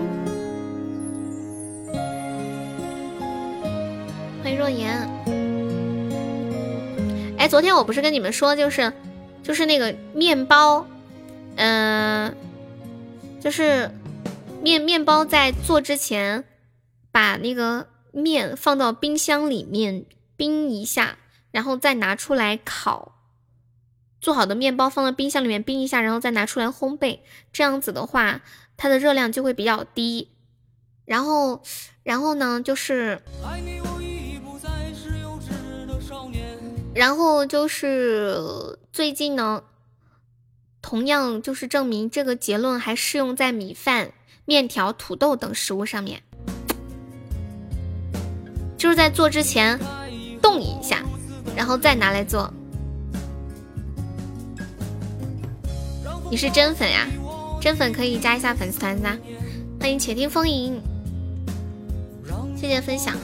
[4.64, 4.97] 若言，
[7.38, 8.93] 哎，昨天我不是跟你们说，就是，
[9.43, 10.88] 就是那个面包，
[11.57, 12.34] 嗯，
[13.41, 13.91] 就是
[14.61, 16.45] 面面包在做之前，
[17.11, 20.05] 把那个面放到冰箱里面
[20.38, 21.18] 冰一下，
[21.51, 23.11] 然后再拿出来烤。
[24.22, 27.20] 做好的面包放到冰箱里面冰一下，然后再拿出来烘焙，
[27.51, 28.39] 这样子的话，
[28.78, 30.30] 它的热量就会比较低。
[31.03, 31.61] 然后，
[32.03, 33.22] 然后呢，就是。
[36.93, 39.63] 然后就是最近呢，
[40.81, 44.11] 同样就是证明这个结论还适用在米饭、
[44.45, 46.21] 面条、土豆等食物上面，
[48.77, 49.79] 就是在做之前
[50.41, 51.03] 冻一下，
[51.55, 52.53] 然后再拿来做。
[56.29, 57.07] 你是真粉呀？
[57.59, 59.09] 真粉可以加一下粉丝团的，
[59.79, 60.79] 欢迎且听风吟，
[62.55, 63.15] 谢谢分享。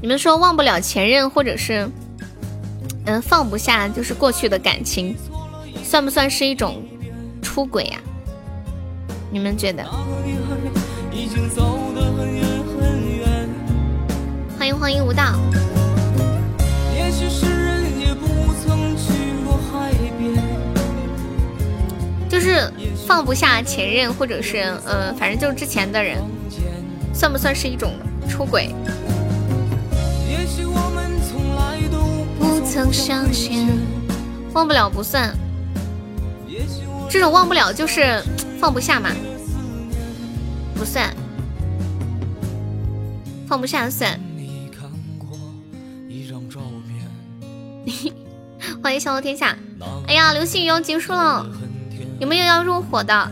[0.00, 1.88] 你们说忘不了前任，或者是
[3.04, 5.16] 嗯放不下，就是过去的感情，
[5.82, 6.82] 算不算是一种
[7.42, 7.98] 出轨呀？
[9.30, 9.84] 你们觉得？
[14.58, 15.34] 欢迎欢迎无道。
[22.28, 22.70] 就是
[23.06, 26.22] 放不下前任，或者是嗯，反正就是之前的人，
[27.18, 27.94] 算不算是一种
[28.28, 28.72] 出轨？
[32.64, 33.66] 曾相见，
[34.52, 35.36] 忘不了不算，
[37.10, 38.22] 这种忘不了就是
[38.60, 39.10] 放不下嘛，
[40.76, 41.12] 不算，
[43.48, 44.20] 放不下算。
[48.80, 49.58] 欢迎笑傲天下。
[50.06, 51.44] 哎呀，流星雨要结束了，
[52.20, 53.28] 有没有要入伙的？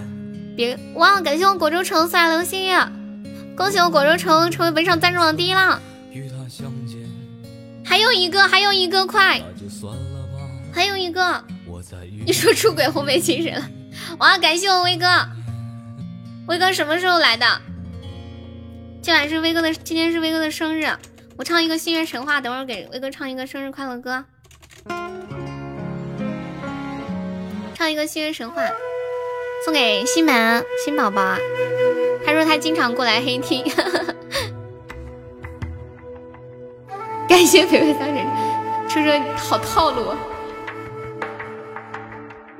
[0.56, 1.20] 别哇！
[1.20, 2.72] 感谢我果州城送来流星雨，
[3.56, 5.80] 恭喜我果州城成为本场赞助榜第一了。
[7.82, 9.40] 还有一个，还有一个，快！
[10.72, 11.42] 还有一个，
[12.26, 13.66] 你说出轨红梅情深了，
[14.18, 14.36] 哇！
[14.36, 15.06] 感谢我威哥，
[16.48, 17.46] 威哥什么时候来的？
[19.00, 20.86] 今晚是威哥的，今天是威哥的生日，
[21.38, 24.24] 我唱一个心愿神话，等会儿给威哥唱一个生日快乐歌，
[27.74, 28.62] 唱一个心愿神话，
[29.64, 31.36] 送给西门新宝宝。
[32.24, 33.64] 他说他经常过来黑听，
[37.28, 38.26] 感谢肥肥三人，
[38.88, 40.14] 车车好套路。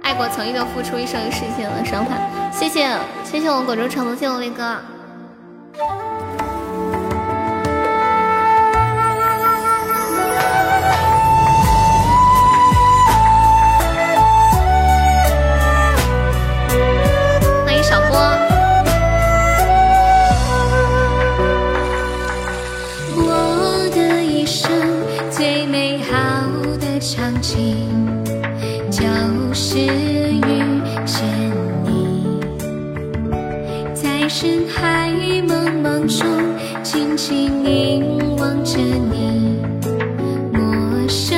[0.02, 2.50] 爱过曾经的付出，一生一世界的伤害。
[2.52, 2.88] 谢谢，
[3.24, 4.76] 谢谢我广州城，谢谢我威哥。
[36.08, 36.24] 中
[36.84, 39.58] 静静凝望着你，
[40.52, 41.36] 陌生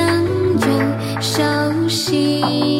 [0.61, 2.78] 又熟悉。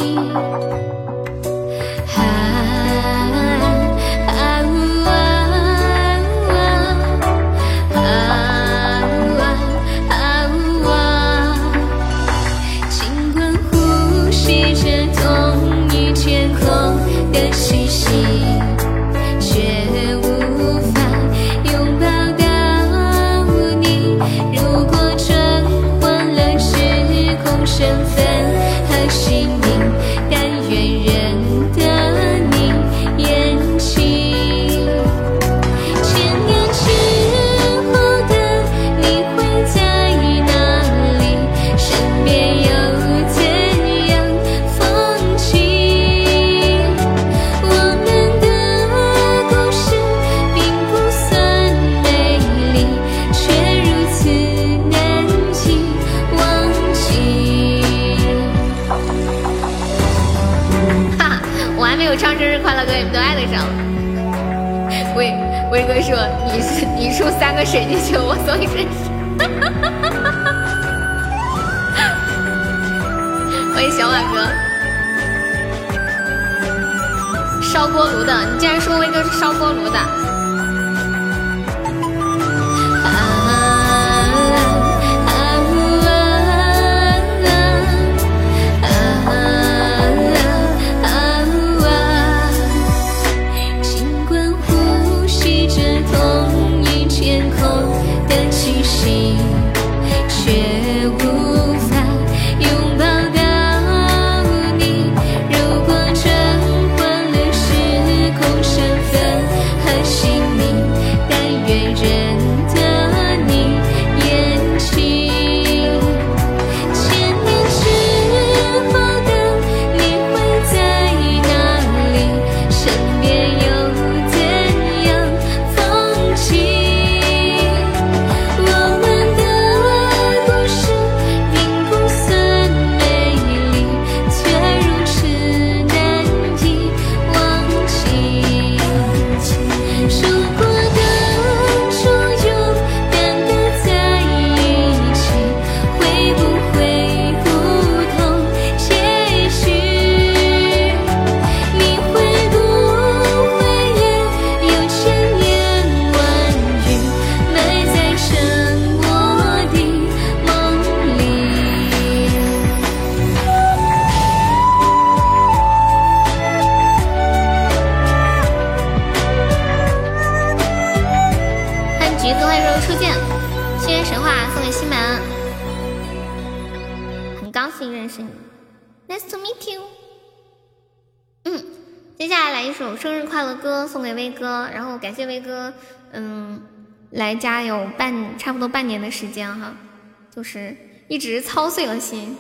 [190.50, 190.76] 就是
[191.08, 192.36] 一直操碎了心，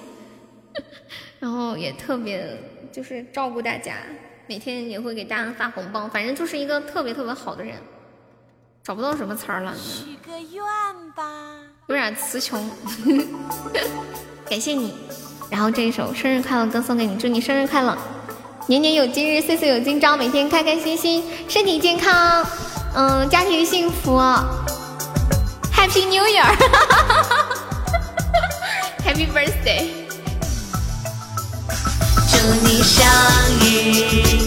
[1.39, 2.57] 然后也特别
[2.91, 3.93] 就是照顾大家，
[4.47, 7.75] 每天也会给大家发红包，反正就是一个特别特别好的人，
[8.83, 10.63] 找不到什么词儿了，许个愿
[11.15, 12.67] 吧，有点词穷，
[14.49, 14.91] 感谢你，
[15.51, 17.95] 然后这一首生日快乐歌送给你，祝你生日快乐。
[18.65, 22.43] 年年有今日，岁岁有今朝，每天开开心心，身体健康，
[22.95, 24.17] 嗯，家庭幸福
[25.71, 26.87] ，Happy New Year，Happy
[29.33, 29.87] Birthday，
[32.27, 33.05] 祝你生
[33.59, 34.38] 日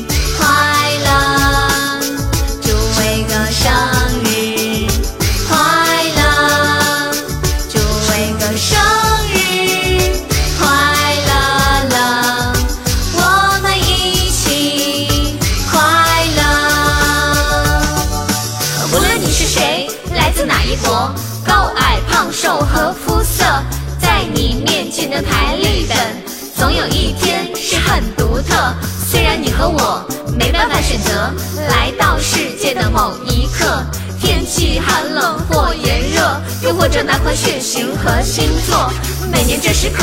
[29.13, 30.03] 虽然你和我
[30.39, 31.31] 没办法选择
[31.69, 33.85] 来到世界的某一刻，
[34.19, 38.91] 天气寒冷或炎热，又或者那款血型和星座，
[39.31, 40.03] 每年这时刻，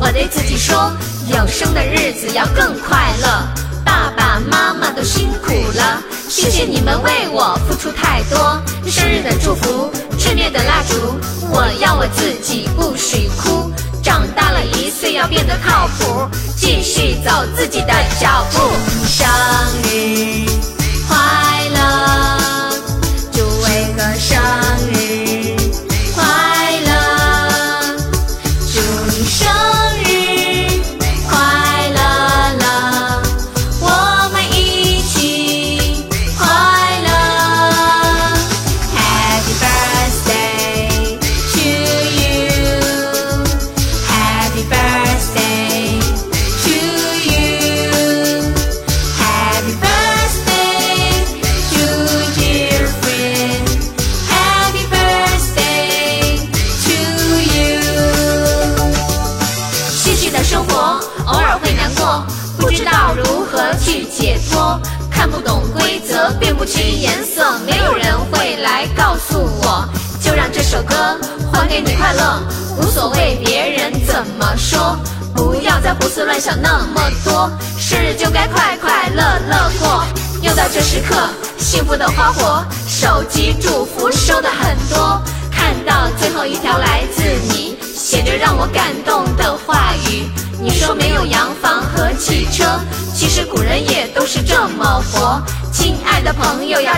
[0.00, 0.92] 我对自己说，
[1.26, 3.28] 有生的日子要更快乐。
[3.84, 8.62] 爸爸妈妈都辛苦了，谢谢你们为我付出太多。
[8.86, 10.94] 生日的祝福，炽灭的蜡烛，
[11.50, 13.72] 我要我自己不许哭。
[14.00, 16.28] 长大了一岁要变得靠谱，
[16.64, 18.58] 继续走自己的脚步。
[19.06, 19.28] 生
[19.82, 20.46] 日
[21.06, 21.14] 快
[21.74, 21.78] 乐，
[23.30, 24.32] 祝伟哥生
[24.90, 24.93] 日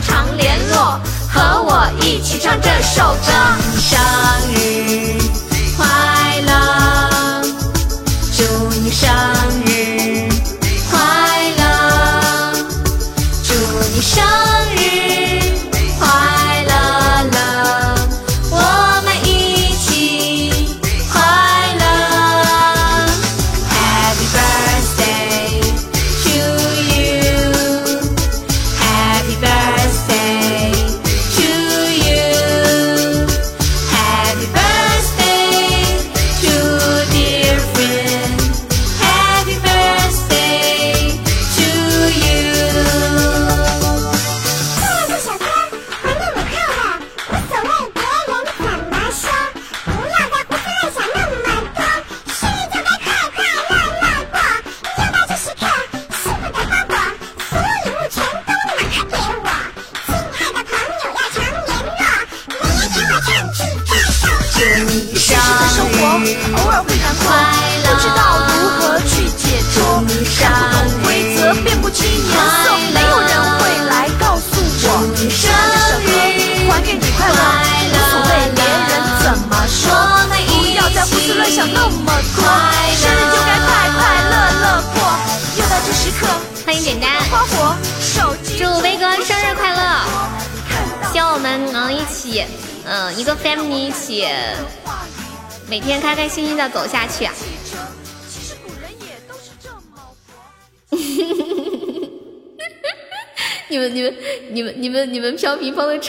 [0.01, 4.06] 常联络，和我一起唱这首歌。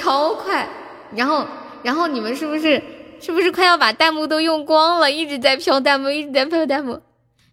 [0.08, 0.66] 超快，
[1.14, 1.46] 然后、
[1.84, 2.82] 然后你们是不是
[3.20, 5.12] 是不是快要把弹幕都用光了？
[5.12, 7.02] 一直在飘弹幕，一直在飘弹幕。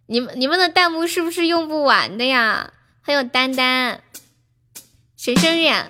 [0.06, 2.72] 你们、你们的弹幕是不是用不完的呀？
[3.02, 4.02] 还有丹丹，
[5.16, 5.88] 谁生日呀？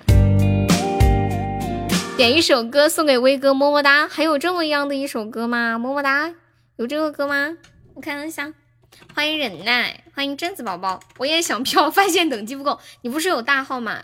[2.17, 4.07] 点一首歌送给威哥，么么哒。
[4.07, 5.77] 还有这么样的一首歌吗？
[5.77, 6.33] 么么哒，
[6.77, 7.55] 有这个歌吗？
[7.93, 8.51] 我看一下。
[9.13, 10.99] 欢迎忍耐，欢迎贞子宝宝。
[11.19, 12.79] 我也想飘，发现等级不够。
[13.03, 13.99] 你不是有大号吗？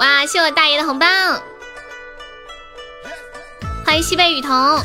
[0.00, 1.06] 哇，谢我大爷的红包！
[3.84, 4.80] 欢迎西北雨桐。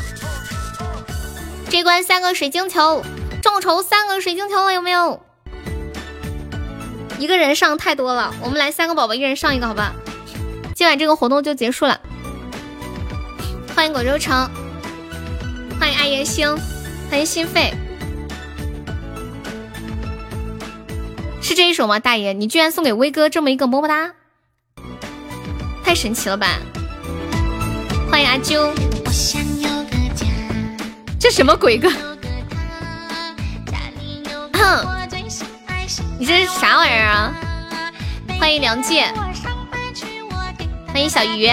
[1.70, 3.02] 这关三个水晶球，
[3.42, 5.24] 众筹三个水晶球了，有没有？
[7.18, 9.94] 一个人上太多了，我们来三个宝宝，一人上一个，好吧？
[10.74, 11.98] 今晚这个活动就结束了。
[13.74, 14.50] 欢迎广州城，
[15.80, 16.54] 欢迎爱言星，
[17.08, 17.72] 欢迎心肺，
[21.40, 21.98] 是这一首吗？
[21.98, 24.12] 大爷，你居然送给威哥这么一个么么哒，
[25.86, 26.48] 太神奇了吧！
[28.10, 28.72] 欢迎阿啾，
[31.16, 31.88] 这什么鬼歌？
[34.52, 34.84] 哼，
[36.18, 37.32] 你这是啥玩意儿啊？
[38.40, 39.06] 欢迎梁界，
[40.88, 41.48] 欢迎小鱼。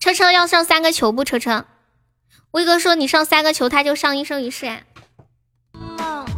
[0.00, 1.22] 车车要上三个球不？
[1.22, 1.66] 车车，
[2.52, 4.80] 威哥说你上三个球，他就上一生一世呀。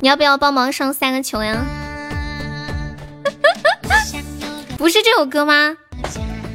[0.00, 1.64] 你要不要帮忙上三个球呀？
[4.78, 5.76] 不是这首歌吗？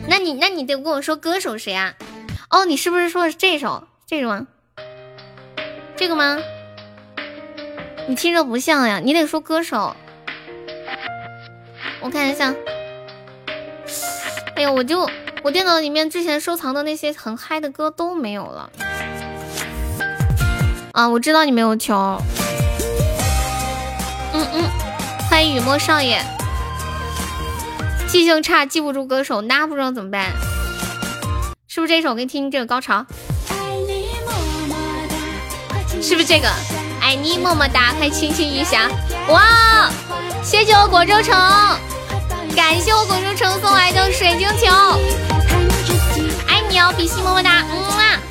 [0.08, 1.94] 那你那你得跟我说歌手谁啊？
[2.50, 4.48] 哦，你是不是说的是这首这个吗？
[5.98, 6.38] 这个吗？
[8.08, 9.94] 你听着不像呀，你得说歌手。
[12.00, 12.56] 我看一下。
[14.56, 15.10] 哎呀，我就
[15.44, 18.72] 我电脑里面之前收藏的那些很嗨的歌都没有了。
[20.94, 21.94] 啊，我知道你没有球。
[24.34, 24.70] 嗯嗯，
[25.30, 26.22] 欢迎雨墨少爷。
[28.14, 30.34] 记性差，记不住歌手，那不知道怎么办？
[31.68, 32.10] 是不是这首？
[32.10, 33.04] 我给你听听这个高潮。
[36.00, 36.48] 是不是这个？
[37.02, 38.88] 爱你么么哒，快亲亲一下。
[39.30, 39.90] 哇！
[40.44, 41.36] 谢谢我果州城，
[42.56, 44.72] 感谢我果州城送来的水晶球。
[46.48, 47.66] 爱你哦，比心么么哒。
[47.72, 48.22] 嗯啊。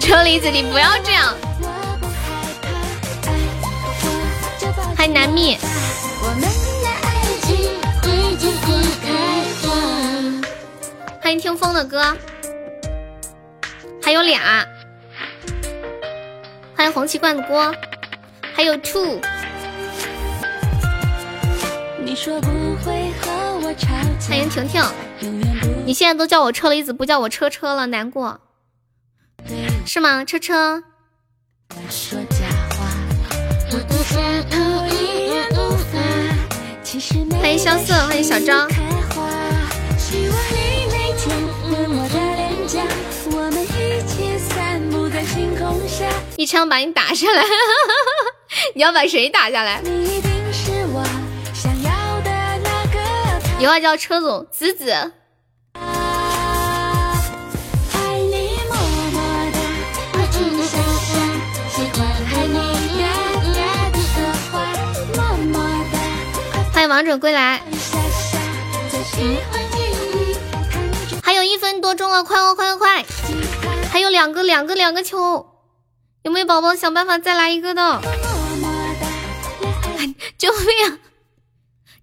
[0.00, 1.32] 车厘子，你不要这样。
[4.96, 5.56] 欢迎南蜜。
[11.26, 12.16] 欢迎听风的歌，
[14.00, 14.64] 还有俩。
[16.76, 17.74] 欢迎红旗罐的锅，
[18.54, 19.20] 还有 two。
[24.28, 24.84] 欢迎婷婷，
[25.84, 28.40] 你现在都叫我车厘子，不叫我车车了，难过
[29.84, 30.24] 是吗？
[30.24, 30.84] 车车。
[37.40, 38.68] 欢迎萧瑟，欢迎小张。
[46.36, 47.42] 一枪把你打下来，
[48.74, 49.80] 你要把谁打下来？
[53.58, 55.12] 以后叫车总子子。
[66.72, 67.62] 欢迎王者归来。
[71.22, 73.04] 还有一分多钟了，快快快快！
[73.90, 75.55] 还有两个两个两个球，
[76.26, 77.80] 有没有宝宝想办法再来一个的？
[80.36, 80.98] 救命！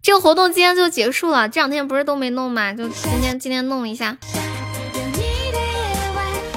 [0.01, 2.71] 这个活动今天就结束了，这两天不是都没弄吗？
[2.71, 4.17] 就今天今天弄一下。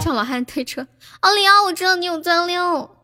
[0.00, 0.86] 叫老汉推车。
[1.18, 2.95] 奥利奥，我知道你有钻六。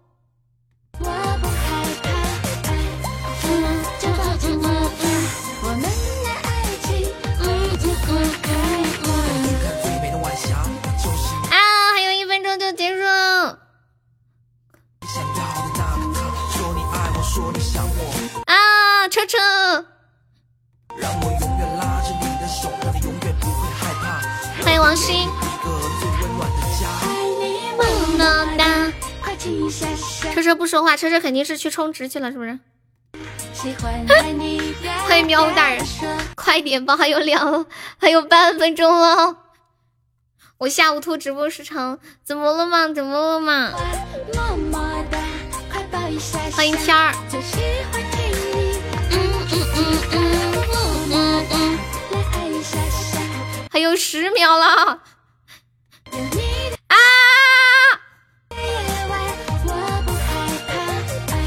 [19.12, 19.36] 车车！
[24.64, 25.28] 欢迎王鑫。
[30.32, 32.58] 车车不说话，车车肯定是去充值去了，是不是？
[35.06, 35.84] 欢迎喵大人，
[36.34, 37.66] 快点吧，还有两，
[37.98, 39.36] 还有半分钟了。
[40.56, 42.88] 我下午拖直播时长，怎么了嘛？
[42.88, 43.72] 怎么了吗？
[46.54, 47.12] 欢迎天儿。
[53.72, 55.00] 还有十秒了。
[56.88, 56.96] 啊！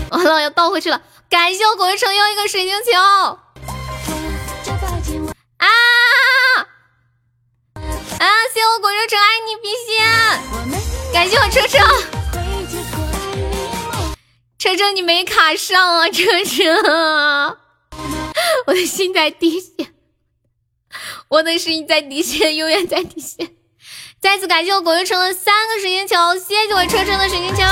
[0.09, 0.99] 完了，要倒回去了。
[1.29, 2.99] 感谢我果味城又一个水晶球。
[5.57, 5.67] 啊！
[8.17, 10.03] 啊谢我果肉城爱你比心，
[11.13, 11.77] 感谢我车车，
[14.57, 17.59] 车车你没卡上啊，车车，
[18.65, 19.93] 我的心在滴血，
[21.27, 23.49] 我的声音在滴血，永远在滴血。
[24.21, 27.63] 再次感谢我果肉城的三个水晶球，谢谢我车车的水晶球。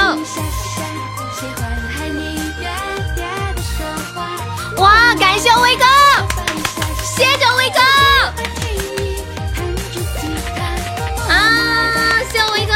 [4.81, 5.13] 哇！
[5.15, 5.85] 感谢我威哥，
[7.03, 7.79] 谢谢我威哥。
[11.31, 12.73] 啊，谢我威哥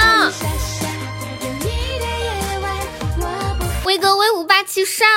[3.84, 5.08] 威哥威武霸气帅，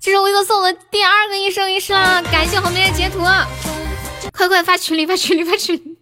[0.00, 3.20] 这是威哥送我的第二个一生一世了，感谢红梅的截图，
[4.32, 5.98] 快快发群里发群里发群里。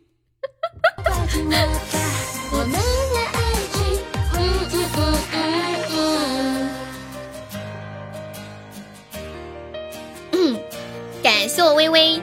[11.23, 12.23] 感谢我微微，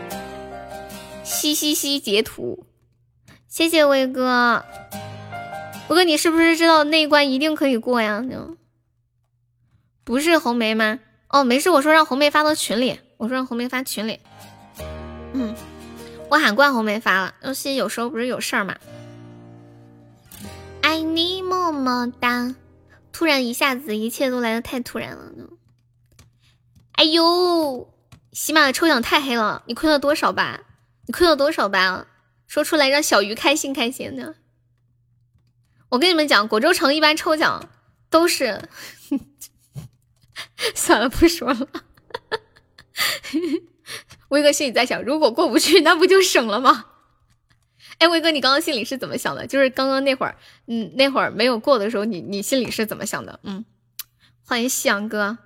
[1.24, 2.66] 嘻嘻嘻截图，
[3.48, 4.64] 谢谢威哥，
[5.90, 8.24] 威哥你是不是知道那一关一定可以过呀？
[10.04, 11.00] 不是红梅吗？
[11.30, 14.20] 哦，没事，我说让红梅发到群里，我说让红梅发群里。
[15.34, 15.56] 嗯，
[16.32, 18.78] 我喊冠红梅发了，游戏有时候不是有事儿嘛。
[20.82, 22.56] 爱你么么哒！
[23.12, 25.50] 突然一下子，一切都来的太突然了。
[26.94, 27.94] 哎呦，
[28.32, 30.62] 喜马的抽奖太黑了，你亏了多少吧？
[31.06, 32.08] 你亏了多少吧？
[32.48, 34.36] 说出来让小鱼开心开心的。
[35.90, 37.70] 我跟你们讲，果州城一般抽奖
[38.10, 38.70] 都是，
[40.76, 41.68] 算了，不说了。
[44.32, 46.86] 威哥心里在想，如果过不去， 那不就省了吗？
[47.98, 49.46] 哎，威哥，你刚刚心里是怎么想的？
[49.46, 50.38] 就是刚刚那会儿，
[50.68, 53.42] 嗯，那会儿没有过的时候，你你心里是怎么想的？
[53.44, 53.66] 嗯，
[54.46, 55.38] 欢迎夕阳哥，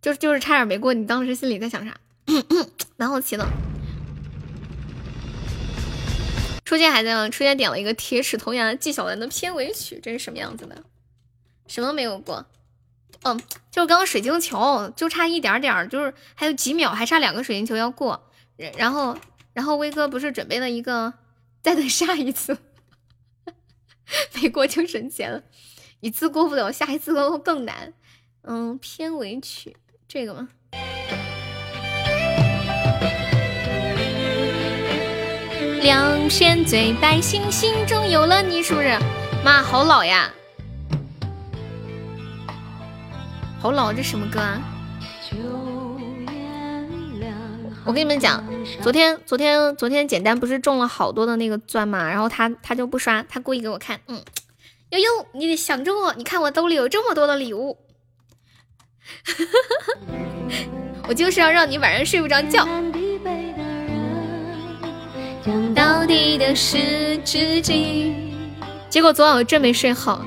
[0.00, 1.98] 就就是差点没过，你当时心里在想啥？
[2.96, 3.44] 蛮好奇的。
[6.64, 7.28] 初见还在吗？
[7.28, 10.84] 初见点了一个《铁齿铜牙纪晓岚》的片尾曲，这是什么样子的？
[11.66, 12.46] 什么没有过？
[13.22, 13.40] 嗯，
[13.70, 18.30] 就刚刚水晶球，就差一点点，就是还有几秒，还差两个水晶球要过。
[18.76, 19.16] 然后，
[19.52, 21.12] 然后威哥不是准备了一个，
[21.62, 22.56] 再等下一次，
[24.34, 25.42] 没过就省钱了，
[26.00, 27.92] 一次过不了，下一次过更难。
[28.42, 29.76] 嗯，片尾曲
[30.06, 30.48] 这个吗？
[35.82, 38.98] 两片醉，百姓心中有了你，是不是？
[39.44, 40.32] 妈，好老呀，
[43.58, 44.62] 好老，这什么歌啊？
[47.84, 48.44] 我跟你们讲，
[48.82, 54.20] 昨天，昨天，昨天简单不是中了好多的那个钻嘛，然后他他就不刷，他故意给我看，嗯，
[54.90, 57.78] 悠悠，你得想着我，你看我兜里有这么多的礼物，
[61.08, 62.66] 我就是要让你晚上睡不着觉。
[65.76, 68.12] 到底的是自己。
[68.90, 70.24] 结果昨晚我真没睡好，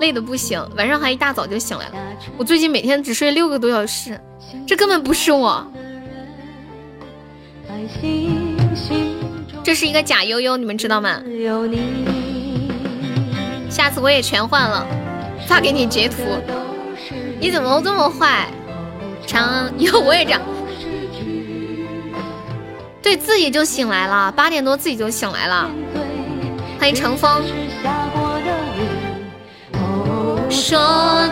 [0.00, 1.94] 累的不行，晚上还一大早就醒来了。
[2.36, 4.20] 我最近每天只睡六个多小时，
[4.66, 5.66] 这根本不是我，
[9.62, 11.20] 这是一个假悠悠，你们知道吗？
[13.68, 14.86] 下次我也全换了，
[15.46, 16.16] 发给你截图。
[17.40, 18.48] 你怎么这么坏？
[19.26, 20.40] 长安 以后我也这样。
[23.00, 25.70] 对自己就醒来了，八点多自己就醒来了。
[26.78, 27.42] 欢迎乘风。
[30.58, 30.76] 说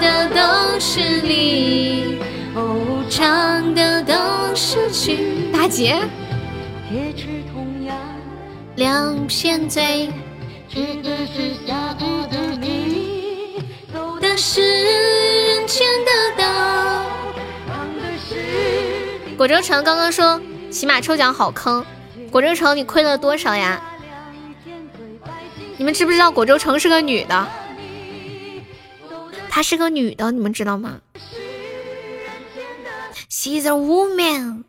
[0.00, 2.18] 的都是理，
[3.10, 4.14] 唱的都
[4.54, 5.50] 是曲。
[5.52, 6.00] 大姐。
[8.76, 10.08] 两片嘴。
[10.76, 11.56] 嗯嗯嗯
[12.30, 14.20] 嗯嗯。
[14.20, 16.10] 的是人间的
[16.42, 16.44] 道。
[19.36, 20.40] 果州城刚刚说。
[20.68, 21.82] 起码抽奖好坑，
[22.30, 23.80] 果州城你亏了多少呀？
[25.78, 27.48] 你们知不知道果州城是个女的？
[29.56, 31.00] 她是个女的，你们知道吗
[33.30, 34.64] ？She's a woman，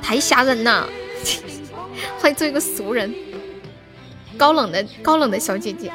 [0.00, 0.88] 太吓人了！
[2.18, 3.14] 欢迎做一个俗人，
[4.38, 5.92] 高冷的高冷的小姐姐。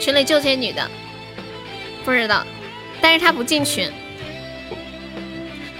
[0.00, 0.90] 群里就这些女的。
[2.04, 2.44] 不知道，
[3.00, 3.88] 但是他不进群，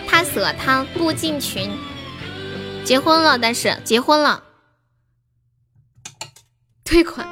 [0.07, 1.69] 他死他不进群，
[2.85, 4.41] 结婚了，但是结婚了，
[6.85, 7.27] 退款，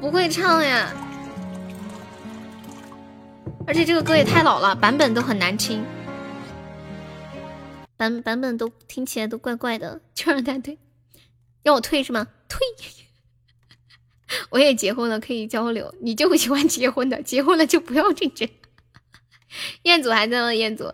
[0.00, 0.92] 不会唱呀，
[3.66, 5.84] 而且这个歌也太老了，版本都很难听，
[7.96, 10.78] 版版本都听起来都怪怪的，就让他退，
[11.62, 12.26] 要我退是吗？
[12.48, 12.58] 退。
[14.50, 15.94] 我也结婚了，可以交流。
[16.00, 18.50] 你就喜欢结婚的，结婚了就不要进去。
[19.82, 20.54] 彦祖还在吗？
[20.54, 20.90] 彦祖，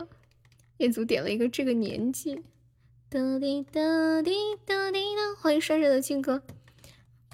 [0.78, 2.42] 彦祖点了一个这个年纪。
[3.08, 4.32] 哒滴哒滴
[4.66, 6.42] 哒滴哒，欢迎帅帅的俊哥。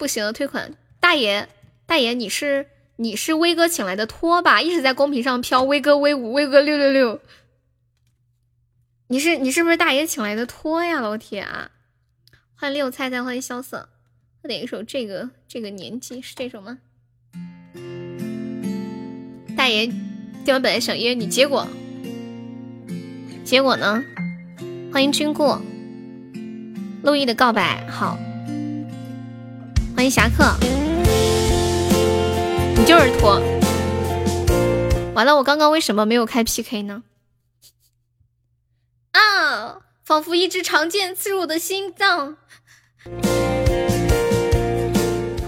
[0.03, 0.75] 不行，退款。
[0.99, 1.49] 大爷，
[1.87, 2.67] 大爷，你是
[2.97, 4.61] 你是威哥请来的托吧？
[4.61, 7.21] 一直在公屏上飘威哥威武，威哥六六六。
[9.07, 11.71] 你是你是不是大爷请来的托呀，老铁啊？
[12.57, 13.91] 欢迎六菜菜，欢迎萧瑟。
[14.43, 14.83] 哪一首？
[14.83, 16.79] 这个这个年纪是这首吗？
[19.57, 21.69] 大爷，今晚本来想约你，结果
[23.45, 24.03] 结果呢？
[24.93, 25.57] 欢迎君顾，
[27.05, 28.19] 陆毅的告白，好，
[30.03, 30.53] 欢迎侠客，
[32.77, 33.41] 你就是托。
[35.15, 37.05] 完了，我刚刚为什么没有开 PK 呢？
[39.13, 39.79] 啊！
[40.05, 42.37] 仿佛一支长剑刺入我的心脏。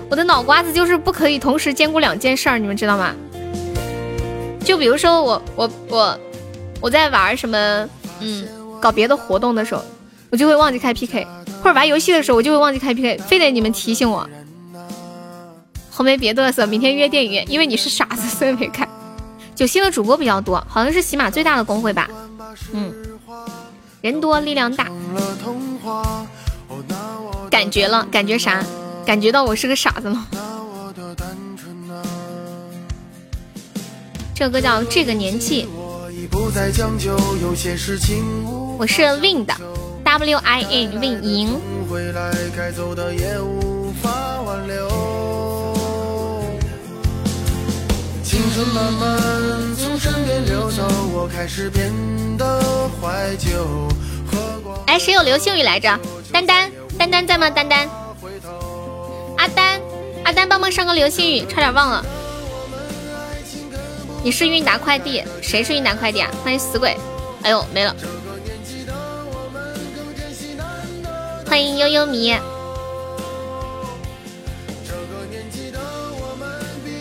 [0.08, 3.12] 我的脑瓜子就是不可以同时兼顾两件事儿，你们知道吗？
[4.64, 6.20] 就比如说我我我
[6.80, 7.88] 我在玩什么，
[8.20, 8.46] 嗯，
[8.80, 9.82] 搞别的活动的时候，
[10.30, 11.26] 我就会忘记开 PK，
[11.60, 14.24] 或者玩游戏的时候，我就会忘记开 PK，非得你们提醒我。
[15.96, 18.88] 红梅别嘚瑟，明天约电影院，因为你是傻子，所以没看。
[19.54, 22.10] 九星的主播比较多，好像是喜马最大的公会吧？
[22.72, 22.92] 嗯，
[24.00, 24.88] 人多力量大。
[27.48, 28.60] 感觉了，感觉啥？
[29.06, 30.26] 感觉到我是个傻子了。
[34.34, 35.64] 这首歌叫《这个年纪》。
[38.76, 39.54] 我是 Win 的
[40.02, 41.60] ，W I N Win 赢。
[48.62, 50.82] 慢慢从身边流走，
[51.12, 51.92] 我开始变
[52.36, 52.60] 得
[53.00, 53.88] 怀旧。
[54.86, 55.98] 哎，谁有流星雨来着？
[56.32, 57.50] 丹丹，丹丹在吗？
[57.50, 57.88] 丹丹，
[59.38, 59.80] 阿丹，
[60.24, 62.04] 阿丹，帮忙上个流星雨，差点忘了。
[64.22, 65.24] 你是韵达快递？
[65.42, 66.30] 谁是韵达快递啊？
[66.44, 66.96] 欢迎死鬼！
[67.42, 67.94] 哎呦，没了。
[71.46, 72.36] 欢迎悠悠迷。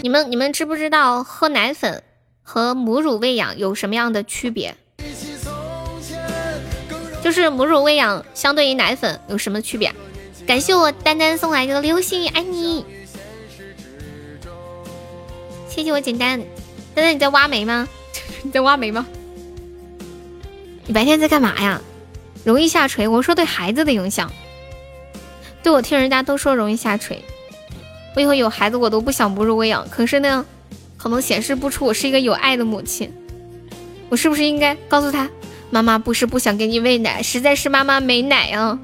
[0.03, 2.03] 你们你们知不知道喝奶粉
[2.41, 4.75] 和母乳喂养有什么样的区别？
[7.23, 9.95] 就是母乳喂养相对于奶粉有什么区别？
[10.45, 12.85] 感谢我丹丹送来的流星，爱你！
[15.69, 16.37] 谢谢我简单。
[16.93, 17.87] 丹丹你在挖煤吗？
[18.43, 19.07] 你在挖煤吗？
[20.85, 21.81] 你白天在干嘛呀？
[22.43, 23.07] 容易下垂。
[23.07, 24.29] 我说对孩子的影响，
[25.63, 27.23] 对我听人家都说容易下垂。
[28.15, 29.87] 我以后有孩子，我都不想哺乳喂养。
[29.89, 30.45] 可是呢，
[30.97, 33.11] 可能显示不出我是一个有爱的母亲。
[34.09, 35.29] 我是不是应该告诉他，
[35.71, 38.79] 妈妈不是不想给你喂奶，实在是妈妈没奶啊？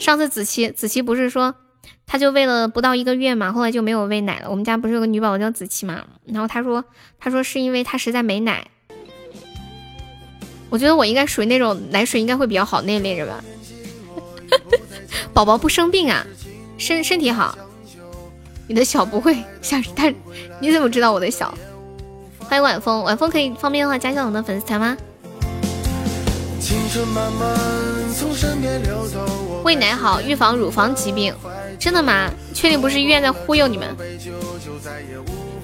[0.00, 1.54] 上次子琪，子琪不是说，
[2.06, 4.50] 他就喂了不到一个月嘛，后来就没有喂奶了。
[4.50, 6.04] 我们家不是有个女宝宝叫子琪嘛？
[6.24, 6.84] 然后他说，
[7.20, 8.66] 他说是因为他实在没奶。
[10.68, 13.44] 我觉得我应该属于那种奶水应该会比较好那类人吧。
[15.32, 16.26] 宝宝不生病啊？
[16.78, 17.56] 身身体好，
[18.66, 20.12] 你的小不会 像是他，
[20.60, 21.52] 你怎么知道我的小？
[22.38, 24.96] 欢迎晚风，晚风可以方便的话加一下我们的粉丝团吗？
[29.64, 31.34] 喂奶好，预防乳房疾病，
[31.78, 32.30] 真的吗？
[32.54, 33.88] 确定不是医院在忽悠你们？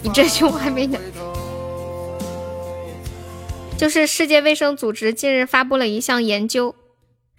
[0.02, 0.98] 你这胸还没奶？
[3.76, 6.74] 就是世界卫生组织近日发布了一项研究。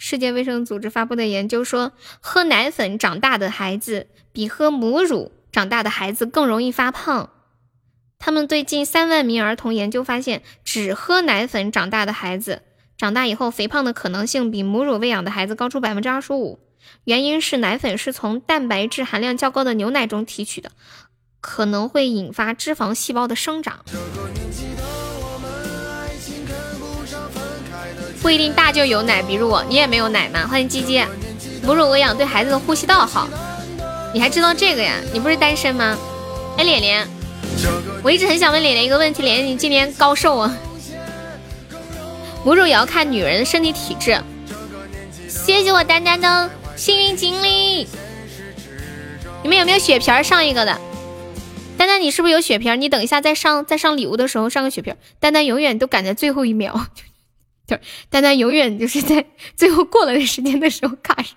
[0.05, 7.29] 世界卫生组织发布的研究说，喝奶粉长大的孩子比喝母乳长大的孩子更容易发胖。
[8.19, 12.63] 他们对近三万名儿童研究发现，只喝奶粉长大的孩子，
[12.97, 16.59] 长大以后肥胖的可能性比母乳喂养的孩子高出百分之二十五。
[17.05, 20.73] 原因是奶粉是从蛋白质含量较高的牛奶中提取的，
[21.39, 23.85] 可能会引发脂肪细胞的生长。
[28.23, 30.47] 不一定大就有奶，比如我，你也没有奶吗？
[30.47, 31.03] 欢迎鸡鸡，
[31.61, 33.27] 母乳喂养对孩子的呼吸道好，
[34.13, 34.93] 你还知道这个呀？
[35.11, 35.97] 你不是单身吗？
[36.57, 37.05] 哎，脸脸，
[38.01, 40.57] 我一直很想问脸脸一个问题，脸脸你今年高瘦啊？
[42.45, 44.17] 母乳也要看女人的身体体质。
[45.27, 47.85] 谢谢我丹丹的幸运锦鲤，
[49.41, 50.79] 你们有没有血瓶上一个的？
[51.77, 52.79] 丹丹，你是不是有血瓶？
[52.79, 54.95] 你等一下再上再上礼物的时候上个血瓶。
[55.19, 56.87] 丹丹永远都赶在最后一秒。
[58.09, 59.25] 丹丹永远就是在
[59.55, 61.35] 最后过了的时间的时候卡上，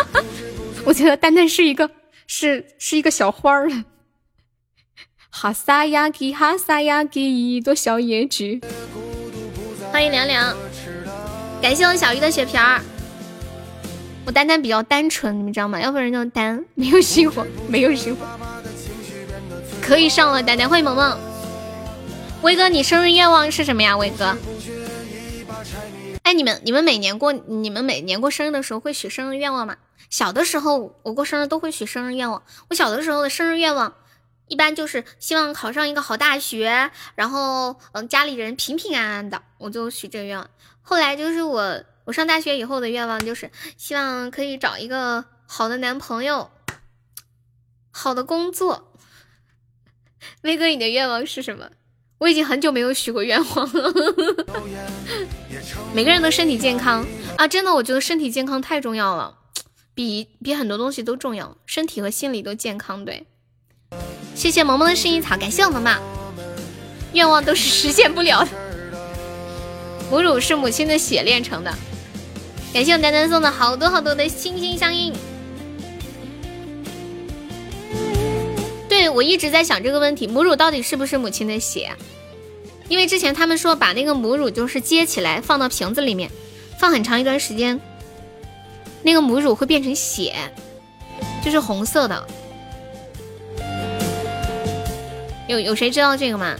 [0.84, 1.90] 我觉得丹丹是一个
[2.26, 3.84] 是是一个小花儿了。
[5.30, 8.60] 哈萨雅吉哈萨雅吉，一朵小野菊。
[9.90, 10.54] 欢迎凉凉，
[11.60, 12.80] 感谢我小鱼的血瓶儿。
[14.24, 15.80] 我丹丹比较单纯，你们知道吗？
[15.80, 18.26] 要不然就单，没有心火，没有心火。
[19.80, 21.18] 可以上了，丹丹，欢迎萌萌。
[22.42, 23.96] 威哥，你生日愿望是什么呀？
[23.96, 24.36] 威哥。
[26.22, 29.76] 哎，你们你们每年过你们每年过生日的时候会许生日愿望吗？
[30.08, 32.42] 小的时候我过生日都会许生日愿望。
[32.68, 33.94] 我小的时候的生日愿望
[34.46, 40.48] 一般就是希望考上一个好大学，然后嗯家里人平平安安的，我就许这个愿望。
[40.80, 46.50] 后来就是我我上大学以后的愿望就是希望可以找一个好的男朋友，
[47.90, 48.92] 好的工作。
[50.42, 51.70] 威哥，你的愿望是什么？
[52.22, 53.92] 我已经很久没有许过愿望了。
[55.92, 57.04] 每个人的身体健康
[57.36, 59.38] 啊，真的，我觉得身体健康太重要了，
[59.92, 63.04] 比比很多东西都重要，身体和心理都健康。
[63.04, 63.26] 对，
[64.36, 66.00] 谢谢萌萌的薰衣草，感谢我萌萌。
[67.12, 68.50] 愿望都是实现不了的。
[70.08, 71.74] 母乳是母亲的血炼成的，
[72.72, 75.12] 感谢我丹丹送的好多好多的心心相印。
[79.08, 81.90] 我一直在想这个问题，母乳到底是不是母亲的血？
[82.88, 86.30] 因为之前他们说把那个母乳就是接起来放到瓶子里面，
[86.78, 87.80] 放很长一段时间，
[89.02, 90.34] 那个母乳会变成血，
[91.42, 92.26] 就是红色的。
[95.48, 96.56] 有有谁知道这个吗？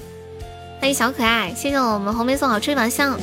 [0.81, 3.19] 欢迎小可爱，谢谢我们红梅送好吃一把香。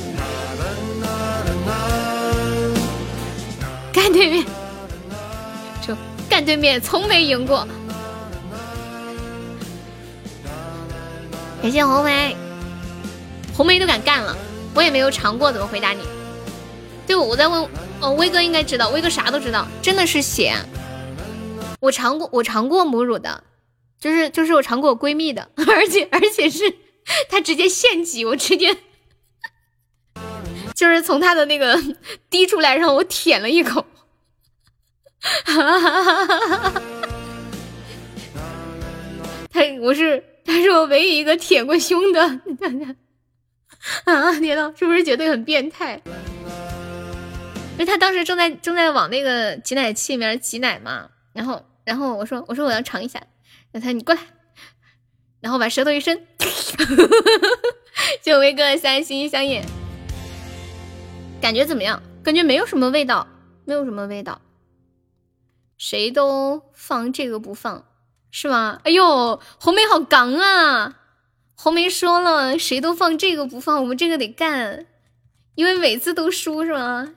[3.92, 4.44] 干对面，
[5.86, 5.96] 就
[6.28, 7.66] 干对面，从没赢过。
[11.62, 12.34] 感谢红梅，
[13.54, 14.34] 红梅都敢干了，
[14.74, 16.02] 我也没有尝过，怎么回答你？
[17.06, 17.68] 对，我在问，
[18.00, 20.54] 哦，威哥应该知道，威哥啥都知道，真的是血。
[21.80, 23.44] 我尝过，我尝过母乳的，
[24.00, 26.76] 就是就是我尝过我闺蜜的， 而且而且是
[27.28, 28.74] 她直接现挤，我直接
[30.74, 31.78] 就是从她的那个
[32.30, 33.84] 滴出来，让我舔了一口。
[39.52, 42.96] 他我是他是我唯一一个舔过胸的，你看看
[44.04, 46.02] 啊天呐，是不是觉得很变态？
[47.74, 53.22] 因为他当时正在正在往那个挤奶器里面挤奶嘛，然后然后我说我说我要尝一下，
[53.70, 54.20] 让他你过来，
[55.40, 56.26] 然后把舌头一伸，
[58.20, 59.62] 就威哥三心相印，
[61.40, 62.02] 感觉怎么样？
[62.24, 63.28] 感觉没有什么味道，
[63.64, 64.40] 没有什么味道。
[65.78, 67.86] 谁都放这个不放，
[68.30, 68.80] 是吗？
[68.84, 70.96] 哎呦，红梅好刚啊！
[71.54, 74.86] 红梅说了，谁都放这个不放，我们这个得干，
[75.54, 77.12] 因为每次都输是吗？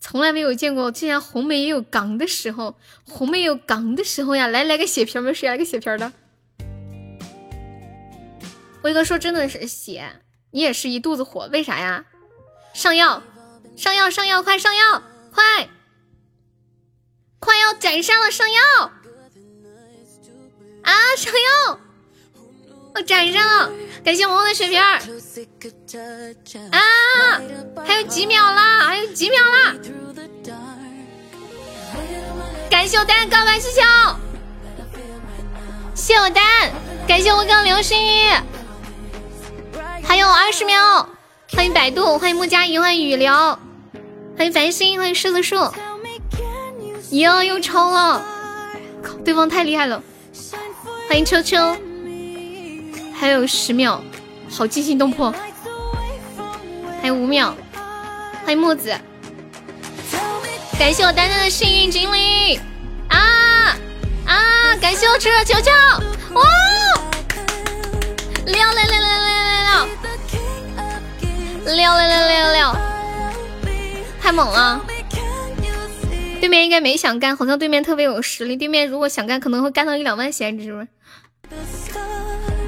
[0.00, 2.76] 从来没有见过，竟然红梅也有刚的时候，
[3.08, 4.46] 红梅有刚的时候呀！
[4.46, 6.12] 来来个血瓶吧，谁来个血瓶的？
[8.82, 10.20] 威哥说真的是血，
[10.52, 12.04] 你也是一肚子火，为啥呀？
[12.72, 13.22] 上药，
[13.76, 15.02] 上药，上药，快上药，
[15.32, 15.68] 快！
[17.38, 18.92] 快要斩杀了，上药！
[20.86, 21.78] 啊，上药！
[22.94, 23.72] 我斩杀了，
[24.04, 25.00] 感谢萌萌的血瓶儿！
[26.70, 26.80] 啊，
[27.84, 29.74] 还有几秒啦，还有几秒啦！
[32.70, 33.82] 感谢我丹告白气球，
[35.94, 36.70] 谢我丹，
[37.08, 38.30] 感谢我刚流星雨，
[40.04, 41.08] 还有二十秒，
[41.52, 43.32] 欢迎百度，欢迎木加一，欢迎雨流，
[44.38, 45.56] 欢迎繁星，欢迎狮子树。
[47.10, 48.24] 哟，又超了！
[49.24, 50.02] 对方太厉害了！
[51.08, 51.56] 欢迎秋秋，
[53.14, 54.02] 还有十秒，
[54.50, 55.32] 好惊心动魄！
[57.00, 57.54] 还有五秒，
[58.44, 58.92] 欢迎墨子，
[60.78, 62.60] 感谢我丹丹的幸运锦鲤
[63.08, 63.76] 啊
[64.26, 64.76] 啊！
[64.80, 65.70] 感谢我炽热球球，
[66.34, 66.42] 哇！
[68.44, 69.46] 六六六六六六
[71.64, 72.76] 六六六六六六六，
[74.20, 74.84] 太猛了！
[76.40, 78.56] 对面应该没想干，好像对面特别有实力。
[78.56, 80.86] 对面如果想干，可能会干到一两万贤职。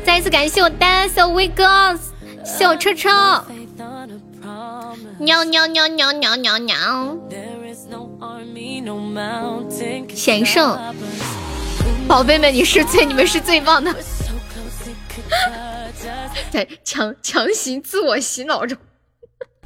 [0.04, 1.98] 再一次感谢我单小威哥，
[2.44, 3.44] 小车车，
[5.18, 6.58] 喵喵喵喵喵喵。
[6.58, 7.16] 喵，
[10.14, 10.78] 险胜，
[12.06, 13.94] 宝贝们，你是最，你们是最棒的，
[16.50, 18.78] 在强强行自我洗脑中，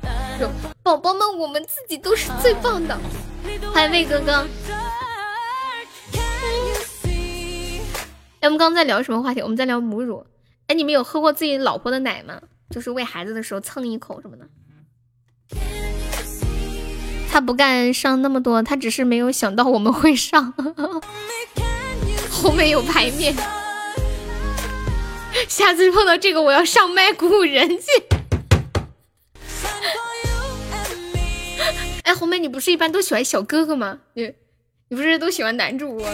[0.82, 2.98] 宝宝们，我们自己都是最棒的。
[3.72, 4.46] 欢迎魏哥哥。
[8.42, 9.40] 哎，我们刚在聊什么话题？
[9.40, 10.26] 我们在聊母乳。
[10.66, 12.42] 哎，你们有喝过自己老婆的奶吗？
[12.70, 14.44] 就是喂孩子的时候蹭一口什么的。
[17.30, 20.52] 他不干上那么多，他只是没有想到我们会上。
[22.28, 23.32] 后面有牌面，
[25.46, 27.86] 下次碰到这个我要上麦鼓舞人气。
[32.02, 34.00] 哎，红梅，你不是一般都喜欢小哥哥吗？
[34.14, 34.34] 你，
[34.88, 36.04] 你不是都喜欢男主播？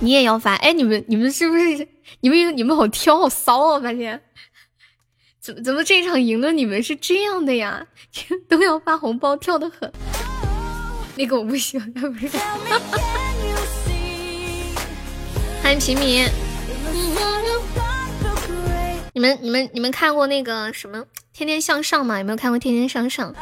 [0.00, 0.54] 你也要发？
[0.56, 1.88] 哎，你们，你们是不是？
[2.20, 3.80] 你们，你们好挑，好骚啊！
[3.80, 4.20] 发现，
[5.40, 6.52] 怎么怎么这场赢了？
[6.52, 7.86] 你们是这样的呀？
[8.48, 9.90] 都要发红包，跳的很。
[11.16, 12.36] 那个我不行，他不是。
[15.62, 16.26] 欢迎平民。
[19.14, 20.98] 你们你们你们看过那个什么
[21.32, 22.18] 《天天向上》吗？
[22.18, 23.32] 有没有看过《天天向上》？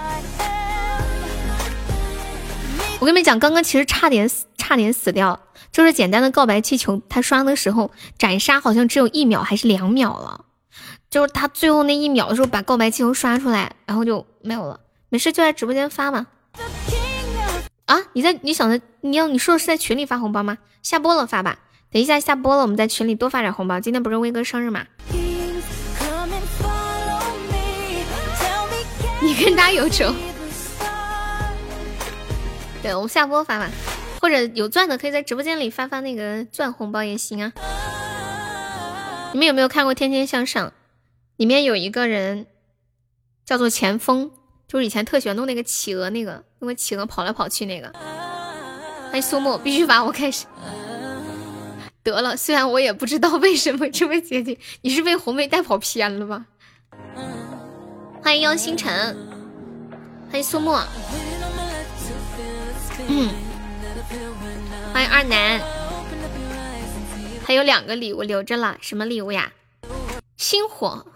[3.00, 5.40] 我跟你们讲，刚刚其实差点死，差点死掉，
[5.72, 10.44] 就是简单的告白气球，他刷的时候斩杀好像只有一秒还是两秒了，
[11.10, 14.80] 就是他最后那一秒的时候把告白气球刷出来，然后就没有了。
[15.08, 16.26] 没事，就在直播间发嘛。
[17.86, 20.58] 啊，你在你想着你要你说的是在群里发红包吗？
[20.82, 21.58] 下播了发吧，
[21.90, 23.80] 等一下下播了，我们在群里多发点红包。
[23.80, 24.84] 今天不是威哥生日吗？
[29.22, 30.12] 你跟他有仇？
[32.82, 33.70] 对，我们下播发吧，
[34.22, 37.52] 或者有钻的可以在直播间里发发那个钻红包也行啊。
[39.32, 40.68] 你们有没有看过《天天向上》？
[41.38, 42.46] 里面有一个人
[43.44, 44.30] 叫做钱锋，
[44.68, 47.92] 就是以前特喜欢弄那个企鹅，那个弄个企鹅跑来跑去那个。
[49.10, 50.46] 欢迎苏木，必须罚我开始。
[52.04, 56.46] 得了，虽然我也不知道为什么这位姐姐，你是被红梅带跑偏了吧？
[58.22, 59.16] 欢迎妖星辰，
[60.30, 60.78] 欢迎苏木，
[63.08, 63.30] 嗯，
[64.92, 65.60] 欢迎二男，
[67.46, 69.50] 还有两个礼物留着了，什么礼物呀？
[70.36, 71.06] 星火，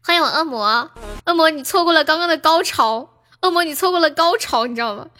[0.00, 0.92] 欢迎我恶魔，
[1.24, 3.10] 恶魔你错过了刚刚的高潮，
[3.42, 5.08] 恶魔你错过了高潮，你知道吗？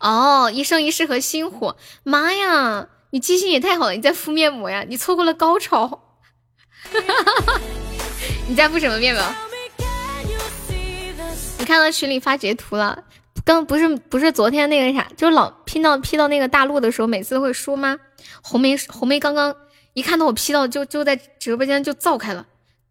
[0.00, 3.92] 哦，一生一世和星火，妈呀，你记性也太好了！
[3.92, 4.84] 你在敷面膜呀？
[4.88, 5.96] 你错过了高潮，哈
[7.00, 7.60] 哈哈哈
[8.48, 9.22] 你在敷什么面膜？
[11.60, 13.04] 你看到群里发截图了？
[13.44, 17.98] 刚不是不是昨天那个啥，就是老 P 到 P 到那个大陆的时候，每次都会说吗？
[18.42, 19.54] 红梅红梅刚刚
[19.92, 22.46] 一看到我 P 到，就就在直播间就造开了，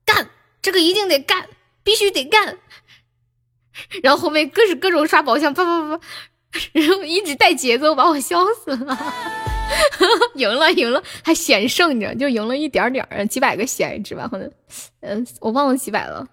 [0.05, 0.29] 干
[0.61, 1.47] 这个一定得干，
[1.83, 2.59] 必须得干。
[4.03, 5.99] 然后后面各是各种刷宝箱，啪啪啪。
[6.73, 8.97] 然后一直带节奏，把我笑死了。
[10.35, 14.51] 赢了，赢了，还险胜着，就赢了一点点儿，几百个喜爱值吧，可能，
[15.01, 16.27] 嗯，我忘了几百了。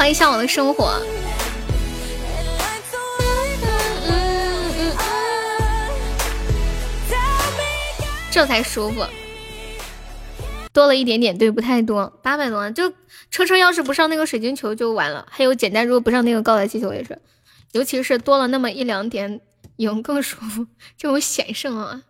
[0.00, 0.98] 欢迎向往的生活。
[8.30, 9.04] 这才舒服。
[10.72, 12.90] 多了一点点，对，不太多，八百多万，就
[13.30, 15.26] 车车要是不上那个水晶球就完了。
[15.30, 17.20] 还有简单，如果不上那个高台气球也是，
[17.72, 19.42] 尤其是多了那么一两点，
[19.76, 20.66] 赢更舒服，
[20.96, 22.04] 这种险胜啊！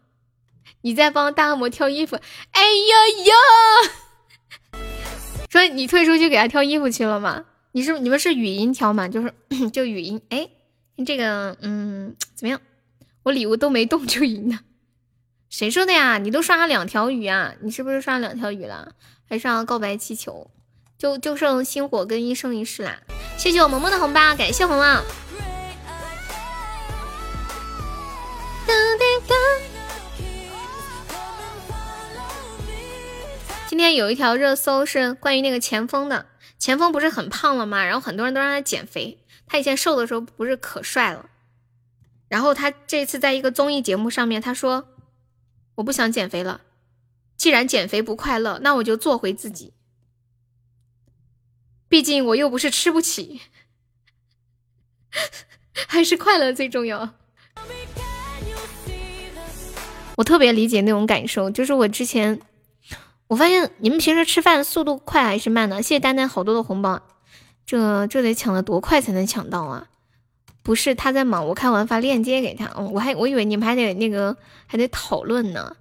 [0.83, 2.15] 你在帮大恶魔挑衣服，
[2.53, 2.95] 哎呀
[3.25, 4.79] 呀！
[5.51, 7.47] 说你退出去给他挑衣服去了吗？
[7.73, 9.07] 你是你们是语音挑吗？
[9.09, 9.33] 就是
[9.73, 10.49] 就语音，哎，
[11.07, 12.61] 这个嗯怎么样？
[13.23, 14.61] 我礼物都没动就赢了。
[15.49, 16.19] 谁说的呀？
[16.19, 17.55] 你都刷了两条鱼啊？
[17.61, 18.95] 你是不是刷了两条鱼了？
[19.29, 20.51] 还上告白气球？
[20.99, 22.99] 就就剩星火跟一生一世啦！
[23.39, 25.01] 谢谢我萌萌的红包，感谢红帽。
[33.69, 36.27] 今天有一条热搜是关于那个前锋的，
[36.61, 37.85] 前锋不是很胖了吗？
[37.85, 41.29] 然后很多人都让他减肥，他以前瘦的时候不是可帅了，
[42.29, 44.87] 然后他这次在一个综艺节目上面，他说。
[45.77, 46.61] 我不想减肥了，
[47.39, 49.73] 既然减肥不快乐，那我就做回自己。
[51.89, 53.41] 毕竟我又不是吃不起，
[55.89, 57.15] 还是快乐最重要。
[60.17, 62.43] 我特别理解那种感受，就是我之前，
[63.31, 65.81] 我发现你们平时吃饭速度快还是慢呢？
[65.81, 67.01] 谢谢丹丹好多的红包，
[67.65, 69.87] 这这得抢的多快才能抢到啊？
[70.65, 72.67] 不是他在忙，我看完发链接给他。
[72.75, 74.37] 哦，我还我以为你们还得那个
[74.67, 75.77] 还得讨论呢。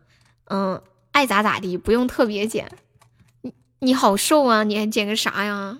[0.45, 0.80] 嗯，
[1.11, 2.71] 爱咋咋地，不用特别减。
[3.41, 5.80] 你你好瘦啊，你还减个啥呀？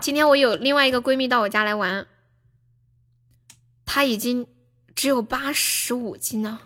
[0.00, 2.06] 今天我有另外一个闺蜜到我家来玩，
[3.86, 4.46] 她已经
[4.94, 6.60] 只有八十五斤呢。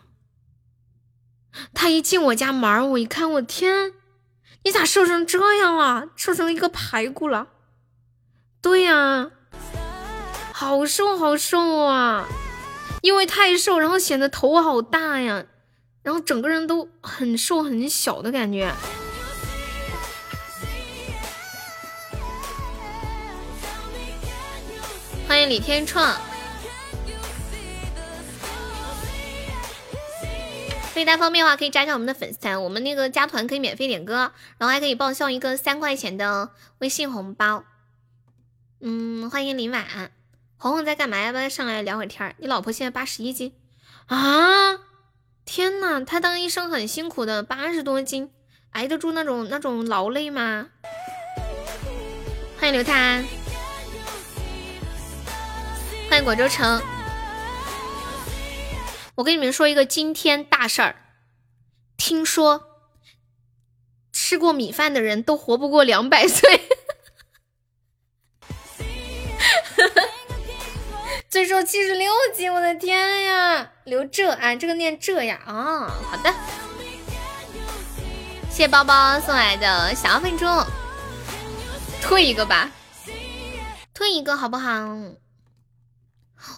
[1.75, 3.93] 他一进我家门，我一看，我天，
[4.65, 6.09] 你咋瘦成这样了？
[6.17, 7.49] 瘦成一个排骨了？
[8.61, 9.31] 对呀。
[10.53, 12.29] 好瘦好瘦啊！
[13.01, 15.47] 因为太瘦，然后显得头好大呀，
[16.03, 18.71] 然后整个人都很瘦很小的感觉。
[25.27, 26.15] 欢迎李天创，
[31.01, 37.65] 以大家方便的话可以加一下我们的粉丝团，我们那个加团可以免费点歌，然后还可以报销一个三块钱的微信红包。
[38.81, 40.13] 嗯，欢迎林婉。
[40.57, 41.19] 红红在干嘛？
[41.23, 42.35] 要不要上来聊会天？
[42.39, 43.55] 你老婆现在八十一斤
[44.07, 44.79] 啊！
[45.47, 48.31] 天呐，她当医生很辛苦的，八十多斤，
[48.73, 50.69] 挨得住那种那种劳累吗？
[52.59, 53.25] 欢迎刘探，
[56.11, 57.00] 欢迎果州城。
[59.21, 60.97] 我跟你们说一个惊天大事儿，
[61.99, 62.81] 听说
[64.13, 66.63] 吃过米饭的人都活不过两百岁。
[71.29, 73.73] 最瘦七十六斤，我的天呀！
[73.85, 76.35] 留这啊，这个念这呀啊，好的。
[78.51, 80.47] 谢谢包包送来的小粉猪，
[82.01, 82.73] 退一个吧，
[83.93, 84.71] 退一个好不好？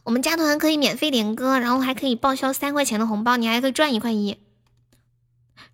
[0.04, 4.38] 我们加团可以免费点歌，然后还可以报销三块钱的红包，你还可以赚一块一。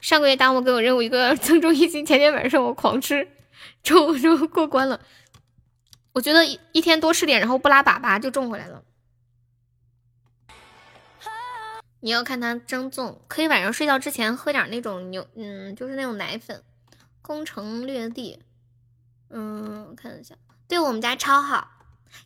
[0.00, 3.28] 上个月当我给我任务一个增重一斤，前天晚上我狂吃，
[3.82, 5.00] 中就过关了。
[6.12, 8.82] 我觉得一一天多吃点，然后不拉粑粑就中回来了。
[12.00, 16.62] 你要看它增重，可以晚上睡觉之前喝点那种牛，嗯，就是那种奶粉，
[17.20, 18.38] 攻城略地，
[19.30, 20.36] 嗯，看一下，
[20.68, 21.72] 对我们家超好，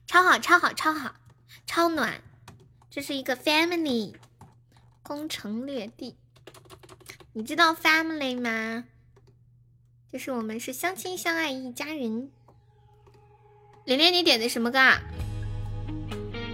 [0.07, 1.15] 超好，超好，超好，
[1.75, 2.21] 超暖。
[2.91, 4.13] 这是一个 family，
[5.03, 6.17] 攻城略地。
[7.33, 8.85] 你知道 family 吗？
[10.13, 12.31] 就是我们是相亲相爱一家人。
[13.87, 15.01] 连连，你点的什么歌啊？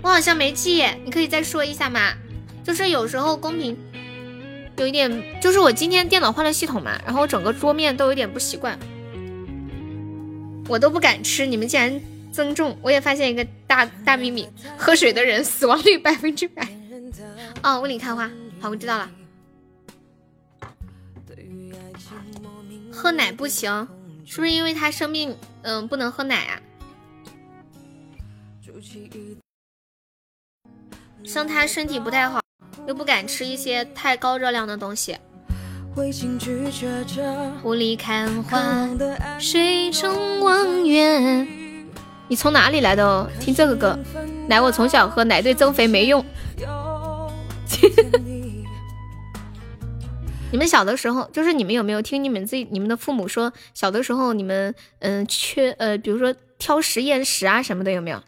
[0.04, 2.14] 我好像没记，你可以再说一下吗？
[2.62, 3.76] 就是有时候公屏。
[4.76, 8.78] 有一点，就是我今天电脑换了系统嘛，然后整个桌面都有点不习惯，
[10.68, 11.44] 我都不敢吃。
[11.44, 12.00] 你们竟然
[12.38, 16.68] 增重，我也发现一个大大秘密：喝水的人死亡率 百分之百。
[17.64, 19.10] 哦，雾里看花，好，我知道了。
[22.92, 23.88] 喝奶不行，
[24.24, 25.36] 是不是因为他生病？
[25.62, 26.62] 嗯，不能喝奶啊。
[31.24, 32.40] 像他身体不太好。
[32.86, 35.18] 又不敢吃一些太高热量的东西。
[37.64, 38.88] 雾里看花，
[39.40, 41.57] 水中望月。
[42.28, 43.04] 你从哪里来的？
[43.04, 43.98] 哦听这个歌。
[44.48, 46.24] 奶我从小喝，奶对增肥没用。
[50.50, 58.22] 你们小的时候，就是你们有没有听你们自己、你们的父母说，小的时候你们嗯缺呃，比如说挑食厌食啊什么的，有没有？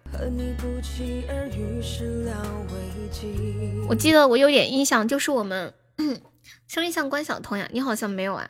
[3.89, 5.73] 我记得我有点印象，就是我们
[6.69, 8.49] 声音像关晓彤呀，你好像没有啊。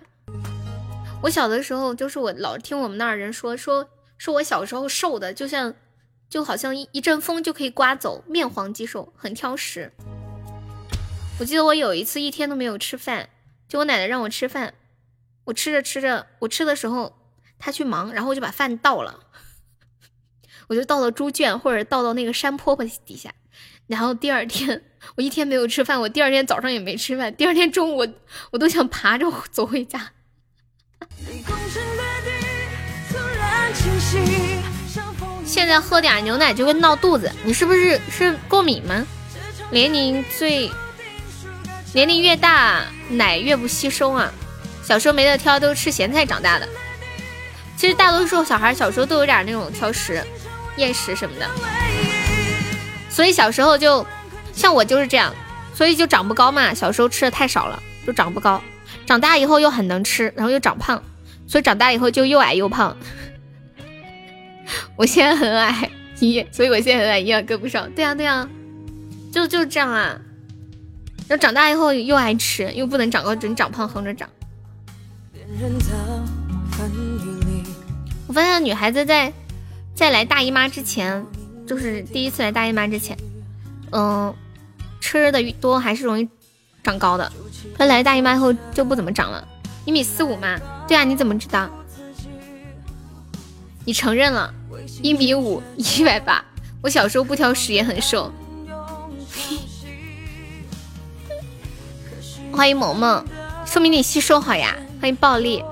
[1.23, 3.89] 我小的时候，就是我老听我们那儿人说说
[4.21, 5.75] 说我小时候瘦的，就像
[6.29, 9.91] 就好像一一阵风就可以刮走，面黄肌瘦，很挑食。
[11.39, 13.31] 我记得我有一次一天都没有吃饭，
[13.67, 14.75] 就我奶奶让我吃饭，
[15.45, 17.19] 我吃着吃着，我吃的时候
[17.59, 19.21] 她去忙，然后我就把饭倒了，
[20.69, 23.33] 我就倒到猪圈或者倒到那个山坡坡底下。
[23.87, 24.85] 然后第二天
[25.17, 28.09] 我一天没有吃饭，我第二天早上也没吃饭，第二天中午我
[28.51, 30.13] 我都想爬着走回家。
[35.45, 39.05] 现在喝点牛奶就会闹肚子，你是不是是过敏吗？
[39.71, 40.71] 年龄最
[41.93, 44.33] 年龄越大，奶越不吸收啊。
[44.83, 46.69] 小时候没得挑，都是吃咸菜长大的。
[47.77, 50.23] 其实大多数小孩小时候都有点那种挑食、
[50.77, 51.49] 厌食什么的。
[53.09, 54.07] 所以小时候就
[54.53, 55.35] 像我就是这样，
[55.75, 56.75] 所以就长不高嘛。
[56.75, 58.63] 小时候吃的太少了，就长不高。
[59.07, 61.03] 长大以后又很能吃，然后又长胖，
[61.47, 62.97] 所以长大以后就又矮又胖。
[64.97, 65.91] 我现在很矮，
[66.21, 67.91] 一，所以我现在很矮，一样跟不上。
[67.93, 68.49] 对呀对呀，
[69.33, 70.21] 就就这样啊。
[71.29, 74.29] 然后长大以后又爱吃，又不能长高，只能长胖，横着长。
[78.27, 79.33] 我发现女孩子在
[79.95, 81.25] 在来大姨妈之前。
[81.67, 83.17] 就是第一次来大姨妈之前，
[83.93, 84.35] 嗯，
[85.01, 86.29] 吃的多还是容易
[86.83, 87.31] 长高的。
[87.79, 89.47] 她来大姨妈后就不怎么长了。
[89.85, 90.59] 一米四五吗？
[90.89, 91.71] 对啊，你怎么知道？
[93.85, 94.53] 你承认了，
[95.03, 96.45] 一米五，一百八。
[96.83, 98.33] 我小时候不挑食也很瘦。
[102.53, 103.25] 欢迎萌萌，
[103.65, 104.77] 说明你吸收好呀。
[105.01, 105.65] 欢迎暴力，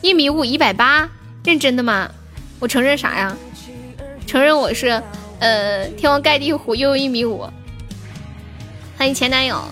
[0.00, 1.08] 一米五，一百八，
[1.44, 2.10] 认真的吗？
[2.58, 3.36] 我承认啥呀？
[4.26, 5.02] 承认我是，
[5.38, 7.48] 呃，天王盖地虎，又一米五。
[8.96, 9.62] 欢迎前男友。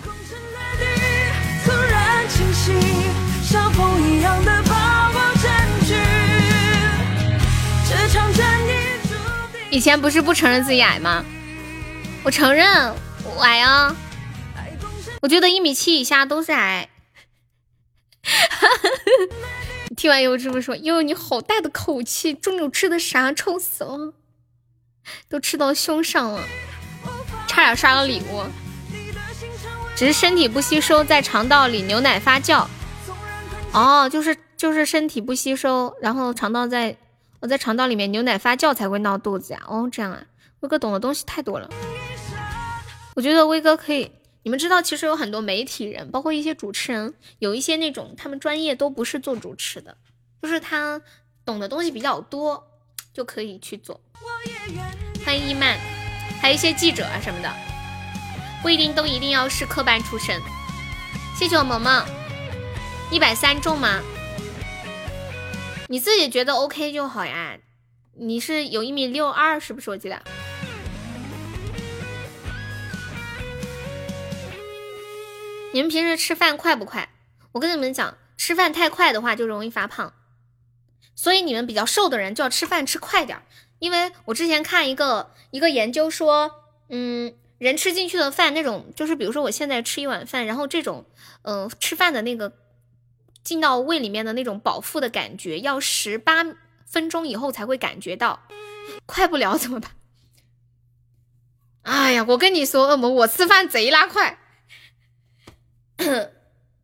[9.73, 11.25] 以前不是不承认自己矮吗？
[12.23, 12.93] 我承认
[13.25, 13.95] 我矮啊。
[15.19, 16.89] 我觉得一米七以下都是矮。
[19.97, 23.33] 听完以后这么说，哟，你好大的口气，中午吃的啥？
[23.33, 24.13] 臭死了！
[25.27, 26.43] 都吃到胸上了，
[27.47, 28.43] 差点刷了礼物。
[29.95, 32.67] 只是身体不吸收，在肠道里牛奶发酵。
[33.71, 36.95] 哦，就是就是身体不吸收，然后肠道在
[37.43, 39.61] 我在肠道里面牛奶发酵才会闹肚子呀。
[39.67, 40.23] 哦，这样啊，
[40.61, 41.69] 威哥懂的东西太多了。
[43.15, 44.09] 我觉得威哥可以，
[44.43, 49.97] 你们知道，其实有很多媒体人，包括一些主持人，有一些那种他们专业都不是做主持的，
[50.41, 51.01] 就是他
[51.43, 52.65] 懂的东西比较多。
[53.13, 54.01] 就可以去做。
[55.23, 55.77] 欢迎伊曼，
[56.41, 57.53] 还有一些记者啊什么的，
[58.63, 60.41] 不一定都一定要是科班出身。
[61.37, 62.03] 谢谢我萌萌，
[63.11, 64.01] 一百三中吗？
[65.93, 67.59] 你自己觉得 OK 就好呀。
[68.15, 69.91] 你是有一米六二是不是？
[69.91, 70.19] 我记得。
[75.71, 77.09] 你们平时吃饭快不快？
[77.51, 80.15] 我跟你们讲，吃饭太快的话就容易发胖。
[81.13, 83.43] 所以你们比较瘦的人就要吃饭吃快点儿，
[83.77, 91.05] 因为我之前看一个一个研究说，嗯，人吃进去的饭那种，就是比如说我现在吃一碗饭，然后这种，
[91.43, 92.51] 嗯，吃饭的那个
[93.43, 96.45] 进到胃里面的那种饱腹的感觉，要十八
[96.85, 98.47] 分钟以后才会感觉到，
[99.05, 99.91] 快不了怎么办？
[101.81, 104.39] 哎呀，我跟你说，恶魔，我吃饭贼拉快，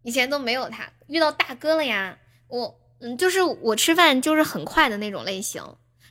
[0.04, 2.18] 以前都没有他，遇到大哥了呀。
[2.48, 5.64] 我，嗯，就是我吃饭就是很快的那种类型，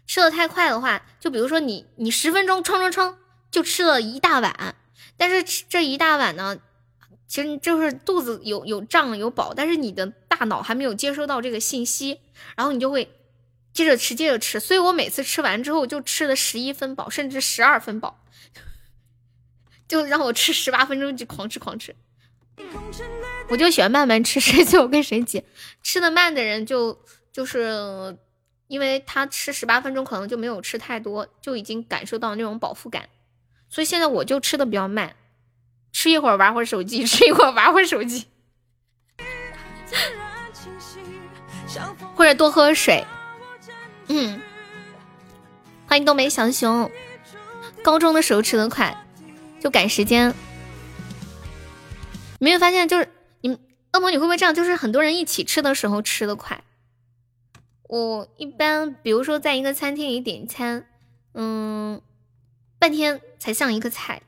[0.06, 3.18] 吃的太快的话，就比如说你，你十分钟，冲冲冲
[3.50, 4.76] 就吃了一大碗，
[5.18, 6.58] 但是吃这一大碗呢，
[7.28, 12.20] 其实就是肚子有有胀有饱，但是你的大脑还没有接收到这个信息，
[12.56, 13.08] 然后你就会
[13.72, 18.24] 接着吃，接着吃，所以我每次吃完之后就吃了十一分饱，甚至十二分饱。
[19.86, 21.94] 就让我吃十八分钟就狂吃狂吃，
[23.48, 25.44] 我就喜欢慢慢吃，谁最后跟谁急。
[25.82, 26.98] 吃的慢的人就
[27.32, 28.16] 就是
[28.66, 33.08] 因为他吃十八分钟可能就没有吃太多，就已经感受到那种饱腹感。
[33.70, 35.16] 所以现在我就吃的比较慢，
[35.92, 38.26] 吃一会儿玩会儿手机， 吃一会儿玩会儿手机，
[42.14, 43.04] 或者多喝水。
[44.08, 44.40] 嗯，
[45.86, 46.90] 欢迎东北小熊，
[47.82, 49.04] 高中的时候吃的快。
[49.60, 50.32] 就赶时间，
[52.38, 53.58] 没有发现就是你
[53.92, 54.54] 恶魔，你会不会这样？
[54.54, 56.62] 就是很多人一起吃的时候吃的快。
[57.88, 60.86] 我一般比如说在一个餐厅里点餐，
[61.34, 62.00] 嗯，
[62.78, 64.22] 半天才上一个菜，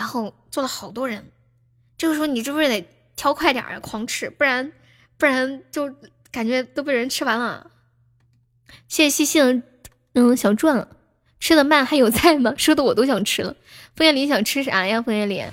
[0.00, 1.30] 然后坐了好多人，
[1.98, 4.72] 这个时候你是不是得挑快点啊，狂吃，不然
[5.18, 5.94] 不然就
[6.32, 7.70] 感觉都被人吃完了。
[8.88, 9.62] 谢谢西西的
[10.14, 10.88] 嗯小钻，
[11.38, 12.54] 吃的慢还有菜吗？
[12.56, 13.54] 说的我都想吃了。
[13.94, 15.02] 枫叶林想吃啥呀？
[15.02, 15.44] 枫叶林，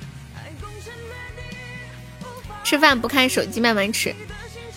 [2.64, 4.16] 吃饭不看手机，慢慢吃，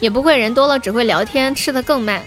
[0.00, 2.24] 也不会人多了只会聊天，吃的更慢。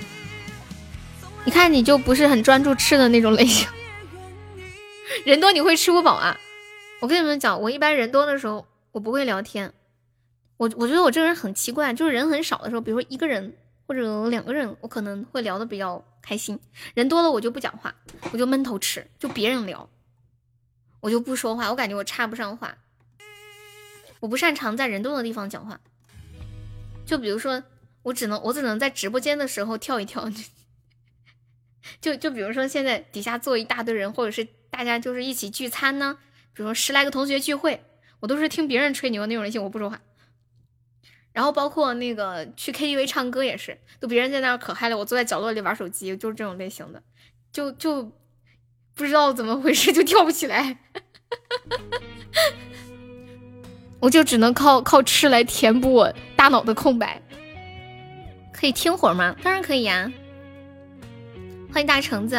[1.43, 3.67] 你看你就不是很专注吃的那种类型，
[5.27, 6.39] 人多你会吃不饱啊？
[7.03, 9.73] 我跟你们讲，我一般人多的时候我不会聊天，
[10.55, 16.57] 我我觉得我这个人很奇怪，就是人很少的时候，比如说一个人或者两个人，我可能会聊的比较开心，
[16.93, 17.93] 人多了我就不讲话，
[18.31, 19.89] 我就闷头吃，就别人聊。
[21.01, 22.77] 我就不说话，我感觉我插不上话，
[24.21, 25.81] 我不擅长在人多的地方讲话。
[27.05, 27.61] 就比如说，
[28.03, 30.31] 我只能我只能在直播间的时候跳一跳。
[31.99, 36.17] 就就比如说现在底下坐一大堆人，或者是大家就是一起聚餐呢，
[36.53, 37.83] 比如说十来个同学聚会，
[38.19, 39.99] 我都是听别人吹牛那种类型，我不说话。
[41.31, 47.01] 然后包括那个去 KTV 唱歌也是，都别人在那可嗨了，我坐在角落里玩手机，就是这种类型的，
[47.51, 48.11] 就就。
[48.95, 50.77] 不知道怎么回事就跳不起来，
[53.99, 57.19] 我就只能靠靠吃来填补我大脑的空白。
[58.53, 59.35] 可以听会儿吗？
[59.41, 60.11] 当然可以呀。
[61.71, 62.35] 欢迎大橙子，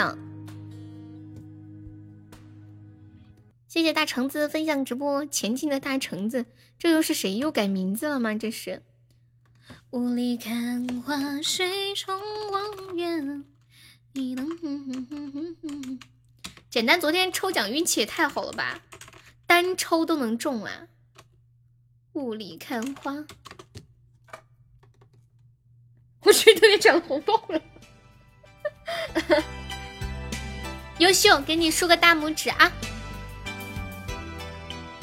[3.74, 5.26] 谢谢大橙子分享直播。
[5.26, 6.46] 前进的大橙子，
[6.78, 7.34] 这又是谁？
[7.34, 8.32] 又改名字了吗？
[8.32, 8.84] 这是。
[9.90, 12.16] 雾里看花，水中
[12.52, 13.20] 望月，
[14.12, 14.48] 你能。
[16.70, 18.80] 简单，昨天抽奖运气也太好了吧，
[19.44, 20.86] 单抽都能中啊！
[22.12, 23.24] 雾里看花，
[26.20, 27.60] 我去，特别抢红包了，
[30.98, 32.70] 优秀，给你竖个大拇指啊！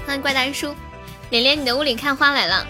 [0.06, 0.76] 欢迎怪大叔，
[1.30, 2.66] 连连，你的雾里看花来了，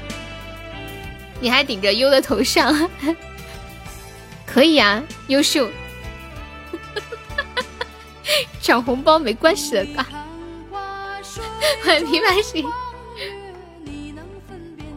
[1.40, 2.90] 你还顶着优的头像，
[4.45, 5.70] 可以啊，优秀。
[8.62, 10.08] 抢红包没关系的吧？
[11.84, 12.66] 欢迎琵琶心。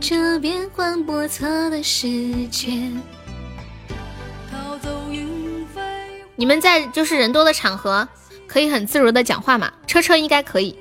[0.01, 2.90] 这变幻莫测的世界。
[6.36, 8.06] 你们在就是人多的场合，
[8.47, 9.73] 可以很自如的讲话嘛？
[9.86, 10.77] 车车应该可以，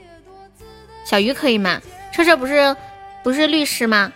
[1.05, 1.81] 小鱼可以吗？
[2.11, 2.75] 车车不是
[3.23, 4.13] 不是律师吗？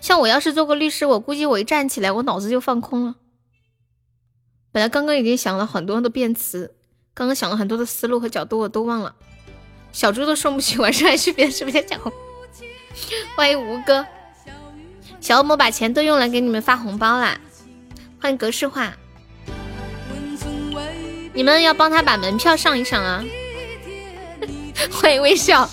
[0.00, 3.16] 像我要是做个律师，我估计我一站起来，我脑子就放空了。
[4.72, 6.74] 本来刚刚已经想了很多的辩词。
[7.14, 9.14] 刚刚想了很多的思路和角度，我都忘了。
[9.90, 12.12] 小猪都送不起，晚上还去别的直播间抢红。
[13.34, 14.06] 欢迎吴哥，
[15.18, 17.40] 小恶魔把钱都用来给你们发红包啦。
[18.20, 18.92] 欢迎格式化，
[21.32, 23.24] 你们要帮他把门票上一上啊。
[24.92, 25.68] 欢迎微笑，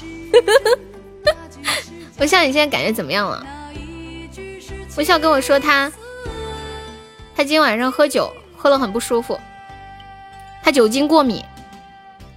[2.20, 3.46] 微笑你现在感觉怎么样了？
[4.96, 5.92] 微笑跟我说他，
[7.36, 9.40] 他今天晚上喝酒喝了很不舒服。
[10.64, 11.44] 他酒精过敏，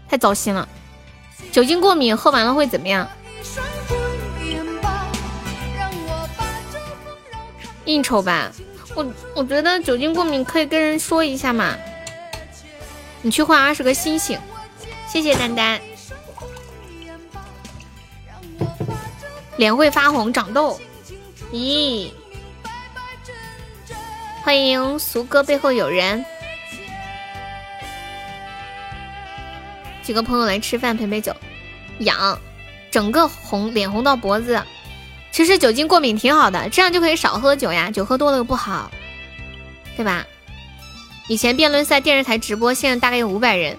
[0.09, 0.69] 太糟心了。
[1.53, 3.09] 酒精过敏喝完了会怎么样？
[7.85, 8.51] 应酬吧。
[8.95, 11.77] 我我觉得酒精过敏可以跟人说一下嘛。
[13.23, 14.39] 你去换二十个星星，
[15.09, 15.81] 谢谢丹丹。
[19.57, 20.79] 脸会发红长痘，
[21.53, 22.11] 咦？
[24.43, 26.25] 欢迎俗哥背后有人，
[30.03, 31.35] 几个朋友来吃饭陪陪酒，
[32.01, 32.39] 痒，
[32.91, 34.63] 整个红脸红到脖子。
[35.33, 38.91] 其实酒精过敏挺好的，这样就可以少喝酒呀，酒喝多了又不好，
[39.97, 40.25] 对吧？
[41.29, 43.77] 以前辩论赛电视台直播，现在大概有五百人，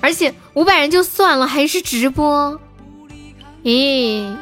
[0.00, 2.60] 而且五百人就算了，还是直播。
[3.64, 4.36] 咦，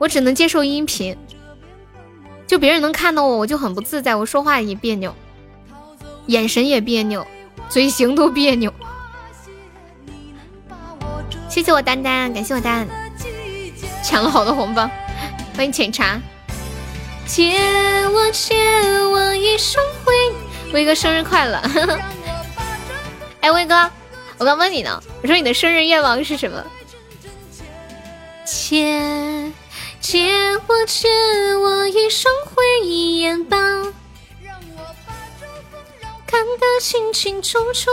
[0.00, 1.14] 我只能接受音频。
[2.46, 5.14] 就别人能看到我，我就很不自在，我说话也别扭，
[6.26, 7.24] 眼神也别扭，
[7.68, 8.72] 嘴型都别扭。
[11.48, 12.88] 谢谢我丹丹，感谢我丹，
[14.02, 14.90] 抢了好多红包，
[15.54, 16.20] 欢迎浅茶。
[17.26, 17.56] 借
[18.08, 18.56] 我借
[19.12, 20.12] 我一双回
[20.66, 21.62] 忆，威哥生日快乐！
[23.42, 23.88] 哎，威哥，
[24.38, 26.64] 我刚问你呢，我说你的生日愿望是什么？
[28.44, 29.52] 借。
[30.00, 31.08] 借我借
[31.56, 33.56] 我一双回忆眼吧，
[36.26, 37.90] 看得清清楚楚。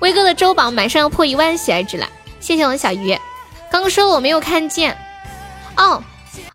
[0.00, 2.08] 威哥的周榜马上要破一万喜爱值了，
[2.40, 3.18] 谢谢我的小鱼。
[3.70, 4.96] 刚刚说我没有看见，
[5.76, 6.04] 哦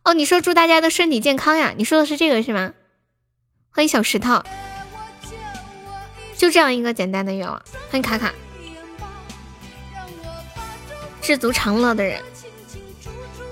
[0.04, 1.74] 哦，你说祝大家的身体健康呀？
[1.76, 2.74] 你说的是这个是吗？
[3.72, 4.44] 欢迎小石头，
[6.38, 7.62] 就这样一个简单的愿望。
[7.90, 8.32] 欢迎卡卡，
[11.22, 12.22] 知足常乐的人。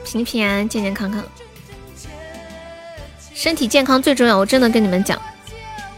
[0.09, 1.21] 平平安安、健健康康，
[3.33, 4.37] 身体健康最重要。
[4.37, 5.21] 我真的跟你们讲，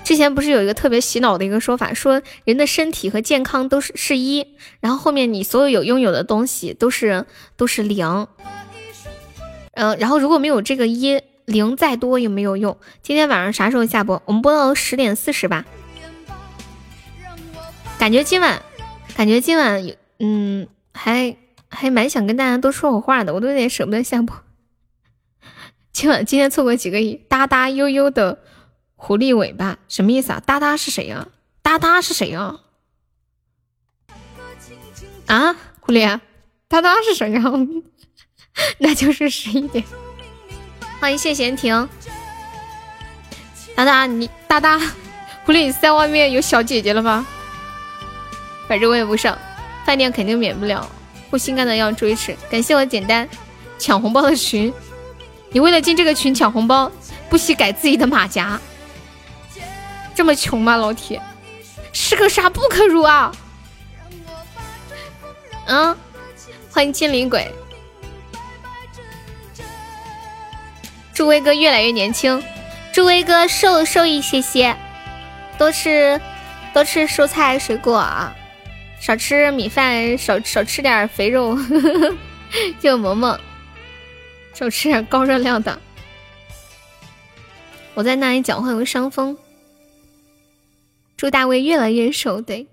[0.03, 4.47] 之前不是有一个特别洗脑的一个说法，说人的身体和健康都是是一，
[4.79, 8.27] 然后后面你所有有拥有的东西都是都是零。
[9.73, 12.75] 嗯，然后如果没有这个一，零再多也没有用。
[13.03, 14.19] 今天晚上啥时候下播？
[14.25, 15.65] 我们播到十点四十吧。
[17.99, 18.59] 感觉今晚，
[19.15, 21.35] 感觉今晚有，嗯，还。
[21.69, 24.35] 还蛮想跟大家多说会话的，我都有点舍不得下播。
[25.91, 28.39] 今晚今天错过几个亿，哒哒悠悠的
[28.95, 30.41] 狐狸尾巴什么意思啊？
[30.45, 31.27] 哒哒是谁呀？
[31.61, 32.59] 哒哒是谁呀？
[35.27, 36.19] 啊，狐狸，
[36.67, 37.43] 哒哒是谁呀？
[38.79, 39.83] 那就是十一点。
[40.99, 41.87] 欢迎谢贤婷，
[43.75, 44.79] 哒哒你哒哒，
[45.45, 47.25] 狐狸你在外面有小姐姐了吗？
[48.67, 49.37] 反正我也不上，
[49.85, 50.89] 饭店肯定免不了。
[51.29, 53.27] 不心甘的要追吃，感谢我简单
[53.77, 54.73] 抢红包的群。
[55.51, 56.91] 你为了进这个群抢红包，
[57.29, 58.59] 不惜改自己的马甲，
[60.13, 61.21] 这么穷吗，老铁？
[61.91, 63.31] 是个啥不可辱啊！
[65.65, 65.95] 嗯，
[66.71, 67.51] 欢迎精灵鬼，
[71.13, 72.43] 祝威哥越来越年轻，
[72.91, 74.75] 祝威哥瘦瘦一些些，
[75.57, 76.21] 多吃
[76.73, 78.35] 多吃蔬菜水果啊。
[79.09, 81.57] 少吃米饭，少少吃点肥肉。
[82.79, 83.39] 就萌萌，
[84.53, 85.81] 少吃点高热量的。
[87.95, 89.35] 我在那里脚会有伤风。
[91.17, 92.67] 祝大卫越来越瘦，对，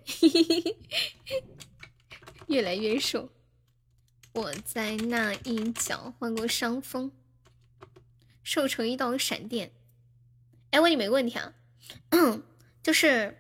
[2.49, 3.31] 越来越瘦。
[4.35, 7.11] 我在那一脚换过伤风，
[8.43, 9.73] 瘦成一道闪电。
[10.69, 11.55] 哎，问你们个问题啊，
[12.85, 13.39] 就是。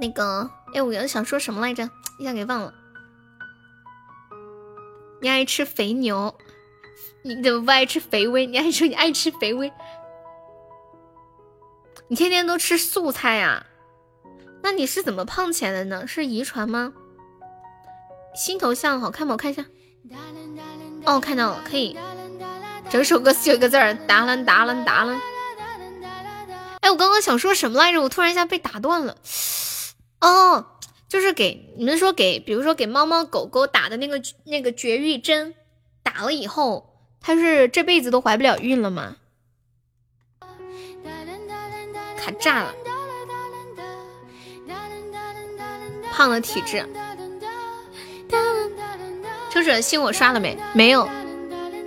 [0.00, 2.72] 那个，哎，我原来想说什么来着，一下给忘了。
[5.20, 6.38] 你爱吃肥牛，
[7.22, 8.46] 你怎么不爱吃肥威？
[8.46, 9.72] 你爱说你爱吃肥威，
[12.06, 13.66] 你天天都吃素菜呀？
[14.62, 16.06] 那你是怎么胖起来的呢？
[16.06, 16.92] 是遗传吗？
[18.36, 19.32] 新头像好看吗？
[19.32, 19.64] 我看一下。
[21.04, 21.98] 哦，看到了，可以。
[22.88, 25.20] 整首歌四个字儿，达啦达啦达啦。
[26.82, 28.00] 哎，我刚刚想说什么来着？
[28.00, 29.16] 我突然一下被打断了。
[30.20, 30.66] 哦，
[31.08, 35.54] 就是给你们说给，比如说给猫猫狗狗打的那个那个绝育针，
[36.02, 39.16] 打了以后，它是这辈子都怀不了孕了吗？
[42.16, 42.74] 卡炸了，
[46.12, 46.84] 胖的体质。
[49.50, 50.58] 秋水的信我刷了没？
[50.74, 51.08] 没有，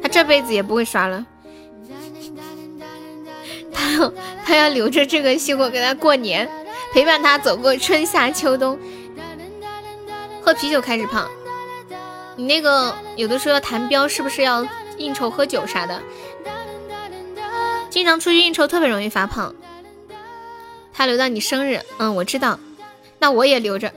[0.01, 1.25] 他这辈子也不会刷了。
[3.71, 4.13] 他要
[4.45, 6.49] 他要留着这个信我给他过年。
[6.93, 8.77] 陪伴他走过春夏秋冬，
[10.41, 11.29] 喝啤酒开始胖。
[12.35, 16.01] 你那个有的时候要谈标，是不是要应酬喝酒啥的？
[17.89, 19.53] 经常出去应酬特别容易发胖。
[20.93, 22.59] 他留到你生日，嗯，我知道。
[23.19, 23.91] 那我也留着。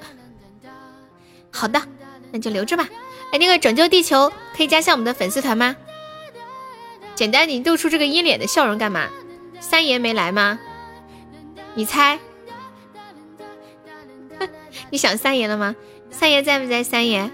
[1.50, 1.82] 好的，
[2.30, 2.88] 那就留着吧。
[3.32, 5.74] 哎，那个拯救地球可以加下我们的粉丝团吗？
[7.16, 9.08] 简单，你露出这个阴脸的笑容干嘛？
[9.60, 10.58] 三爷没来吗？
[11.74, 12.18] 你猜？
[14.90, 15.74] 你想三爷了吗？
[16.10, 16.82] 三爷在不在？
[16.82, 17.30] 三爷，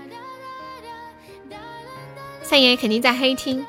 [2.43, 3.67] 三爷肯定在黑厅。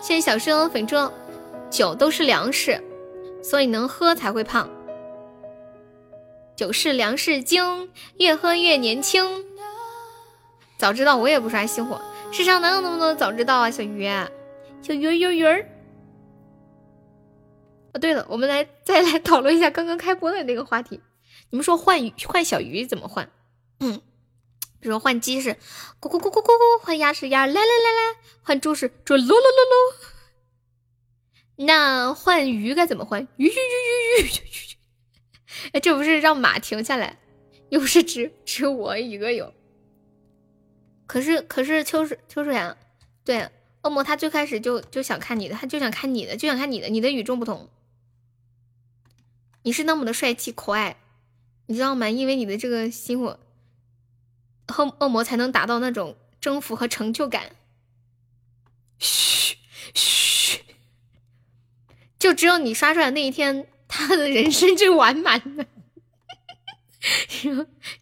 [0.00, 1.10] 谢谢小生粉猪，
[1.70, 2.78] 酒都是粮食，
[3.42, 4.68] 所以能喝才会胖。
[6.54, 7.88] 酒是粮食精，
[8.18, 9.44] 越喝越年轻。
[10.76, 14.06] 早知道我也不刷熄火，世上哪有那么多早知道啊，小鱼，
[14.82, 15.66] 小鱼鱼鱼儿。
[17.94, 21.00] 哦，对了，我们来再来讨论一下刚刚开播的那个话题。
[21.50, 23.30] 你们说换鱼换小鱼怎么换？
[23.78, 24.02] 嗯，
[24.80, 25.54] 比如换鸡是
[26.00, 29.94] 咕咕咕咕咕咕，换鸭是鸭来来来来，换猪是猪噜噜噜噜。
[31.56, 33.28] 那换鱼该怎么换？
[33.36, 35.70] 鱼鱼鱼鱼鱼鱼鱼。
[35.72, 37.20] 哎，这不是让马停下来，
[37.68, 39.54] 又不是只只我一个有。
[41.06, 42.76] 可是可是秋水秋水啊，
[43.24, 43.48] 对
[43.82, 47.68] 恶魔他最开始就就想看你的，他就想看你的，就想看你的，你的与众不同。
[49.64, 50.96] 你是那么的帅气可爱，
[51.66, 52.08] 你知道吗？
[52.08, 53.40] 因为你的这个心火，
[54.68, 57.52] 恶恶魔才能达到那种征服和成就感。
[58.98, 59.56] 嘘
[59.94, 60.60] 嘘，
[62.18, 65.64] 就只有你刷出来那一天，他的人生就完满了。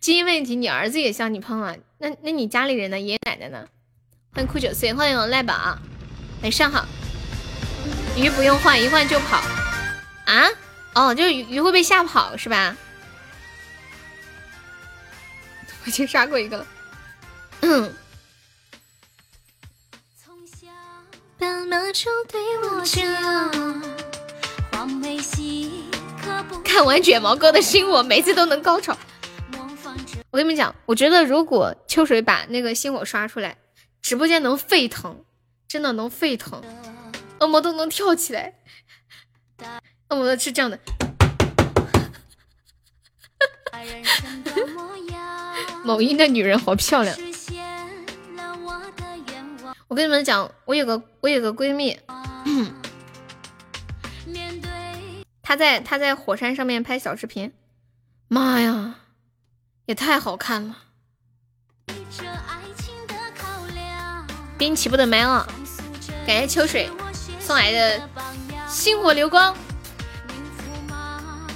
[0.01, 1.77] 基因问题，你儿子也像你胖啊？
[1.99, 2.99] 那那你家里人呢？
[2.99, 3.69] 爷爷奶奶呢？
[4.33, 5.79] 欢迎酷九岁，欢迎赖宝，
[6.43, 6.85] 晚上好。
[8.17, 9.37] 鱼不用换，一换就跑
[10.27, 10.49] 啊？
[10.95, 12.77] 哦，就是鱼鱼会被吓跑是吧？
[15.85, 16.67] 我已经刷过一个了。
[17.63, 17.95] 嗯。
[26.65, 28.97] 看完卷毛哥的心，我每次都能高潮。
[30.31, 33.57] 我跟你们讲，我觉得如果秋水把那个心火刷出来，
[34.01, 35.25] 直播间能沸腾，
[35.69, 36.63] 真的能沸腾，
[37.41, 38.55] 恶魔都能跳起来。
[40.13, 40.79] 恶魔是这样的。
[45.83, 47.17] 某音的女人好漂亮。
[49.89, 51.99] 我跟你们讲，我有个我有个闺蜜，
[55.43, 57.53] 她在她在火山上面拍小视频，
[58.29, 58.97] 妈呀，
[59.87, 60.77] 也太好看了。
[64.59, 65.47] 兵起不的麦了，
[66.27, 66.89] 感谢秋水
[67.41, 68.09] 送来的
[68.69, 69.57] 星火流光。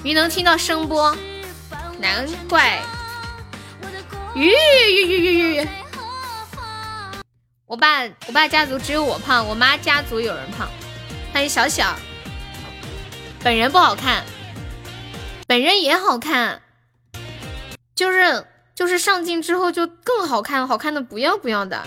[0.07, 1.17] 鱼能听到声波，
[1.99, 2.81] 难怪。
[4.37, 5.69] 鱼鱼鱼鱼鱼。
[7.67, 10.69] 我爸我爸家族只有我胖，我妈家族有人胖。
[11.33, 11.97] 欢迎小小，
[13.43, 14.25] 本人不好看，
[15.49, 16.63] 本人也好看，
[17.97, 18.47] 就是
[18.77, 21.83] 就是上镜之后就更好看，好看的不要不要的。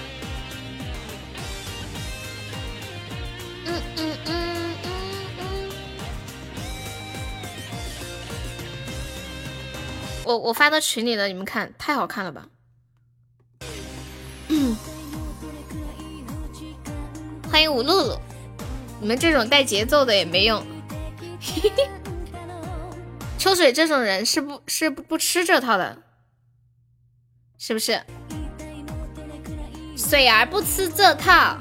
[10.29, 12.45] 我我发到群里了，你们看，太好看了吧？
[17.49, 18.19] 欢迎吴露露，
[19.01, 20.63] 你们这种带节奏的也没用。
[21.41, 21.89] 嘿嘿
[23.39, 25.97] 秋水这种人是不是不吃这套的？
[27.57, 27.99] 是不是？
[29.97, 31.57] 水儿不吃这套。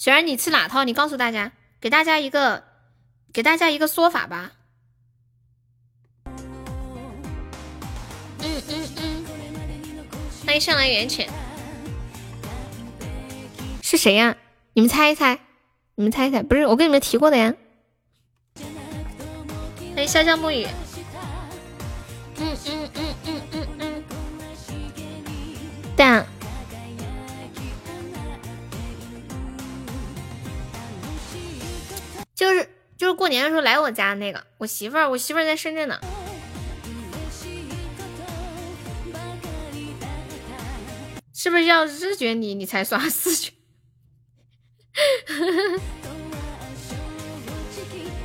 [0.00, 0.84] 水儿你吃哪套？
[0.84, 2.64] 你告诉大家，给大家一个，
[3.34, 4.52] 给大家一个说法吧。
[10.48, 11.28] 欢迎上来源泉。
[13.82, 14.34] 是谁呀？
[14.72, 15.38] 你们猜一猜，
[15.94, 17.52] 你们猜一猜，不是我跟你们提过的呀。
[19.94, 20.66] 欢迎潇潇暮雨。
[22.38, 24.04] 嗯嗯嗯嗯嗯嗯。
[25.94, 26.26] 对啊。
[32.34, 36.00] 就是就是过年的时候来我家那个，我媳妇儿，我媳妇儿在深圳呢。
[41.48, 43.52] 是不是要日觉你，你才刷四觉？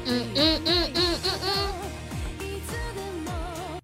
[0.06, 1.48] 嗯嗯嗯嗯嗯嗯，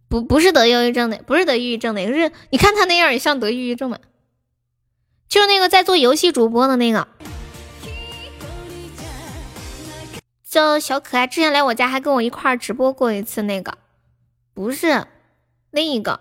[0.09, 3.97] 不不是得忧郁症的，不是得抑郁症的，是你看他那样也像得抑郁症嘛？
[5.29, 7.07] 就那个在做游戏主播的那个，
[10.43, 13.77] 叫小可爱，之前来我家还跟我一块直播过一次那个，
[14.53, 15.07] 不是
[15.71, 16.19] 另一个，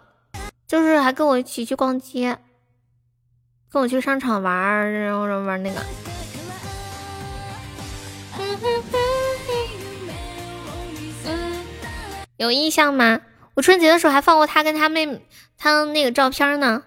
[0.68, 2.38] 就是还跟我一起去逛街，
[3.70, 5.80] 跟我去商场玩，然后玩那个。
[12.38, 13.20] 有印象吗？
[13.54, 15.20] 我春节的时候还放过他跟他妹
[15.56, 16.84] 他那个照片呢。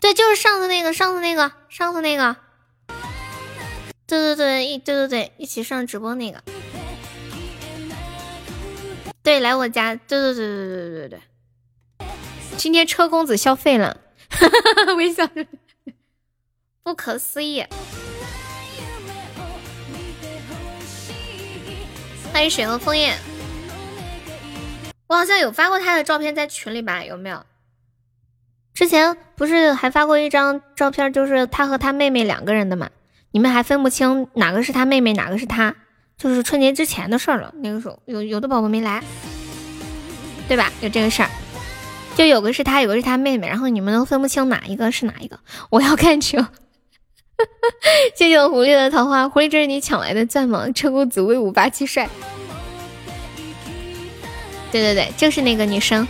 [0.00, 2.36] 对，就是上次那个，上次那个，上次那个。
[4.06, 6.42] 对对对，一对对对，一起上直播那个。
[9.22, 9.94] 对，来我家。
[9.94, 11.20] 对对对对对对对。
[12.56, 13.98] 今天车公子消费了，
[14.30, 15.28] 哈哈哈哈微笑。
[16.82, 17.64] 不可思议！
[22.32, 23.14] 欢迎水和枫叶，
[25.06, 27.02] 我好像有发过他的照片在群里吧？
[27.04, 27.44] 有没有？
[28.74, 32.90] 之前不是还发过一张照片，就是他和他妹妹两个人的嘛？
[33.30, 35.74] 你们还分不清哪个是他妹妹，哪个是他？
[36.18, 37.52] 就是春节之前的事儿了。
[37.62, 39.02] 那个时候有有的宝宝没来，
[40.46, 40.70] 对吧？
[40.82, 41.30] 有这个事儿，
[42.16, 45.38] 就有个是他，有个是他妹妹，然后你们都分不清哪一个是哪一个。
[45.68, 46.44] 我要看清。
[48.16, 50.66] 谢谢我狐狸的桃花，狐狸这是你抢来的钻吗？
[50.74, 52.08] 车公子威武霸气帅。
[54.72, 56.08] 对对对，就是那个女生。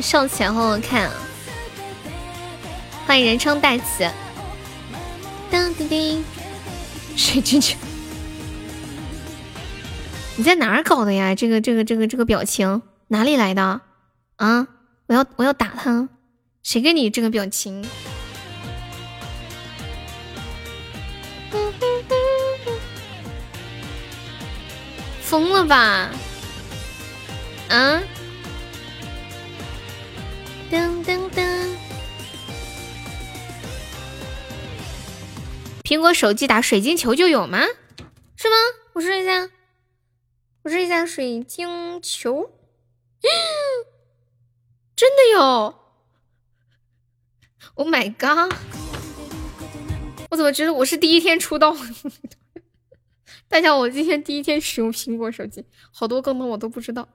[0.00, 1.10] 上前好好看，
[3.06, 4.10] 欢迎人称代词。
[5.52, 6.22] 噔噔噔，
[7.14, 7.76] 谁进去？
[10.38, 11.34] 你在哪儿搞的呀？
[11.34, 13.80] 这个这个这个这个表情哪里来的？
[14.36, 14.68] 啊！
[15.08, 16.08] 我要我要打他！
[16.62, 17.84] 谁给你这个表情？
[25.20, 26.08] 疯了吧？
[27.68, 28.00] 啊？
[30.70, 31.66] 噔噔噔！
[35.82, 37.58] 苹果手机打水晶球就有吗？
[38.36, 38.54] 是吗？
[38.92, 39.48] 我试一下，
[40.68, 42.50] 我试一下水晶球。
[44.94, 45.74] 真的有
[47.72, 48.54] ！Oh my god！
[50.28, 51.74] 我怎么觉得我是第一天出道？
[53.48, 57.08] 大家，我今天第一天使用苹果手机，好多功能我都不知道。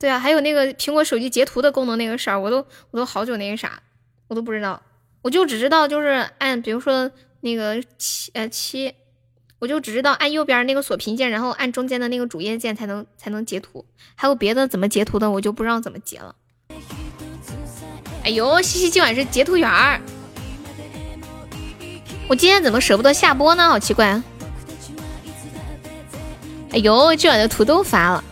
[0.00, 3.80] 对啊，还有那个苹果手机截图的功能那个事儿，我都我都好久那个啥，
[4.26, 4.82] 我都不知道。
[5.22, 7.08] 我就只知道就是按，比如说
[7.42, 8.92] 那个七呃七，
[9.66, 13.84] 我就只知道按右边那个锁屏键，然后按中间的那个主页键才能才能截图。
[14.14, 16.36] 还有别的怎么截图的，我就不知道怎么截了。
[18.22, 20.00] 哎呦，西西今晚是截图员儿，
[22.28, 23.68] 我今天怎么舍不得下播呢？
[23.68, 24.22] 好奇怪。
[26.70, 28.22] 哎呦，今晚的图都发了。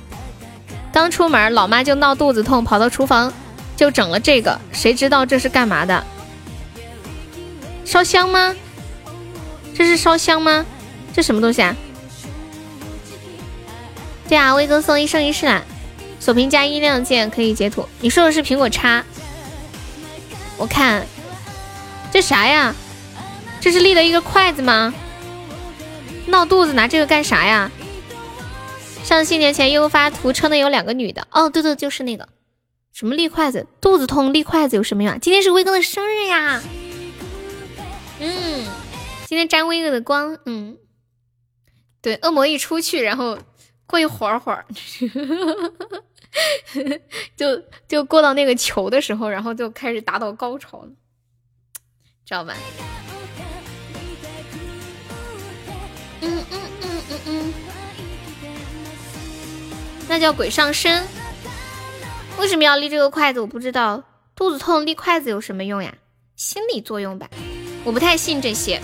[0.92, 3.32] 刚出门，老妈就闹肚子痛，跑到厨房
[3.76, 4.56] 就整了这个。
[4.70, 6.04] 谁知道这是干嘛的？
[7.84, 8.54] 烧香吗？
[9.74, 10.64] 这是烧香吗？
[11.14, 11.74] 这什么东西啊？
[14.28, 15.62] 对啊，威哥送一生一世啦！
[16.18, 17.88] 锁屏加音量键可以截图。
[18.00, 19.04] 你说的是苹果叉？
[20.58, 21.06] 我看
[22.12, 22.74] 这啥呀？
[23.60, 24.92] 这是立了一个筷子吗？
[26.26, 27.70] 闹肚子拿这个干啥呀？
[29.04, 32.26] 上新年前又发图称的有两个女的哦，对对，就是那个
[32.92, 35.18] 什么立筷子，肚子痛立筷子有什么用啊？
[35.20, 36.62] 今天是威哥的生日呀，
[38.20, 38.66] 嗯，
[39.26, 40.78] 今天沾威哥的光，嗯，
[42.04, 43.38] 对，恶魔一出去，然后
[43.86, 44.66] 过一会儿会儿，
[47.34, 50.90] 就就过到那个球的时候，然后就开始达到高潮了，
[52.26, 52.54] 知道吧？
[56.20, 57.54] 嗯嗯嗯嗯嗯。
[60.06, 61.02] 那叫鬼上身。
[62.38, 63.40] 为什么要立这个筷子？
[63.40, 64.04] 我不知道。
[64.36, 65.94] 肚子痛立筷子有什么用呀？
[66.36, 67.30] 心理作用吧。
[67.82, 68.82] 我不太信这些。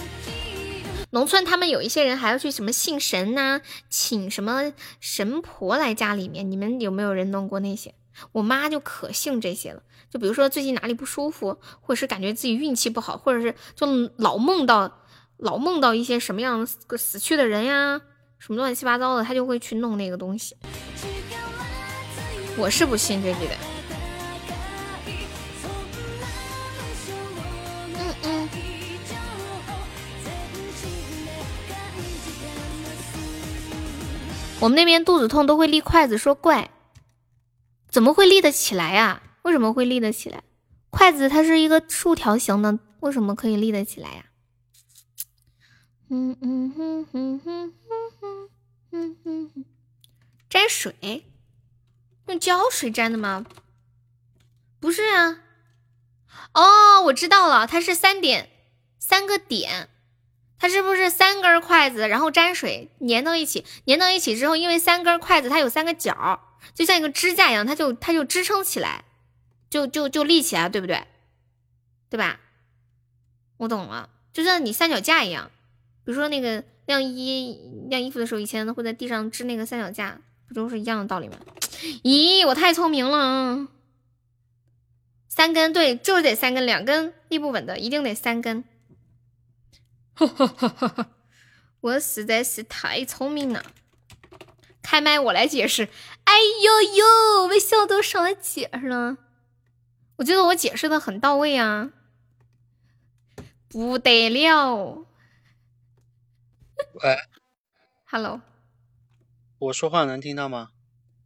[1.11, 6.51] 农村他们有一些人还要去什么信神呐，请什么神婆来家里面。
[6.51, 7.95] 你们有没有人弄过那些？
[8.33, 9.83] 我妈就可信这些了。
[10.09, 15.01] 就比如说最近哪里不舒服，或者是感觉自己运气不好，或者是就老梦到
[15.37, 18.01] 老梦到一些什么样个死去的人呀，
[18.39, 20.57] 什么乱七八糟的，她就会去弄那个东西。
[22.57, 23.80] 我是不信这个的。
[34.61, 36.71] 我们那边肚子痛都会立筷子说怪
[37.89, 39.23] 怎么会立得起来呀？
[39.43, 40.43] 为什么会立得起来？
[40.91, 44.27] 筷子它是一个竖条形的为什么可以立得起来呀？
[46.11, 48.51] 嗯嗯哼哼哼哼
[48.91, 49.65] 哼哼哼
[50.49, 51.25] 沾水？
[52.27, 53.47] 用胶水粘的吗？
[54.79, 55.41] 不是啊。
[56.53, 58.51] 哦我知道了它是三点
[58.99, 59.89] 三个点
[60.61, 66.41] 它是不是三根筷子，然后沾水粘到一起，粘到一起之后，因为三根筷子它有三个角，
[66.73, 69.05] 就像一个支架一样，它就它就支撑起来，
[69.69, 71.03] 就就就立起来，对不对？
[72.09, 72.39] 对吧？
[73.57, 75.51] 我懂了，就像你三脚架一样，
[76.05, 77.59] 比如说那个晾衣
[77.89, 80.21] 晾衣服的时候，以前会在地上支那个三脚架。
[80.49, 81.37] 不都是一样的道理吗？
[82.03, 83.69] 咦，我太聪明了啊！
[85.29, 88.65] 三根对，就是得三根，两根立不稳的，一定得三根。
[90.15, 91.11] 哈哈哈哈哈！
[91.81, 93.65] 我实在是太聪明了。
[94.83, 95.89] 开麦，我来解释。
[96.25, 99.17] 哎呦呦，我被笑都上来解释了。
[100.17, 101.91] 我觉得我解释的很到位啊。
[103.69, 105.07] 不得了。
[107.03, 107.17] 喂
[108.05, 108.41] ，Hello，
[109.59, 110.71] 我说话能听到吗？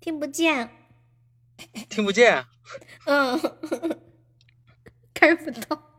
[0.01, 0.71] 听不见。
[1.89, 2.45] 听不见。
[3.07, 3.41] 嗯，
[5.15, 5.91] 看不到。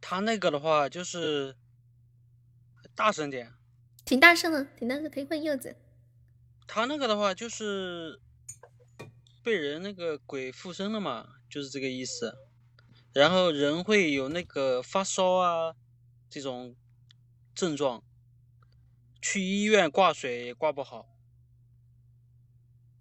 [0.00, 1.54] 他那个的话就是
[2.98, 3.54] 大声点。
[4.04, 5.76] 挺大声的，挺大声，可以换柚子。
[6.66, 8.20] 他那个的话就是
[9.40, 12.34] 被人那个鬼附身了嘛，就是这个意思。
[13.12, 15.76] 然后人会有那个发烧啊
[16.28, 16.74] 这种
[17.54, 18.02] 症状，
[19.22, 21.06] 去医院挂水也挂不好，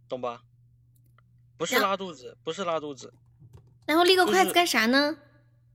[0.07, 0.43] 懂吧？
[1.57, 3.15] 不是拉肚子，不是拉肚子。
[3.87, 5.17] 然后立个筷子干啥呢？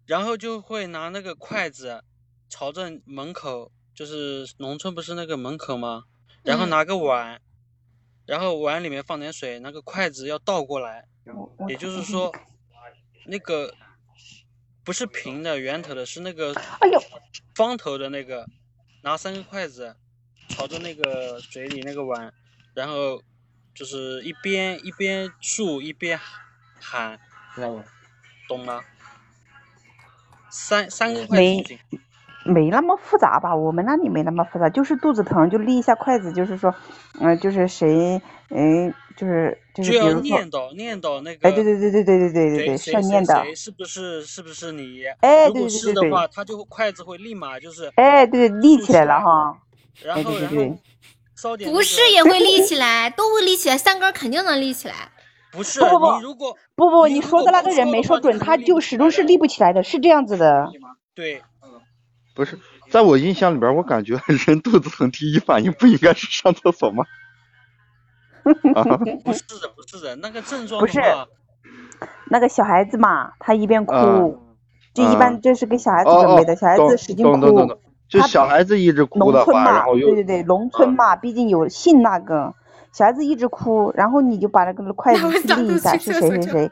[0.07, 2.05] 然后就会拿那个筷子
[2.49, 6.05] 朝着门口，就是农村不是那个门口吗？
[6.43, 7.41] 然后拿个碗，
[8.27, 11.07] 然后碗里面放点水，那个筷子要倒过来，
[11.69, 12.35] 也就是说，
[13.27, 13.75] 那个
[14.85, 16.55] 不是平的圆头的，是那个
[17.55, 18.47] 方头的那个，
[19.03, 19.97] 拿三个筷子
[20.49, 22.33] 朝着那个嘴里那个碗，
[22.75, 23.23] 然后。
[23.75, 26.21] 就是一边一边竖一边
[26.79, 27.19] 喊，
[28.47, 28.85] 懂吗？
[30.51, 31.79] 三三个筷子
[32.45, 33.55] 没那么复杂吧？
[33.55, 36.75] 我们那里没那么复杂，就是肚子疼就立一下筷子，就是说，
[37.21, 38.21] 嗯，就是谁，
[38.51, 39.93] 嗯，就是就是。
[39.93, 41.49] 就要念叨念叨那个。
[41.49, 43.43] 哎，对对对对对对对对对，是要念叨。
[43.43, 45.05] 谁是不是是不是你？
[45.21, 45.61] 哎，对对对对。
[45.61, 47.93] 如果是的话，他就筷子会立马就是。
[47.97, 49.59] 哎，对对，立起来了哈。
[50.03, 50.77] 然后然后。
[51.65, 54.95] 不是也会立起来，都会立起来，三根肯定能立起来。
[55.51, 60.69] 不是，不不不，如果不不，你说的那个人没说准，他就始终是立不起来的，是这样子的。
[61.17, 61.43] 对，
[62.35, 62.59] 不是，
[62.91, 67.05] 在我印象里边，我感觉人肚子疼第一反应不应该是上厕所吗？
[68.43, 71.01] 不是的，不是的，那个症状不是，
[72.31, 74.39] 那个小孩子嘛，他一边哭，
[74.95, 77.79] 就一般这是给小孩子准备的，小孩子使劲哭。
[78.09, 82.55] 就小孩子一直哭的话，然后对对对，农村嘛，毕竟有信那个，
[82.93, 85.27] 小孩子一直哭，然后你就把那个筷子
[85.57, 86.71] 立一下，是谁谁谁，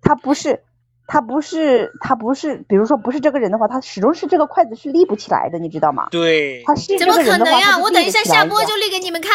[0.00, 0.62] 他不是，
[1.06, 6.08] 他不是，他不是，比如说不是这个人的话，他始终是这个筷子是立不起来的，你知道吗？
[6.10, 7.78] 对，他是怎么可能呀？
[7.78, 9.30] 我等一下下播就立给你们看。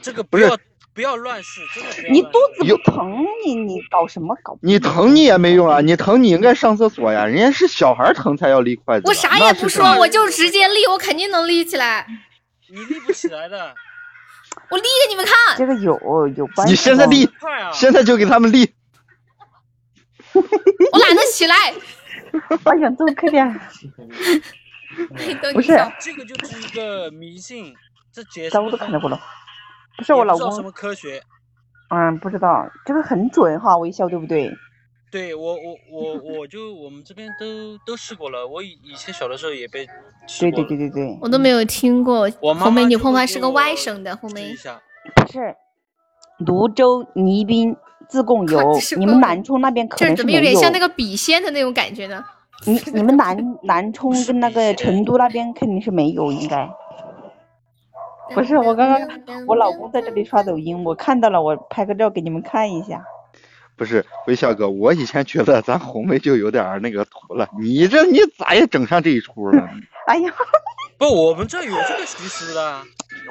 [0.00, 0.56] 这个不要。
[0.94, 2.08] 不要乱试，真的。
[2.12, 4.56] 你肚子不疼，你你搞什么搞？
[4.62, 5.80] 你疼你也没用啊！
[5.80, 7.26] 你疼你应该上厕所呀！
[7.26, 9.08] 人家是小孩疼才要立筷子。
[9.08, 12.06] 我啥也不说，我就直接立，我肯定能立起来。
[12.70, 13.74] 你立不起来的。
[14.70, 15.34] 我立给你们看。
[15.58, 16.72] 这个有有关系。
[16.72, 17.28] 你现在立，
[17.72, 18.72] 现在就给他们立。
[20.92, 21.54] 我懒得起来。
[22.64, 23.60] 哎呀，这么快点。
[25.52, 27.74] 不是，这个就是一个迷信，
[28.12, 28.58] 这解释。
[28.58, 29.20] 我都看到过了。
[29.96, 31.22] 不是我老公什么科学？
[31.90, 34.52] 嗯，不知道这个很准哈，微笑对不对？
[35.12, 39.86] 对我我我我就我们这边都都试过了，我以以前小的时候也被
[40.40, 42.28] 对对对对对，我都没有听过。
[42.40, 44.52] 红梅女婆婆是个外省的红梅，
[45.14, 45.54] 不是
[46.44, 47.76] 泸州宜宾
[48.14, 50.38] 自贡有， 你们南充那边可能是没有。
[50.38, 52.24] 怎么有点像那个笔仙的那种感觉呢？
[52.64, 56.70] 你你们南南充跟那个成都那边肯定是没有，应该。
[58.32, 63.02] 不是我刚刚，我老公在这里刷抖音，我看到了，我拍个照给你们看一下。
[63.76, 69.68] 不是微笑哥，我以前觉得咱红梅就有点那个土了，你这你咋也整上这一出了？
[70.06, 70.32] 哎呀，
[70.96, 72.80] 不，我们这有这个习俗的。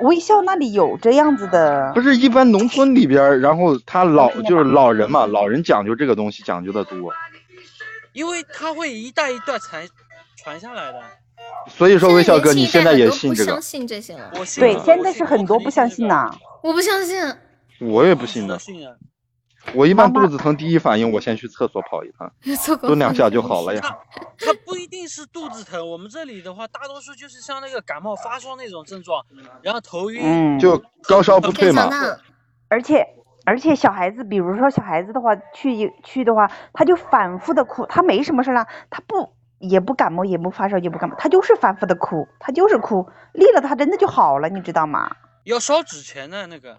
[0.01, 1.91] 微笑那里有这样子的。
[1.93, 7.13] 不是一般农村里边，然后他老就是老人嘛，老人讲究这个东西讲究的多。
[8.13, 9.87] 因为他会一代一代传
[10.37, 10.99] 传下来的。
[11.67, 13.51] 所以说，微笑哥，你现在也信这个？
[13.51, 14.31] 相信这些了。
[14.57, 16.33] 对，现在是很多不相信呐。
[16.61, 17.21] 我不相信。
[17.79, 18.57] 我也不信的。
[19.73, 22.31] 我一般肚子疼，第一反应我先去厕所跑一趟，
[22.81, 23.81] 蹲两下就好了呀。
[24.37, 29.23] 他不一定是肚子疼，我们这里的话，大多数就是像那个感冒发烧那种症状，
[29.61, 31.89] 然后头晕，就高烧不退嘛。
[32.67, 33.07] 而且
[33.45, 39.33] 而且小孩子，比如说小孩子的话，去去的话，他就反复的哭，他没什么事啦，他不。
[39.59, 45.09] 也不感冒，也不发烧，也不感冒，他就是反复的哭，他就是哭，立了他真的就好了，你知道吗？
[45.45, 46.77] 要烧纸钱的那个，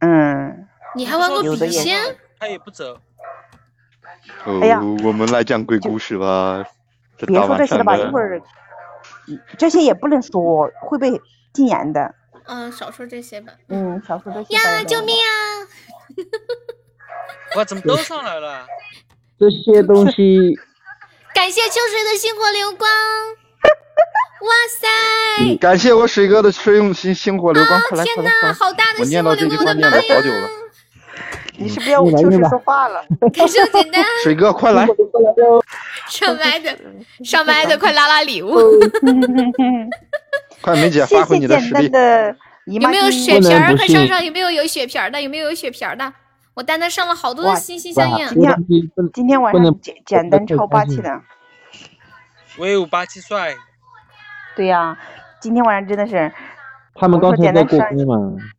[0.00, 2.16] 嗯，你还玩过笔仙？
[2.38, 2.98] 他也不走。
[4.60, 6.64] 哎呀，我们来讲鬼故事吧。
[7.26, 8.40] 别说这些了吧，一会儿
[9.56, 11.20] 这些也不能说，会被
[11.52, 12.14] 禁言的。
[12.46, 13.52] 嗯，少说这些吧。
[13.68, 14.54] 嗯，少说这些。
[14.54, 15.28] 呀，救命啊！
[17.56, 18.66] 哇，怎么都上来了？
[19.38, 20.58] 这些东西。
[21.34, 22.90] 感谢秋水的星火流光，
[24.40, 24.48] 哇
[24.80, 25.56] 塞！
[25.56, 30.48] 感谢我水哥的水用星星火流光，快来天哪，好大的星火流光，我念了好久了。
[31.58, 33.04] 你是不是要我秋水说话了？
[33.34, 34.02] 感谢简单。
[34.22, 34.86] 水哥快来！
[36.08, 36.78] 上麦的，
[37.24, 38.56] 上麦的，快拉拉礼物。
[40.62, 42.36] 快梅姐谢发挥谢简你的
[42.66, 43.76] 有没有血瓶儿？
[43.76, 44.24] 快上上！
[44.24, 45.20] 有没有有血瓶儿的？
[45.20, 46.12] 有没有有血瓶儿的？
[46.54, 48.26] 我单单上了好多的心心相印。
[48.28, 48.56] 今天
[49.12, 51.20] 今天晚上简简单超霸气的，
[52.58, 53.54] 威武霸气帅，
[54.56, 54.98] 对呀、
[55.40, 56.32] 今天晚上真的是，
[56.94, 58.57] 他们刚才在过我说简单关嘛，哎，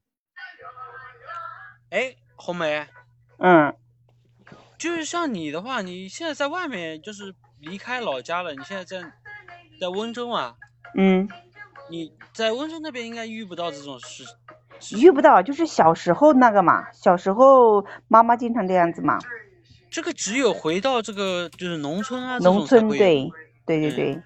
[2.41, 2.87] 红梅，
[3.37, 3.75] 嗯，
[4.77, 9.01] 就是像你的话，你现在在外面，就是离开老家了，你现在在
[9.79, 10.55] 在温州啊，
[10.95, 11.27] 嗯，
[11.89, 14.23] 你在温州那边应该遇不到这种事。
[14.95, 19.19] 遇不到，就是小时候那个嘛，小时候妈妈经常这样子嘛，
[19.91, 23.29] 这个只有回到这个就是农村啊，农村对
[23.65, 24.21] 对对对，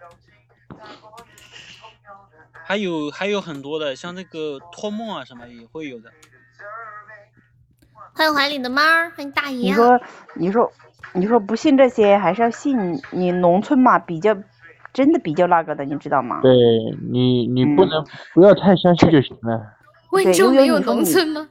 [2.51, 6.13] 还有还有很多的，像那个托梦啊什么也会有的。
[8.15, 9.69] 欢迎怀里的猫儿，欢迎大爷。
[9.69, 9.99] 你说
[10.35, 10.71] 你说
[11.13, 12.77] 你说不信这些，还是要信
[13.11, 14.35] 你农村嘛，比较
[14.93, 16.39] 真的比较那个的，你知道吗？
[16.43, 16.51] 对
[17.11, 19.61] 你你嗯不能不要太相信就行了，
[20.11, 21.49] 温州没有你农村吗？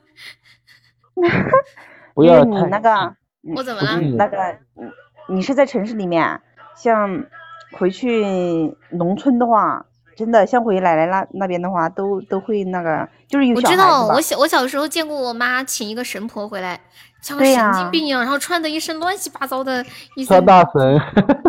[2.15, 3.15] 不因为你要太那个
[3.57, 4.01] 我怎么了？
[4.17, 4.39] 那个
[4.77, 4.93] 嗯
[5.29, 6.41] 你是在城市里面，
[6.77, 7.25] 像
[7.73, 9.85] 回去农村的话，
[10.17, 16.81] 真的像回奶奶那那边的话，都都会那个，就是有我知道，我小我小时候见过我妈请一个神婆回来，
[17.23, 19.85] 像个神经病一样，然后穿的一身乱七八糟的
[20.17, 21.01] 一超身，大神，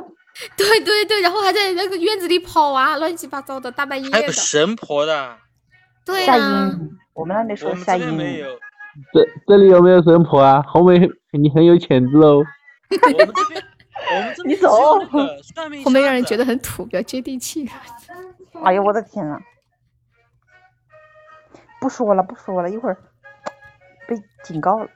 [0.57, 4.33] 对对对，然后还在那个院子里跑啊，乱七八糟的，大半夜还有的。
[4.33, 5.37] 神婆的，夏
[6.05, 6.71] 对啊，
[7.13, 8.47] 我们那里说夏们这边没，有。
[9.11, 10.63] 这这里有没有神婆啊？
[10.67, 10.99] 红梅
[11.31, 12.43] 你很有潜质哦，
[12.89, 13.63] 我们这边
[14.11, 14.69] 我们这边你走
[15.83, 17.67] 后面让人觉得很土，比较接地气。
[18.63, 19.39] 哎呦我的天呐！
[21.81, 22.97] 不说了不说了，一会儿
[24.07, 24.89] 被警告了。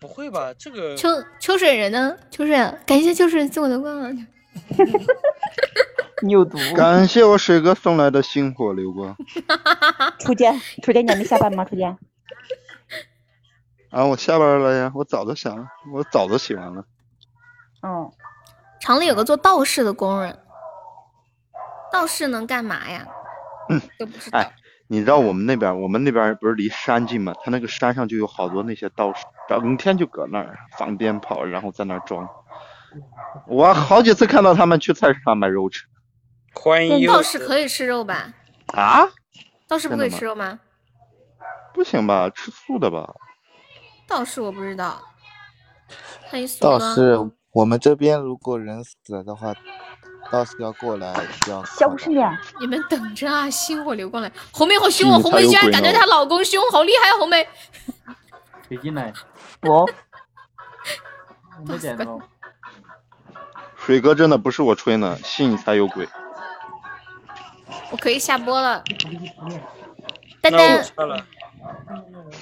[0.00, 0.52] 不会吧？
[0.58, 1.08] 这个秋
[1.40, 2.16] 秋水人呢？
[2.30, 2.56] 秋水，
[2.86, 4.10] 感谢秋水送我的光啊！
[6.22, 6.56] 你有毒！
[6.76, 9.16] 感谢我水哥送来的星火流光
[10.20, 11.64] 初见 初见，你还没下班吗？
[11.64, 11.96] 初见，
[13.90, 14.04] 啊！
[14.04, 16.84] 我下班了呀，我早就下了，我早就洗完了。
[17.82, 18.10] 嗯，
[18.80, 20.38] 厂里有个做道士的工人，
[21.94, 23.06] 道士能干嘛呀？
[23.68, 24.36] 嗯，都不知道。
[24.40, 24.52] 哎，
[24.88, 27.32] 你知道我们那边，我们那边不是离山近吗？
[27.44, 32.28] 他那个山上就有好多那些道士，整天就搁那儿放鞭炮，然后在那儿装。
[33.46, 35.84] 我好几次看到他们去菜市场买肉吃
[36.54, 38.34] 欢迎道士可以吃肉吧？
[38.72, 39.06] 啊？
[39.68, 40.58] 道士不可以吃肉吗？
[41.72, 42.28] 不行吧？
[42.28, 43.08] 吃素的吧？
[44.08, 45.00] 道士我不知道。
[46.24, 46.94] 欢迎苏道哥。
[46.94, 49.54] 士，我们这边如果人死了的话，
[50.34, 51.14] 道士要过来
[51.48, 52.38] 要小声点。
[52.58, 53.48] 你们等着啊！
[53.48, 55.20] 星火流光来，红梅好凶哦！
[55.20, 57.18] 红梅居然鬼呢感觉她老公凶，好厉害啊！
[57.18, 57.48] 红梅，
[58.68, 59.12] 谁进来？
[59.62, 59.86] 我
[61.64, 62.20] 没点着。
[63.76, 66.08] 水哥真的不是我吹呢，信你才有鬼。
[67.90, 68.82] 我可以下播了。
[70.42, 70.84] 丹丹，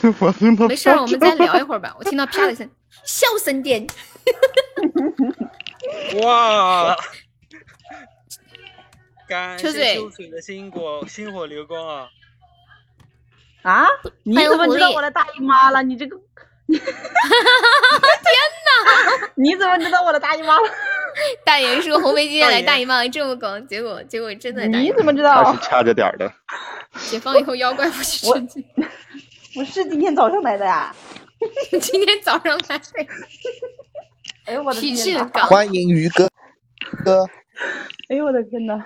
[0.67, 1.95] 没事，我们再聊一会儿吧。
[1.99, 2.69] 我听到啪的一声，
[3.05, 3.87] 笑声点。
[6.23, 6.97] 哇！
[9.33, 12.07] 感谢秋水秋水的星火星火流光啊！
[13.63, 13.87] 啊？
[14.25, 15.83] 你怎么知道我的大姨妈了？
[15.83, 16.19] 你这个，
[16.69, 19.31] 天哪！
[19.37, 20.69] 你怎么知道我的大姨妈了？
[21.47, 25.61] 大爷说红梅今天来大姨妈这么广，结果结果真的大姨你怎么知道他是？
[25.63, 26.31] 掐着点儿的。
[26.99, 28.67] 解放以后妖怪不许吃鸡。
[29.57, 30.95] 我是今天早上来的呀。
[31.81, 32.85] 今天早上来的，
[34.45, 35.21] 哎呦我的天呐！
[35.21, 35.41] 很高。
[35.47, 36.29] 欢迎于哥
[37.03, 37.25] 哥，
[38.11, 38.85] 哎呦我的天呐！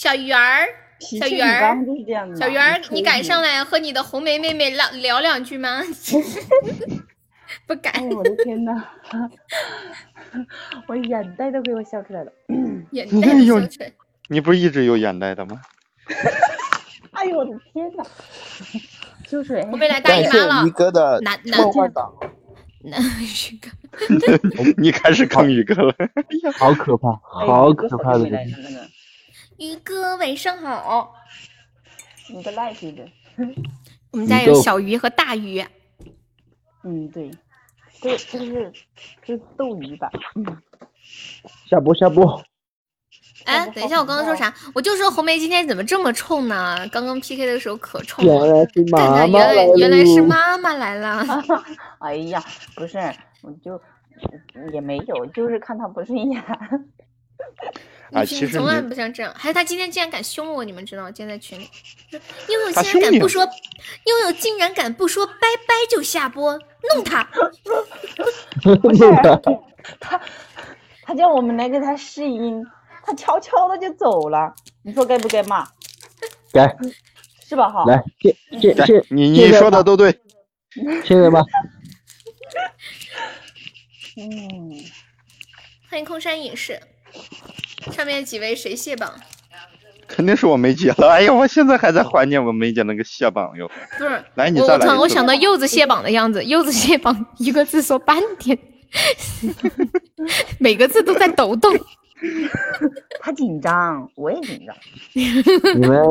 [0.00, 0.66] 小鱼儿，
[0.98, 1.76] 小鱼儿。
[2.34, 5.82] 小鱼儿，你敢上来和你的红梅妹妹聊聊两句吗？
[7.68, 8.82] 不敢哎，我的天呐！
[10.88, 12.32] 我眼袋都给我笑出来了。
[12.92, 13.92] 眼袋笑出来。
[14.30, 15.60] 你不是一直有眼袋的吗？
[17.12, 18.02] 哎呦我的天呐！
[19.28, 22.18] 秋水，红梅来大姨感谢妈了于，哥的男男梦幻岛，
[22.84, 23.68] 男鱼哥，
[24.78, 25.94] 你开始坑宇哥了。
[26.54, 28.50] 好可怕，哎好可怕的回来人
[29.60, 31.14] 鱼哥晚上好。
[32.30, 33.06] 你个赖皮的。
[34.10, 35.62] 我们家有小鱼和大鱼，
[36.82, 37.30] 嗯，对，
[38.00, 38.72] 这这是
[39.22, 40.08] 这是斗鱼吧？
[40.34, 40.44] 嗯，
[41.68, 42.42] 下播下播，
[43.44, 44.52] 哎，等一下，我刚刚说啥？
[44.74, 46.88] 我就说红梅今天怎么这么冲呢？
[46.88, 48.46] 刚刚 PK 的时候可冲原了。
[48.46, 51.22] 来是妈妈原来来了原来是妈妈来了。
[52.00, 52.42] 哎呀，
[52.74, 52.96] 不是，
[53.42, 53.78] 我就
[54.72, 56.42] 也没有，就是看他不顺眼。
[58.12, 61.10] 啊，你其实从来不像这样，还有他今天竟然敢凶我，你们知道吗？
[61.10, 61.68] 今天在群里，
[62.48, 65.34] 悠悠他竟然敢不说，悠悠竟然敢不说拜
[65.66, 66.58] 拜就下播，
[66.94, 67.24] 弄他！
[68.82, 69.40] 不是他，
[70.00, 70.20] 他
[71.02, 72.64] 他叫我们来给他试音，
[73.04, 74.54] 他悄悄的就走了。
[74.82, 75.66] 你说该不该骂？
[76.52, 76.66] 该
[77.48, 77.68] 是吧？
[77.70, 80.20] 哈，来，现现对现，你你说的都对，
[81.04, 81.42] 现 在吧，
[84.16, 84.84] 嗯，
[85.88, 86.80] 欢迎空山隐士，
[87.92, 89.12] 上面几位谁卸榜？
[90.06, 91.08] 肯定是我梅姐了。
[91.08, 93.70] 哎呀，我现在还在怀念我梅姐那个卸榜哟。
[93.96, 94.78] 不是，来，你我我操！
[94.78, 98.58] 再来一次我想到柚子卸榜的样子，柚子卸榜一个字说半天，
[100.58, 101.72] 每个字都在抖动。
[103.20, 104.76] 他紧张，我也紧张。
[105.14, 106.02] 你们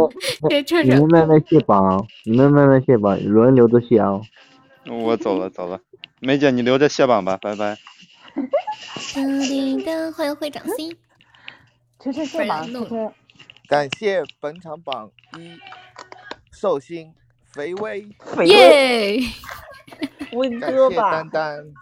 [0.85, 4.19] 你们慢慢卸榜，你们慢慢卸榜，轮流着卸啊。
[4.89, 5.77] 我走了走了，
[6.21, 7.77] 梅姐你留着卸榜吧，拜拜。
[9.13, 10.95] 叮叮当，欢迎会长 C。
[13.67, 15.59] 感谢本场榜一
[16.49, 17.13] 寿星
[17.43, 18.07] 肥威，
[18.45, 19.19] 耶，
[20.31, 21.73] 威感谢哥吧丹，丹，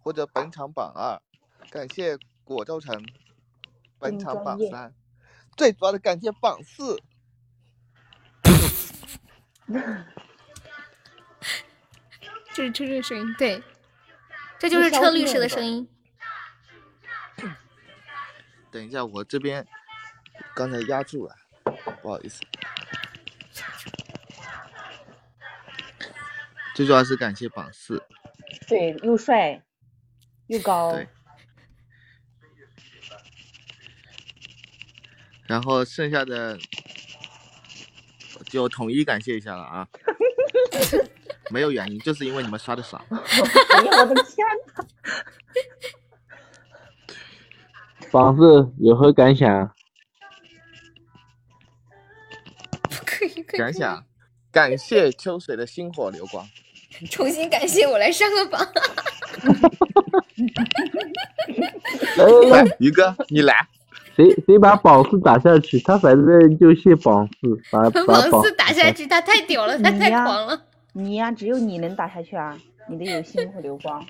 [0.00, 1.22] 或者本场榜二，
[1.70, 3.02] 感谢果州城，
[3.98, 4.92] 本场榜三，
[5.56, 7.00] 最主要的感谢榜四。
[12.52, 13.62] 这是车车的声音，对，
[14.58, 15.88] 这就是车律师的声音。
[18.78, 19.66] 等一下，我这边
[20.54, 21.34] 刚才压住了，
[22.00, 22.40] 不好意思。
[26.76, 28.00] 最主要是感谢榜四，
[28.68, 29.60] 对，又帅
[30.46, 31.08] 又高，对
[35.48, 36.56] 然后剩下的
[38.44, 39.88] 就统一感谢一下了啊，
[41.50, 43.04] 没有原因，就是因为你们刷的少。
[43.10, 44.86] 哎呀，我的天呐！
[48.10, 49.70] 榜四有何感想？
[53.04, 54.04] 可以可以感想，
[54.50, 56.46] 感谢秋水的星火流光。
[57.10, 58.60] 重新感谢我来上个榜。
[62.16, 63.54] 来来来，于哥，你来。
[64.16, 70.60] 谁谁把榜四打下去，他反正就卸榜四，把把榜王四打下去，他太屌了，他太狂了。
[70.92, 72.58] 你呀，只有你能打下去啊！
[72.88, 74.04] 你的有星火流光。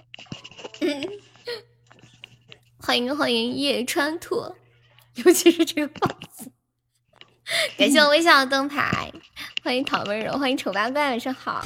[2.89, 4.55] 欢迎欢迎夜川兔，
[5.17, 6.51] 尤其是这个榜子。
[7.77, 9.13] 感谢我微笑的灯牌，
[9.63, 11.63] 欢迎讨温柔，欢迎丑八怪，晚上好。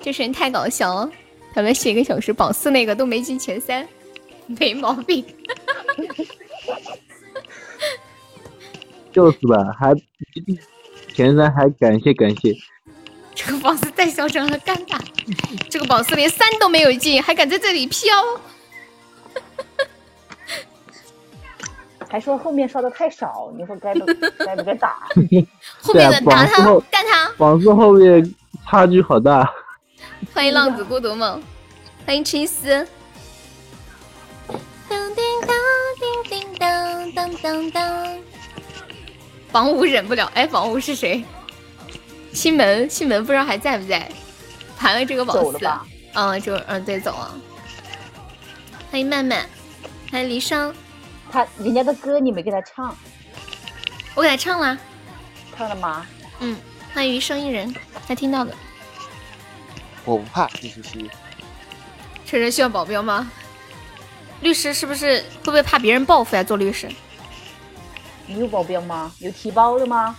[0.00, 1.12] 这声音太搞笑了，
[1.54, 3.86] 咱们写一个小时，榜四那个都没进前三，
[4.46, 5.22] 没毛病。
[9.12, 9.94] 就是吧，还
[11.14, 12.56] 前三还感谢感谢，
[13.34, 14.98] 这个榜四太嚣张了，尴尬。
[15.68, 18.10] 这个榜四连三都没有进，还敢在这里飘，
[22.14, 24.06] 还说后面刷的太少，你说该不
[24.46, 25.08] 该不该打？
[25.82, 27.28] 后面的打他干他。
[27.36, 28.34] 榜四后面
[28.70, 29.52] 差距好大。
[30.32, 31.42] 欢迎浪子孤独梦，
[32.06, 32.86] 欢迎青丝。
[34.88, 35.56] 当叮当
[35.98, 38.18] 叮叮当当当当。
[39.48, 41.24] 房屋忍不了，哎，房五是谁？
[42.32, 44.08] 西门，西门不知道还在不在？
[44.78, 45.84] 盘了这个榜四走了吧，
[46.14, 47.34] 嗯，就嗯对走了。
[48.92, 49.44] 欢迎曼曼，
[50.12, 50.72] 欢迎离殇，
[51.34, 52.96] 他人家的歌你没给他唱，
[54.14, 54.78] 我给他唱了，
[55.56, 56.06] 唱了吗？
[56.38, 56.56] 嗯，
[56.94, 57.74] 欢迎余生一人，
[58.06, 58.54] 他听到的。
[60.04, 61.10] 我不怕，继续吸。
[62.24, 63.28] 这人需要保镖吗？
[64.42, 66.44] 律师是不是会不会怕别人报复呀？
[66.44, 66.88] 做律师，
[68.28, 69.12] 你有保镖吗？
[69.18, 70.14] 有提包的吗？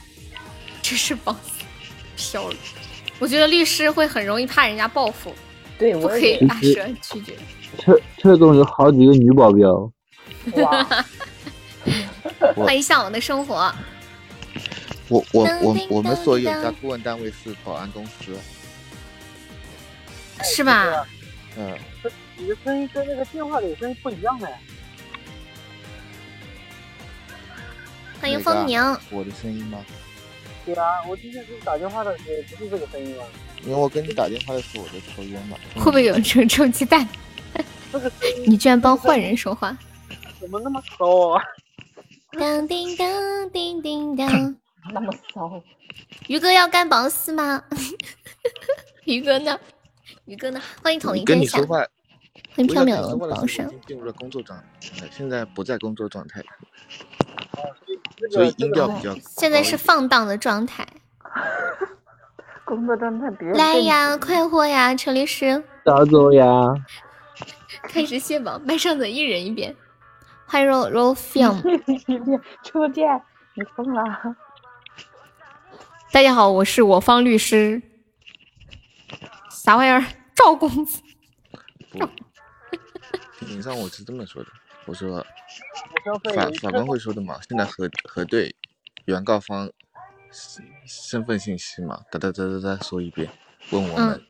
[0.82, 1.34] 这是榜
[2.18, 2.56] 飘了。
[3.20, 5.34] 我觉得律师会很容易怕人家报复，
[5.80, 7.38] 对，我可以大声拒绝。
[7.80, 9.90] 车车中有好几个女保镖，
[10.53, 11.05] 哇，
[12.55, 13.73] 欢迎向往的生活，
[15.09, 18.38] 我我我我们所有家顾问单位是保安公司，
[20.43, 21.05] 是吧？
[21.57, 21.77] 嗯，
[22.38, 24.59] 你的声音跟那个电话里的声音不一样哎。
[28.22, 28.80] 欢迎风鸣，
[29.11, 29.80] 我的声音吗？
[30.65, 33.23] 对啊，我今天给你打电话的时候不是这个声音吗？
[33.63, 35.57] 因为我跟你打电话的时候我在抽烟嘛。
[35.76, 37.07] 会不会有人抽臭鸡蛋？
[38.47, 39.77] 你居然帮坏人说话！
[40.45, 41.41] 怎么那么骚啊？
[42.38, 44.55] 当叮当叮叮当，
[44.93, 45.59] 那么骚，
[46.27, 47.63] 于哥要干榜四吗？
[49.05, 49.59] 于哥呢？
[50.26, 50.61] 于哥呢？
[50.84, 51.80] 欢迎统一天下跟你说，话，
[52.55, 56.43] 欢迎缥缈我跟你说话的的榜上进入了工作状态，现在不在工作状态，
[58.30, 59.15] 所以音调比较。
[59.22, 60.88] 现在是放荡的状态。
[62.65, 66.72] 工作状态别来呀，快活呀，陈律师，早走呀！
[67.81, 69.76] 开始卸榜，麦上的一人一遍。
[70.47, 73.22] 欢迎 Ro Ro Film，初见，
[73.55, 74.35] 你疯了？
[76.11, 77.81] 大家好，我是我方律师。
[79.49, 80.05] 啥玩意儿？
[80.35, 81.01] 赵公子，
[83.39, 84.49] 庭上我是这么说的，
[84.85, 85.26] 我说
[86.35, 88.55] 法法官会说的嘛，现在核核对
[89.05, 89.72] 原告方
[90.31, 93.30] 身身份信息嘛，哒哒哒哒哒说一遍，
[93.72, 94.22] 问我们、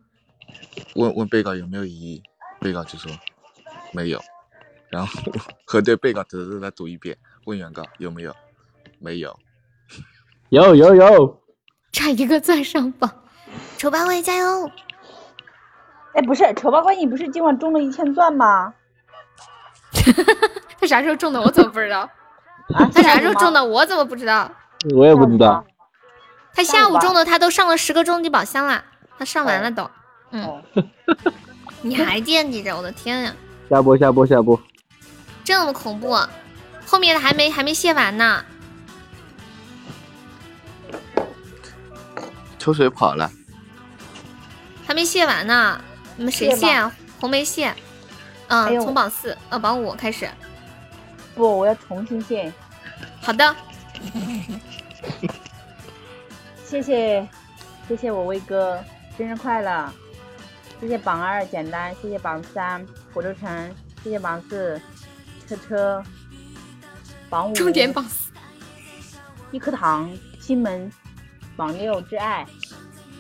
[0.95, 2.23] 问问被告有没有异议，
[2.61, 3.11] 被告就说
[3.91, 4.21] 没有，
[4.90, 5.22] 然后
[5.66, 8.36] 核对被告哒哒哒哒读一遍，问原告有没有，
[8.99, 9.38] 没有，
[10.49, 11.41] 有有有，
[11.91, 13.10] 差一个钻上榜，
[13.78, 14.70] 丑八怪加油！
[16.14, 18.74] 哎，不是，丑八怪，你不是今晚中了一千钻吗？
[20.80, 21.41] 他啥时候中的？
[21.41, 22.02] 我怎么不知道？
[22.74, 23.64] 啊他啥时候中的？
[23.64, 24.49] 我怎么不知道？
[24.95, 25.66] 我也不知道。
[26.53, 28.84] 他下午中的，他都上了十个终极宝箱了，
[29.18, 29.90] 他上完了都。
[30.32, 30.64] 嗯，
[31.81, 32.76] 你还惦记着？
[32.76, 33.36] 我的天呀，
[33.70, 34.60] 下播下播下播，
[35.46, 36.18] 这么恐怖！
[36.88, 38.44] 后面的还没还没卸完呢。
[42.57, 43.32] 秋水跑了，
[44.88, 45.80] 还没卸完呢，
[46.18, 46.91] 你们谁卸？
[47.20, 47.68] 红梅卸。
[47.68, 47.76] 哎
[48.48, 50.28] 嗯，呦从榜四呃榜五开始。
[51.36, 52.52] 不，我要重新卸。
[53.22, 53.56] 好的，
[56.65, 57.28] 谢谢，
[57.88, 58.84] 谢谢我威哥，
[59.18, 59.91] 生日快乐！
[60.82, 64.80] 谢谢榜二简单，谢谢榜三火车城，谢谢榜四
[65.48, 66.04] 车车，
[67.30, 68.32] 榜五重点榜四，
[69.52, 70.91] 一颗糖亲门，
[71.56, 72.46] 榜六挚爱，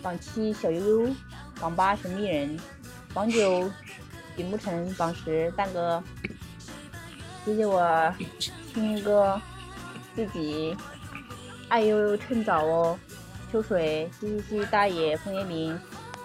[0.01, 1.15] 榜七小悠悠，
[1.59, 2.59] 榜八神秘人，
[3.13, 3.71] 榜九
[4.35, 6.03] 李慕晨，榜十蛋哥，
[7.45, 8.13] 谢谢我
[8.73, 9.39] 亲哥，
[10.15, 10.75] 自己
[11.69, 12.99] 爱悠悠趁早哦，
[13.51, 15.79] 秋水嘻嘻嘻大爷枫叶林，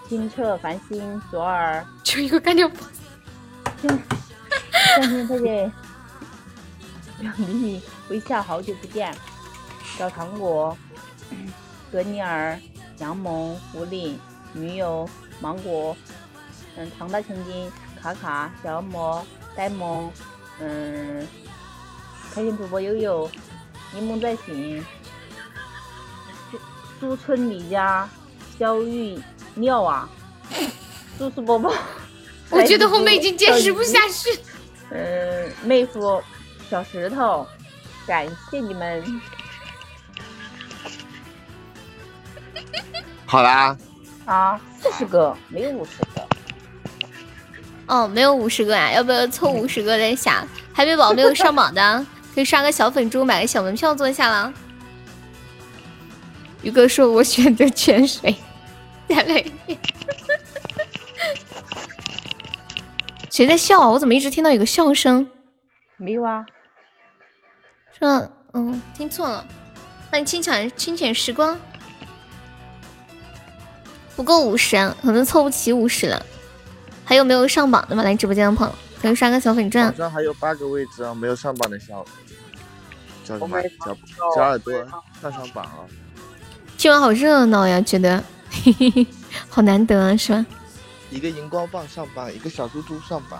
[0.09, 2.69] 清澈繁星左耳，就 一个干掉。
[4.95, 5.71] 三天再见，
[7.21, 9.15] 两粒微笑，好久不见，
[9.97, 10.77] 找糖果，
[11.91, 12.59] 格尼尔，
[12.97, 14.15] 杨萌，狐狸，
[14.53, 15.07] 女友，
[15.39, 15.95] 芒果，
[16.75, 19.25] 嗯，唐大千金，卡卡，小恶魔，
[19.55, 20.11] 呆萌，
[20.59, 21.27] 嗯，
[22.33, 23.29] 开心主播悠悠，
[23.93, 24.83] 柠檬在醒，
[26.51, 26.59] 苏
[26.99, 28.09] 苏村李家，
[28.57, 29.19] 肖玉
[29.55, 30.09] 妙啊，
[31.17, 31.73] 苏苏伯伯，
[32.49, 34.39] 我觉得后面已经坚持不下去。
[34.89, 36.21] 嗯，妹夫，
[36.71, 37.45] 小石头，
[38.07, 39.03] 感谢你们。
[43.25, 43.77] 好啦，
[44.23, 46.25] 啊，四十个，没有五十个。
[47.87, 50.47] 哦，没有五十个呀，要不要凑五十个再下？
[50.71, 54.53] 海绵宝没有上榜的， 可以刷个小粉猪，买个小门票坐一下了。
[56.61, 58.33] 宇哥说：“我选择泉水。”
[59.09, 59.77] 再来一遍。
[63.29, 63.89] 谁在笑啊？
[63.89, 65.29] 我怎么一直听到有个笑声？
[65.97, 66.45] 没有啊。
[68.01, 69.45] 说，嗯，听错了。
[70.09, 71.55] 欢迎清浅清浅时光，
[74.15, 76.25] 不够五十，可能凑不齐五十了。
[77.05, 78.01] 还有没有上榜的吗？
[78.01, 79.95] 来直播间的朋友，可以刷个小粉钻榜。
[79.95, 82.03] 上还有八个位置啊，没有上榜的小
[83.23, 83.95] 叫什么小
[84.35, 84.73] 小耳朵
[85.21, 85.85] 上上榜啊！
[86.77, 89.07] 今晚好热闹呀，觉得嘿嘿嘿，
[89.47, 90.43] 好难得啊，是吧？
[91.11, 93.39] 一个荧光棒上榜，一个小猪猪上榜。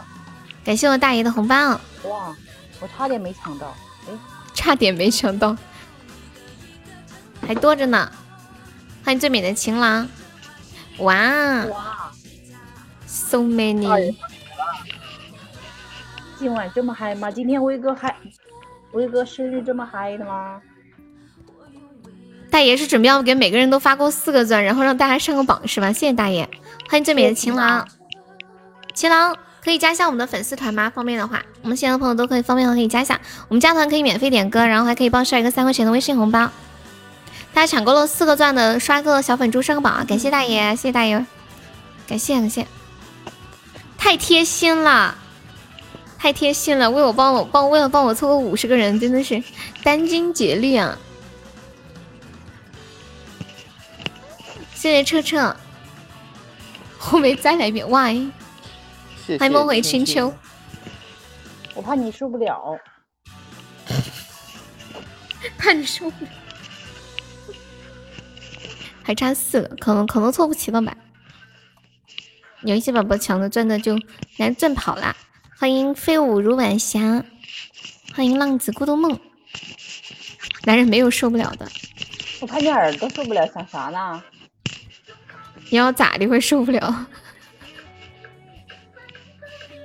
[0.64, 1.56] 感谢我大爷的红包，
[2.04, 2.36] 哇，
[2.80, 3.76] 我差点没抢到。
[4.08, 4.14] 哎，
[4.54, 5.56] 差点没抢到，
[7.46, 8.12] 还多着呢。
[9.04, 10.08] 欢迎最美的情郎，
[11.00, 11.66] 哇。
[11.66, 12.12] 哇
[13.08, 14.16] ，so many，
[16.38, 17.32] 今晚这么嗨吗？
[17.32, 18.16] 今天威哥嗨，
[18.92, 20.62] 威哥生日这么嗨的吗？
[22.52, 25.92] 大爷是准备要给每个人都发够四个钻，然后让大家上个榜是吧？
[25.92, 26.48] 谢谢大爷，
[26.90, 27.88] 欢迎最美的情郎，
[28.94, 30.90] 情郎可以加一下我们的粉丝团吗？
[30.90, 36.50] 方便的话，我们现在的朋友都可以方便的话可以加一下，我们加团可以免费点歌，然后还可以报销一个三块钱的微信红包。
[37.54, 40.06] 大家抢够了四个钻的，刷个小粉猪上个榜啊！
[40.08, 41.24] 感谢大爷，谢谢大爷，
[42.08, 42.66] 感谢感谢，
[43.98, 45.16] 太贴心了，
[46.18, 49.44] 太贴心了，为我帮我帮为了帮我凑够五十个人，真的是
[49.84, 50.98] 殚精竭虑啊！
[54.74, 55.56] 谢谢彻彻，
[56.98, 58.10] 后面再来一遍哇！
[59.32, 60.34] 谢欢迎梦回春秋，
[61.74, 62.78] 我怕你受不了。
[65.58, 66.32] 怕你受不了，
[69.02, 70.94] 还差四个，可能可能凑不齐了吧？
[72.64, 73.98] 有一些宝宝抢的钻的就
[74.38, 75.16] 来钻跑啦！
[75.58, 77.24] 欢迎飞舞如晚霞，
[78.14, 79.18] 欢迎浪子孤独梦。
[80.64, 81.66] 男人没有受不了的，
[82.42, 84.22] 我怕你耳朵受不了，想啥呢？
[85.70, 87.08] 你要咋的会受不了？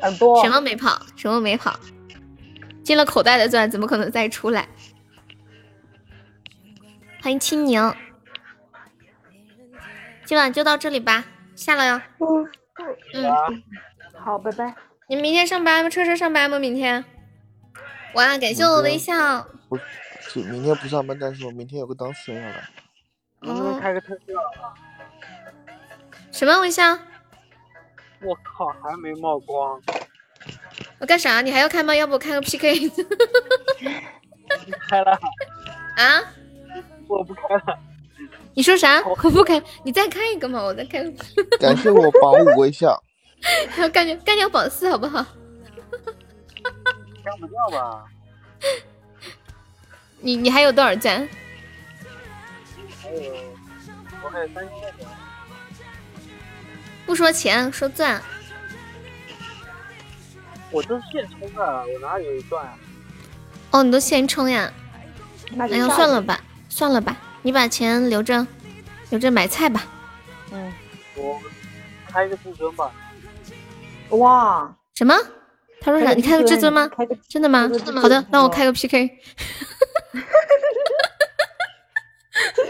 [0.07, 1.01] 耳朵什么没跑？
[1.17, 1.79] 什么没跑？
[2.85, 4.69] 进了口袋的钻怎么可能再出来？
[7.21, 7.93] 欢迎青柠，
[10.25, 11.25] 今晚就到这里吧，
[11.57, 12.01] 下了哟。
[13.15, 13.63] 嗯，
[14.15, 14.75] 好，拜拜。
[15.09, 15.91] 你明天上班吗？
[15.91, 16.59] 车车上班吗？
[16.59, 17.05] 明天？
[18.15, 19.45] 哇，感谢我微笑。
[19.69, 19.83] 不是
[20.45, 22.69] 明天不上班，但是我明天有个当事人要来。
[23.41, 24.35] 能不能开个特效？
[26.31, 26.97] 什么微笑？
[28.23, 29.81] 我靠，还没冒光。
[30.99, 31.41] 我干啥？
[31.43, 31.95] 你还要开吗？
[31.95, 32.91] 要不我开个 PK？
[34.89, 35.13] 开了。
[35.97, 36.23] 啊？
[37.09, 37.79] 我不开了。
[38.55, 39.03] 你说啥？
[39.05, 41.13] 我不开，你再开一个嘛，我再开个。
[41.61, 43.03] 感谢我榜五微笑。
[43.93, 45.25] 干掉干掉榜四好不好？
[47.23, 48.05] 干不掉吧？
[50.21, 51.29] 你你还有多少赞？
[53.03, 53.33] 还有，
[54.25, 55.07] 我还有三千多。
[57.07, 58.21] 不说钱，说钻。
[60.73, 62.77] 我都现充的，我哪有钻啊？
[63.71, 64.71] 哦，你都现充呀？
[65.53, 68.47] 那哎呀，算了吧，算了吧，你把钱留着，
[69.11, 69.85] 留着买菜吧。
[70.51, 70.73] 嗯，
[71.15, 71.41] 我
[72.09, 72.91] 开个至尊吧。
[74.11, 75.15] 哇，什么？
[75.81, 76.13] 他说啥？
[76.13, 76.91] 你开个至尊吗？
[77.29, 77.71] 真的吗？
[78.03, 79.09] 好的，那我开个 PK。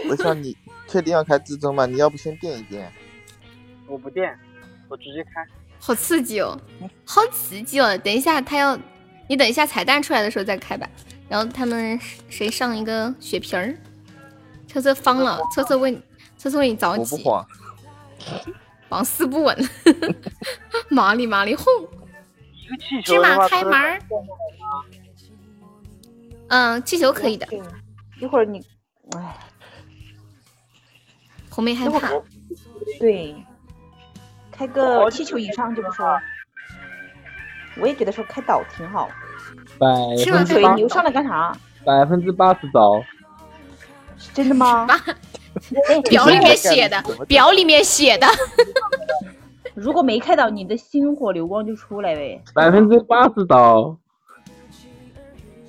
[0.09, 0.55] 我想，你
[0.87, 1.87] 确定要开至尊吗？
[1.87, 2.93] 你要不先垫一垫？
[3.87, 4.37] 我不垫，
[4.89, 5.45] 我直接开。
[5.79, 6.59] 好刺激哦，
[7.05, 7.97] 好刺激哦！
[7.99, 8.77] 等一下他要，
[9.27, 10.89] 你等一下彩蛋出来的时候再开吧。
[11.29, 11.99] 然后他们
[12.29, 13.75] 谁上一个血瓶儿？
[14.67, 15.93] 车车方了，车车为
[16.37, 17.15] 车车为你着急。
[17.15, 17.47] 我不慌。
[18.89, 19.69] 榜四不稳，
[20.89, 21.65] 麻利麻利哄。
[23.03, 23.99] 芝麻开门儿。
[26.47, 27.47] 嗯，气球可以的。
[28.19, 28.65] 一会儿你，
[29.15, 29.37] 哎，
[31.49, 32.09] 红梅害怕。
[32.99, 33.35] 对，
[34.57, 36.19] 开个气球以上就不说了。
[37.79, 39.09] 我也觉得说开岛挺好。
[39.77, 39.87] 百
[40.31, 41.55] 分之八，你又上来干啥？
[41.85, 43.03] 百分之八十着。
[44.33, 44.87] 真的吗？
[46.09, 48.27] 表里面写的，表里面写的。
[49.75, 52.41] 如果没开到，你的星火流光就出来呗。
[52.53, 53.95] 百分之八十着。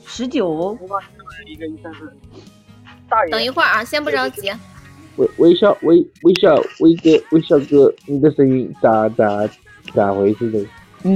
[0.06, 0.78] 十九。
[3.30, 4.50] 等一会儿啊，先不着急。
[5.18, 9.26] 微微笑微微笑微哥微笑哥，你的声音咋咋
[9.94, 10.64] 咋回事的？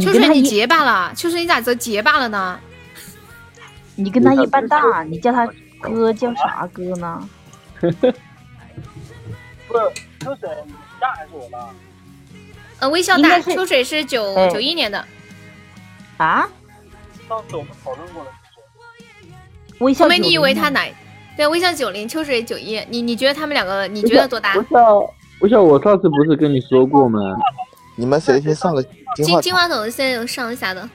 [0.01, 1.13] 秋水，你结巴了？
[1.15, 2.61] 秋水，你咋这结巴了呢？
[3.97, 5.47] 你跟他一般大，你叫他
[5.81, 7.29] 哥叫啥哥呢？
[7.81, 9.85] 不是
[10.21, 11.71] 秋水，你大还是我大？
[12.81, 15.05] 呃，微笑大，秋水是九九一年的。
[16.17, 16.49] 啊？
[17.29, 18.31] 上次我们讨论过了。
[19.79, 20.87] 微笑，后面你以为他哪？
[21.37, 22.79] 对，微笑九零，秋水九一。
[22.89, 24.55] 你你觉得他们两个，你觉得多大？
[24.57, 27.19] 微笑，微笑，我上次不是跟你说过吗？
[27.97, 28.83] 你们谁先上个
[29.15, 29.91] 金金话筒？
[29.91, 30.89] 现在有上一下的。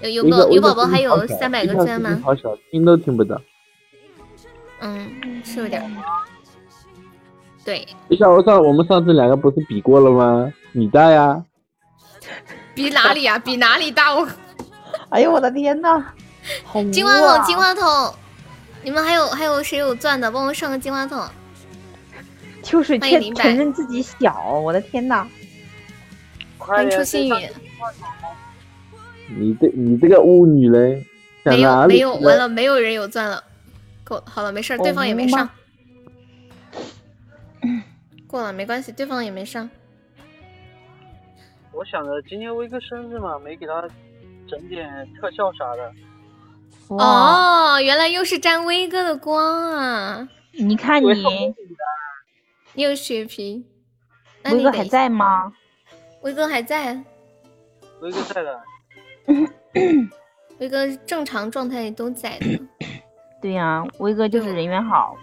[0.00, 2.20] 有有个有宝宝还有三百个赞吗？
[2.24, 3.40] 好小，听都听不到。
[4.80, 5.82] 嗯，是有点。
[7.64, 7.86] 对。
[8.08, 10.52] 微笑，我上我们上次两个不是比过了吗？
[10.72, 11.42] 你大呀？
[12.74, 13.38] 比哪里呀？
[13.38, 14.14] 比哪里大？
[14.14, 14.28] 我。
[15.10, 16.04] 哎呦我的天呐！
[16.92, 17.82] 金话筒，金话筒，
[18.88, 20.32] 你们还有还有谁有钻的？
[20.32, 21.22] 帮我上个金话筒。
[22.62, 25.28] 秋水却承认自己小，我的天呐！
[26.56, 27.50] 欢迎出幸运。
[29.28, 31.04] 你这你这个巫女嘞？
[31.44, 33.44] 没有没有，完了，没有人有钻了。
[34.04, 35.46] 够好了，没事，对方也没上。
[38.26, 39.68] 过了没关系，对方也没上。
[41.72, 43.86] 我想着今天威哥生日嘛，没给他
[44.48, 45.92] 整点特效啥的。
[46.88, 50.28] 哦，原来又是沾威哥的光啊！
[50.52, 51.54] 你看你，
[52.74, 53.64] 你有血瓶。
[54.44, 55.52] 威哥还在吗？
[56.22, 56.94] 威哥还在。
[58.00, 58.60] 威哥在的。
[60.58, 62.60] 威哥正常状态都在的。
[63.42, 65.16] 对呀，威哥就是人缘好。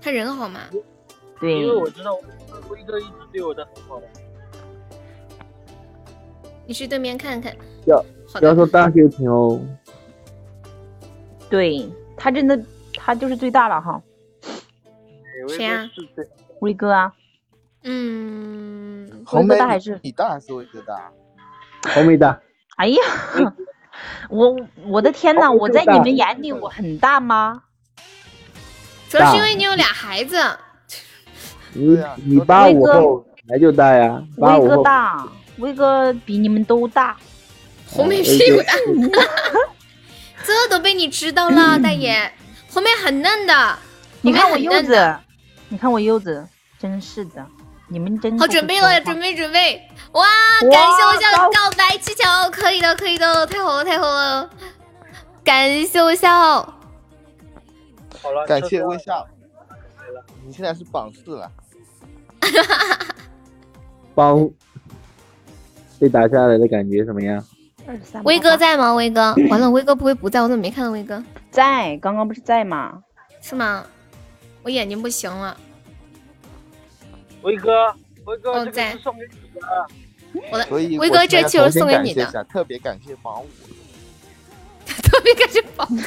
[0.00, 0.60] 他人好吗？
[1.40, 1.60] 对。
[1.60, 2.14] 因为我知道
[2.68, 4.06] 威哥一直对我的很好的。
[6.66, 7.54] 你去对面看看。
[7.86, 8.04] 要
[8.42, 9.60] 要说大血瓶哦。
[11.50, 12.58] 对他真的，
[12.94, 14.00] 他就是最大了哈。
[15.48, 15.88] 谁啊？
[16.60, 17.12] 威哥啊。
[17.84, 19.08] 嗯。
[19.24, 21.10] 红哥大还是你大还是威哥大？
[21.94, 22.40] 红梅大。
[22.76, 23.02] 哎呀，
[24.30, 25.50] 我我的天呐！
[25.50, 27.62] 我在你们眼里我很大吗？
[29.08, 30.36] 主要是因为你有俩孩子。
[31.72, 34.22] 你你八五后来就大呀。
[34.36, 35.28] 威哥大，
[35.58, 37.16] 威哥比你们都大。
[37.86, 38.72] 红梅屁股大。
[40.44, 42.32] 这都被你知道了，大爷，
[42.70, 43.78] 后面很嫩的。
[44.22, 45.18] 你看我柚子，
[45.68, 46.46] 你看我柚子，
[46.78, 47.46] 真是的，
[47.88, 48.46] 你们真好。
[48.46, 50.24] 准备了，准备准备，哇！
[50.62, 54.50] 感谢我笑的告白气球，可以的，可以的，太好了，太好了！
[55.44, 56.30] 感谢我笑。
[58.22, 59.26] 好了，感谢微笑。
[60.44, 61.50] 你现在是榜四了。
[62.40, 62.98] 哈
[64.14, 64.50] 榜
[66.00, 67.44] 被打下来的感觉怎么样？
[68.24, 68.94] 威哥在吗？
[68.94, 71.22] 威哥，完了，威哥不会不在，我怎么没看到威哥？
[71.50, 73.02] 在，刚刚不是在吗？
[73.40, 73.84] 是吗？
[74.62, 75.56] 我眼睛不行了。
[77.42, 77.94] 威哥，
[78.24, 79.86] 威哥，哦，这个在送给你的。
[80.52, 83.48] 我的所以威哥这就就是送给你的，特别感谢保姆，
[85.02, 86.02] 特别感谢保姆。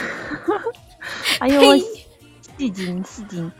[1.39, 1.75] 哎呦，
[2.57, 3.51] 戏精戏精，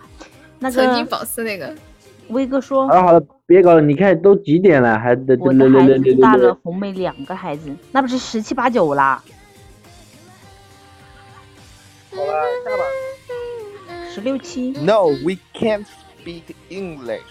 [0.60, 1.76] 那个曾经保四那个，
[2.32, 9.24] 威哥说好了好了，别搞了，你看都几点了，还我的孩子大了红梅两个孩子，那不是十七八九啦？
[12.12, 12.34] 好了，
[12.66, 12.84] 下吧。
[14.14, 14.72] 十六七。
[14.72, 17.22] No, we can't speak English.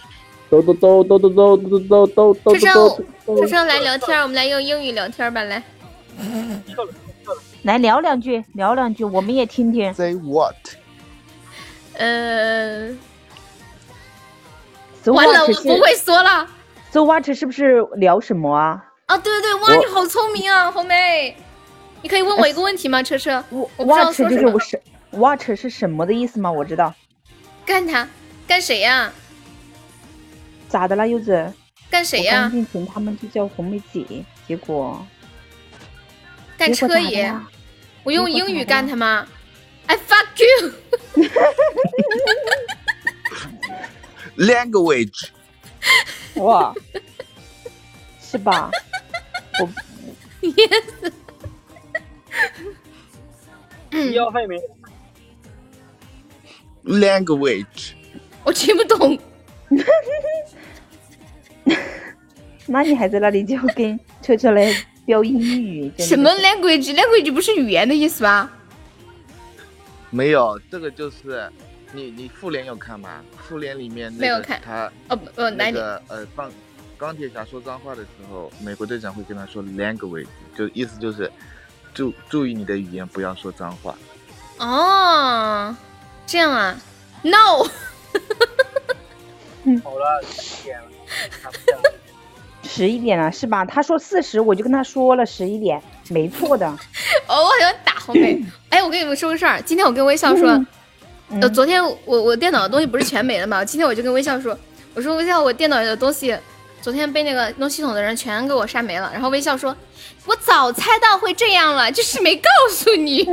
[0.48, 5.62] 都都都都都都都都都都车都车车车来聊天，我们来用英语聊天吧，来。
[7.62, 9.92] 来聊两句，聊两句，我们也听听。
[9.94, 10.56] Say what？
[11.94, 12.88] 呃
[15.06, 16.46] 完了，我不会说了。
[16.90, 18.84] So what 是不是聊什么啊？
[19.06, 21.36] 啊，对对对，哇，你好聪明啊，红梅。
[22.02, 23.44] 你可以问我一个问题吗，车车？
[23.50, 24.60] 我我不知道 What 说什么就是我。
[24.60, 24.80] 是
[25.10, 26.50] What 是什么的意思吗？
[26.50, 26.94] 我知道。
[27.64, 28.08] 干他，
[28.46, 29.12] 干谁呀？
[30.68, 31.52] 咋的啦，柚子？
[31.90, 32.50] 干谁呀
[32.92, 35.04] 他们就叫红梅姐，结果
[36.56, 37.34] 干车爷。
[38.04, 39.26] 我用英语干他吗
[39.86, 40.72] ？I fuck you！
[44.40, 45.28] Language，
[46.36, 46.74] 哇，
[48.18, 48.70] 是吧？
[49.60, 49.68] 我
[50.40, 51.12] ，yes。
[53.90, 54.56] 医药费没
[56.86, 57.92] ？language，
[58.42, 59.18] 我听不懂。
[62.66, 65.92] 那你还在那里就跟车车来飙英语？
[65.98, 68.50] 什么 language？language 不是语言的意思吧？
[70.08, 71.52] 没有，这个就是
[71.92, 73.20] 你你复联有看吗？
[73.48, 76.50] 复联里面那个没有看他哦不呃哪里那个呃放
[76.96, 81.30] 钢铁侠说脏话的时候，美国队长会跟他说 language，就意思就是
[81.94, 83.94] 注注意你的语言，不要说脏话。
[84.58, 85.74] 哦，
[86.26, 86.78] 这样啊
[87.22, 87.64] ？No，
[89.82, 90.86] 好了，十一点了。
[92.62, 93.64] 十一点了是吧？
[93.64, 96.66] 他说四十，我就跟他说了十一点，没错的。
[97.26, 98.40] 哦，我好像打红梅。
[98.70, 100.66] 哎，我跟你们说个事儿，今天我跟微笑说，嗯
[101.38, 103.64] 呃，昨天我我电脑的东西不是全没了嘛？
[103.64, 104.58] 今天我就跟微笑说，
[104.94, 106.36] 我说微笑，我电脑里的东西
[106.82, 109.08] 昨天被那个弄系统的人全给我删没了。
[109.12, 109.76] 然后微笑说，
[110.26, 113.24] 我早猜到会这样了，就是没告诉你。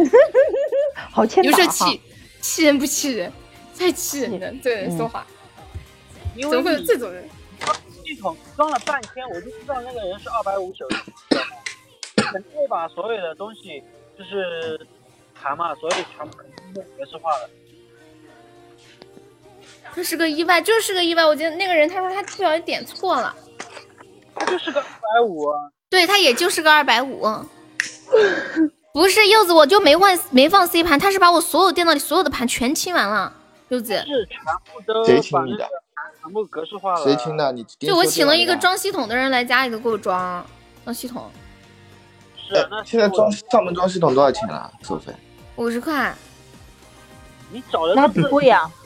[1.11, 2.01] 好欠你打哈说气
[2.41, 3.33] 气人不气人？
[3.77, 5.25] 太气人了，这人说话
[6.35, 7.27] 因为怎么会有这种人？
[8.05, 10.95] 系统装了半天，我就知道那个人是二百五手机，
[12.15, 13.83] 肯定会把所有的东西
[14.17, 14.79] 就是
[15.33, 17.49] 盘嘛，所有全部肯定用格式化的。
[19.95, 21.25] 这是个意外，就是个意外。
[21.25, 23.35] 我觉得那个人他说他不小心点错了，
[24.35, 25.45] 他就是个二百五，
[25.89, 27.27] 对他也就是个二百五。
[28.93, 33.31] 不是柚子，我就没换没放 C 盘，他是把我所有电脑里所有的盘全清完了。
[33.69, 34.39] 柚子，是全
[34.73, 35.67] 部都谁清你的
[36.21, 37.03] 全部格式化了。
[37.03, 37.51] 谁清的？
[37.51, 38.77] 你就我请了一个装。
[38.77, 40.45] 系统的人来家里头给我装
[40.83, 41.29] 装系统，
[42.35, 44.71] 是啊，那现在装上门装系统多少钱啊？
[44.83, 45.11] 收费？
[45.55, 46.15] 五十块
[47.51, 48.76] 你找的那不贵呀、外行，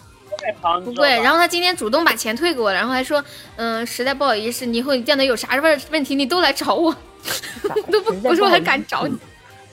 [0.83, 1.09] 不贵。
[1.21, 3.23] 然后他今天主动把钱退给我，然后还说，
[3.55, 6.95] 嗯，实在不好意思，你以后你电脑有啥问问题你都来找我，
[7.91, 9.17] 都不不是我还敢找你。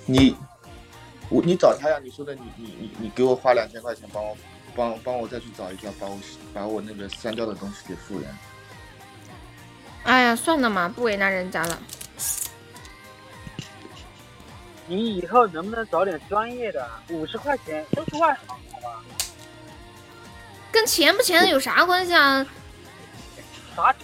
[0.07, 0.37] 你
[1.29, 1.99] 我你找他呀？
[2.03, 4.37] 你说的你你你你给我花两千块钱帮我
[4.75, 6.19] 帮帮我再去找一下，把我
[6.55, 8.39] 把我那个删掉的东西给复原。
[10.05, 11.79] 哎呀，算了嘛，不为难人家了。
[14.87, 16.89] 你以后能不能找点专业的？
[17.11, 19.05] 五十块钱都是外行，好吧？
[20.71, 22.47] 跟钱不钱的有啥关系啊？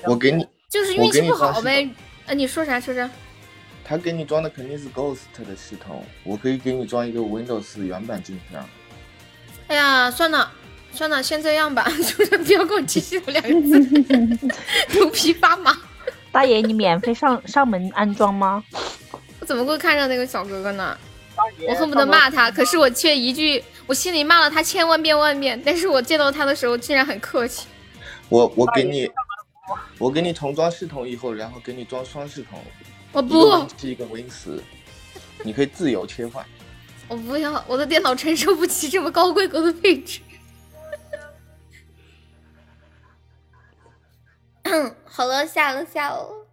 [0.05, 1.89] 我给你，就是运气不好呗。
[2.27, 3.09] 啊，你说啥说啥？
[3.85, 8.67] 他给你装的肯定是 Ghost 的系统，我可以给你装一个 Windows 原版进去啊。
[9.67, 10.51] 哎呀，算了
[10.93, 14.55] 算了，先这样吧， 就是不要跟我提系统两个字，
[14.89, 15.77] 头皮发麻。
[16.33, 18.65] 大爷，你免费上上门安装吗？
[19.41, 20.97] 我怎么会看上那个小哥哥呢？
[21.69, 27.67] 我恨不得骂他，可是我却一句，我心里骂了他千万遍万遍，但是我见到他的时候竟然很客气。
[28.29, 29.11] 我我给你，
[29.99, 32.59] 我给你重装系统以后，然后给你装双系统。
[33.13, 34.61] 我不七一个 Win 十，
[35.43, 36.45] 你可以自由切换。
[37.07, 40.21] 我不要，我的电脑承受不起这么高规格的配置。
[45.05, 46.44] 好了，下了下了，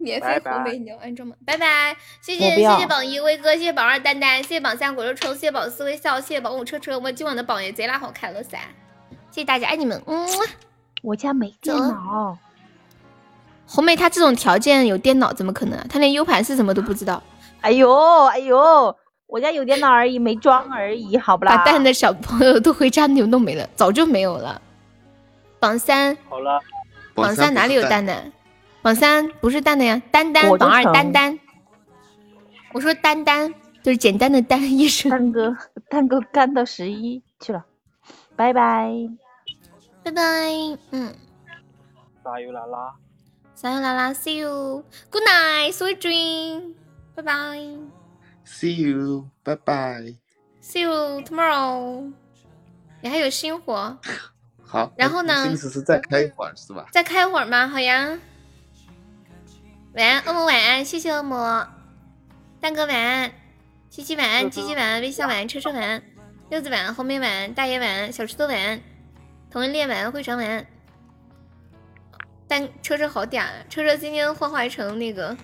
[0.00, 1.36] 免费拜拜红梅你要安装吗？
[1.44, 8.58] 拜拜，谢谢谢谢榜一威哥，谢谢榜二丹丹，谢谢榜三果肉虫，谢谢榜四微笑，谢谢榜五车车，我们今晚的榜也贼拉好看了噻，
[9.30, 10.26] 谢谢大家，爱你们，嗯，
[11.02, 12.38] 我家没电脑，
[13.66, 15.86] 红梅她这种条件有电脑怎么可能啊？
[15.88, 17.22] 她连 U 盘是什么都不知道。
[17.60, 18.96] 哎呦哎呦，
[19.26, 21.58] 我家有电脑而已，没装而已，好不啦？
[21.58, 24.60] 把蛋的小朋友都回家扭弄没了，早就没有了。
[25.58, 26.58] 榜三，好了，
[27.14, 28.24] 榜三哪里有蛋的？
[28.82, 30.48] 榜三不是蛋的呀，丹丹。
[30.58, 31.38] 榜二丹丹。
[32.72, 33.52] 我说丹丹
[33.82, 35.10] 就是简单的单医生。
[35.10, 35.56] 蛋哥，
[35.88, 37.64] 蛋哥干到十一去了，
[38.36, 38.90] 拜拜。
[40.02, 40.22] 拜拜，
[40.92, 41.14] 嗯，
[42.24, 42.94] 撒油啦啦，
[43.54, 46.72] 撒由啦啦，see you，good night，sweet dream，
[47.14, 47.32] 拜拜
[48.46, 50.14] See you，拜拜。
[50.62, 52.10] ，see you tomorrow。
[53.02, 53.98] 你还有新活，
[54.64, 56.86] 好，然后呢这意思是再开一会儿是吧？
[56.92, 57.68] 再开一会儿吗？
[57.68, 58.18] 好呀。
[59.92, 61.66] 晚安，恶魔晚安，谢谢恶魔。
[62.60, 63.32] 蛋哥晚安，
[63.90, 66.00] 七七晚安，七七晚安，微笑晚安，车车晚安，
[66.48, 68.80] 柚子晚安，红梅晚安，大爷晚安，小石头晚安，
[69.50, 70.64] 同人恋晚安，会长晚安。
[72.46, 75.36] 但车车好嗲啊，车车今天幻化成那个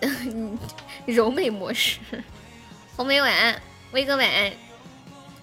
[1.04, 1.98] 柔美模式。
[2.96, 3.60] 红梅晚安，
[3.92, 4.52] 威哥晚安，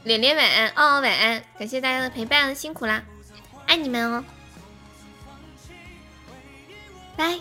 [0.06, 3.04] 脸脸晚安，傲傲晚安，感谢大家的陪伴，辛苦啦，
[3.68, 4.24] 爱你们哦，
[7.16, 7.38] 拜。